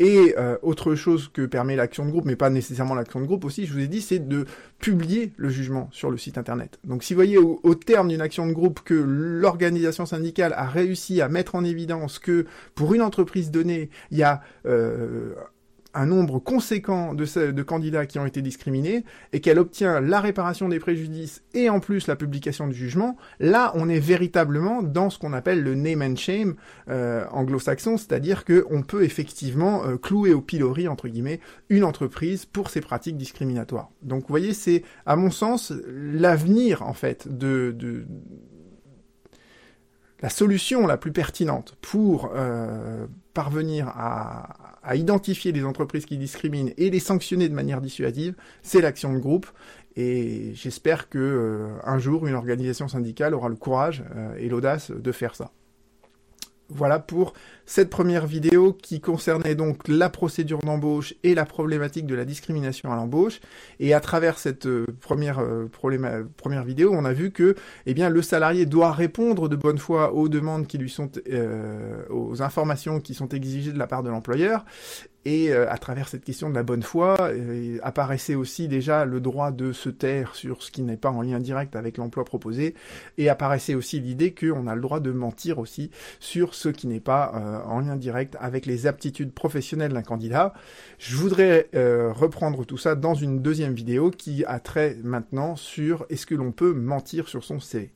Et 0.00 0.34
euh, 0.38 0.56
autre 0.62 0.94
chose 0.94 1.28
que 1.32 1.44
permet 1.46 1.74
l'action 1.74 2.04
de 2.06 2.10
groupe, 2.10 2.24
mais 2.24 2.36
pas 2.36 2.50
nécessairement 2.50 2.94
l'action 2.94 3.20
de 3.20 3.26
groupe 3.26 3.44
aussi, 3.44 3.66
je 3.66 3.72
vous 3.72 3.80
ai 3.80 3.88
dit, 3.88 4.00
c'est 4.00 4.28
de 4.28 4.46
publier 4.78 5.32
le 5.36 5.48
jugement 5.48 5.88
sur 5.92 6.10
le 6.10 6.16
site 6.16 6.38
internet. 6.38 6.78
Donc 6.84 7.02
si 7.02 7.14
vous 7.14 7.18
voyez 7.18 7.38
au, 7.38 7.74
terme 7.74 8.08
d'une 8.08 8.20
action 8.20 8.46
de 8.46 8.52
groupe 8.52 8.80
que 8.84 8.94
l'organisation 8.94 10.06
syndicale 10.06 10.52
a 10.56 10.66
réussi 10.66 11.20
à 11.20 11.28
mettre 11.28 11.54
en 11.54 11.64
évidence 11.64 12.18
que 12.18 12.46
pour 12.74 12.94
une 12.94 13.02
entreprise 13.02 13.50
donnée, 13.50 13.90
il 14.10 14.18
y 14.18 14.22
a 14.22 14.40
euh, 14.66 15.34
un 15.98 16.06
nombre 16.06 16.38
conséquent 16.38 17.12
de, 17.12 17.62
candidats 17.62 18.06
qui 18.06 18.20
ont 18.20 18.26
été 18.26 18.40
discriminés 18.40 19.04
et 19.32 19.40
qu'elle 19.40 19.58
obtient 19.58 20.00
la 20.00 20.20
réparation 20.20 20.68
des 20.68 20.78
préjudices 20.78 21.42
et 21.54 21.68
en 21.68 21.80
plus 21.80 22.06
la 22.06 22.14
publication 22.14 22.68
du 22.68 22.74
jugement, 22.74 23.16
là 23.40 23.72
on 23.74 23.88
est 23.88 23.98
véritablement 23.98 24.82
dans 24.82 25.10
ce 25.10 25.18
qu'on 25.18 25.32
appelle 25.32 25.62
le 25.62 25.74
name 25.74 26.02
and 26.02 26.16
shame 26.16 26.54
euh, 26.88 27.24
anglo-saxon, 27.32 27.96
c'est-à-dire 27.96 28.44
qu'on 28.44 28.82
peut 28.82 29.02
effectivement 29.02 29.84
euh, 29.84 29.96
clouer 29.96 30.32
au 30.32 30.40
pilori 30.40 30.86
entre 30.86 31.08
guillemets 31.08 31.40
une 31.68 31.82
entreprise 31.82 32.46
pour 32.46 32.70
ses 32.70 32.80
pratiques 32.80 33.16
discriminatoires. 33.16 33.90
Donc 34.02 34.22
vous 34.22 34.28
voyez, 34.28 34.54
c'est 34.54 34.84
à 35.04 35.16
mon 35.16 35.32
sens 35.32 35.72
l'avenir 35.88 36.82
en 36.82 36.94
fait 36.94 37.26
de, 37.26 37.74
de 37.76 38.06
la 40.20 40.28
solution 40.28 40.86
la 40.86 40.96
plus 40.96 41.12
pertinente 41.12 41.76
pour 41.80 42.32
euh, 42.34 43.06
parvenir 43.34 43.88
à, 43.88 44.54
identifier 44.94 45.52
les 45.52 45.64
entreprises 45.64 46.06
qui 46.06 46.16
discriminent 46.16 46.72
et 46.78 46.88
les 46.88 46.98
sanctionner 46.98 47.50
de 47.50 47.54
manière 47.54 47.82
dissuasive, 47.82 48.34
c'est 48.62 48.80
l'action 48.80 49.12
de 49.12 49.18
groupe. 49.18 49.46
Et 49.96 50.52
j'espère 50.54 51.10
que 51.10 51.18
euh, 51.18 51.68
un 51.84 51.98
jour 51.98 52.26
une 52.26 52.34
organisation 52.34 52.88
syndicale 52.88 53.34
aura 53.34 53.50
le 53.50 53.56
courage 53.56 54.02
euh, 54.16 54.34
et 54.38 54.48
l'audace 54.48 54.90
de 54.90 55.12
faire 55.12 55.34
ça. 55.34 55.50
Voilà 56.70 56.98
pour 56.98 57.34
cette 57.68 57.90
première 57.90 58.26
vidéo 58.26 58.72
qui 58.72 58.98
concernait 58.98 59.54
donc 59.54 59.88
la 59.88 60.08
procédure 60.08 60.58
d'embauche 60.60 61.12
et 61.22 61.34
la 61.34 61.44
problématique 61.44 62.06
de 62.06 62.14
la 62.14 62.24
discrimination 62.24 62.90
à 62.90 62.96
l'embauche. 62.96 63.40
Et 63.78 63.92
à 63.92 64.00
travers 64.00 64.38
cette 64.38 64.64
euh, 64.64 64.86
première, 65.02 65.38
euh, 65.38 65.66
première 65.68 66.64
vidéo, 66.64 66.92
on 66.94 67.04
a 67.04 67.12
vu 67.12 67.30
que 67.30 67.54
eh 67.84 67.92
bien, 67.92 68.08
le 68.08 68.22
salarié 68.22 68.64
doit 68.64 68.92
répondre 68.92 69.50
de 69.50 69.56
bonne 69.56 69.76
foi 69.76 70.14
aux 70.14 70.30
demandes 70.30 70.66
qui 70.66 70.78
lui 70.78 70.88
sont, 70.88 71.10
euh, 71.30 72.04
aux 72.08 72.40
informations 72.40 73.00
qui 73.00 73.12
sont 73.12 73.28
exigées 73.28 73.72
de 73.72 73.78
la 73.78 73.86
part 73.86 74.02
de 74.02 74.08
l'employeur 74.08 74.64
et 75.28 75.52
euh, 75.52 75.70
à 75.70 75.76
travers 75.76 76.08
cette 76.08 76.24
question 76.24 76.48
de 76.48 76.54
la 76.54 76.62
bonne 76.62 76.82
foi, 76.82 77.16
apparaissait 77.82 78.34
aussi 78.34 78.66
déjà 78.66 79.04
le 79.04 79.20
droit 79.20 79.50
de 79.50 79.72
se 79.72 79.90
taire 79.90 80.34
sur 80.34 80.62
ce 80.62 80.70
qui 80.70 80.80
n'est 80.80 80.96
pas 80.96 81.10
en 81.10 81.20
lien 81.20 81.38
direct 81.38 81.76
avec 81.76 81.98
l'emploi 81.98 82.24
proposé, 82.24 82.74
et 83.18 83.28
apparaissait 83.28 83.74
aussi 83.74 84.00
l'idée 84.00 84.32
qu'on 84.32 84.66
a 84.66 84.74
le 84.74 84.80
droit 84.80 85.00
de 85.00 85.12
mentir 85.12 85.58
aussi 85.58 85.90
sur 86.18 86.54
ce 86.54 86.70
qui 86.70 86.86
n'est 86.86 87.00
pas 87.00 87.57
en 87.66 87.80
lien 87.80 87.96
direct 87.96 88.36
avec 88.40 88.66
les 88.66 88.86
aptitudes 88.86 89.32
professionnelles 89.32 89.92
d'un 89.92 90.02
candidat. 90.02 90.52
Je 90.98 91.16
voudrais 91.16 91.68
reprendre 91.72 92.64
tout 92.64 92.78
ça 92.78 92.94
dans 92.94 93.14
une 93.14 93.42
deuxième 93.42 93.74
vidéo 93.74 94.10
qui 94.10 94.44
a 94.44 94.60
trait 94.60 94.96
maintenant 95.02 95.56
sur 95.56 96.06
est-ce 96.10 96.26
que 96.26 96.34
l'on 96.34 96.52
peut 96.52 96.72
mentir 96.72 97.28
sur 97.28 97.44
son 97.44 97.60
CV. 97.60 97.92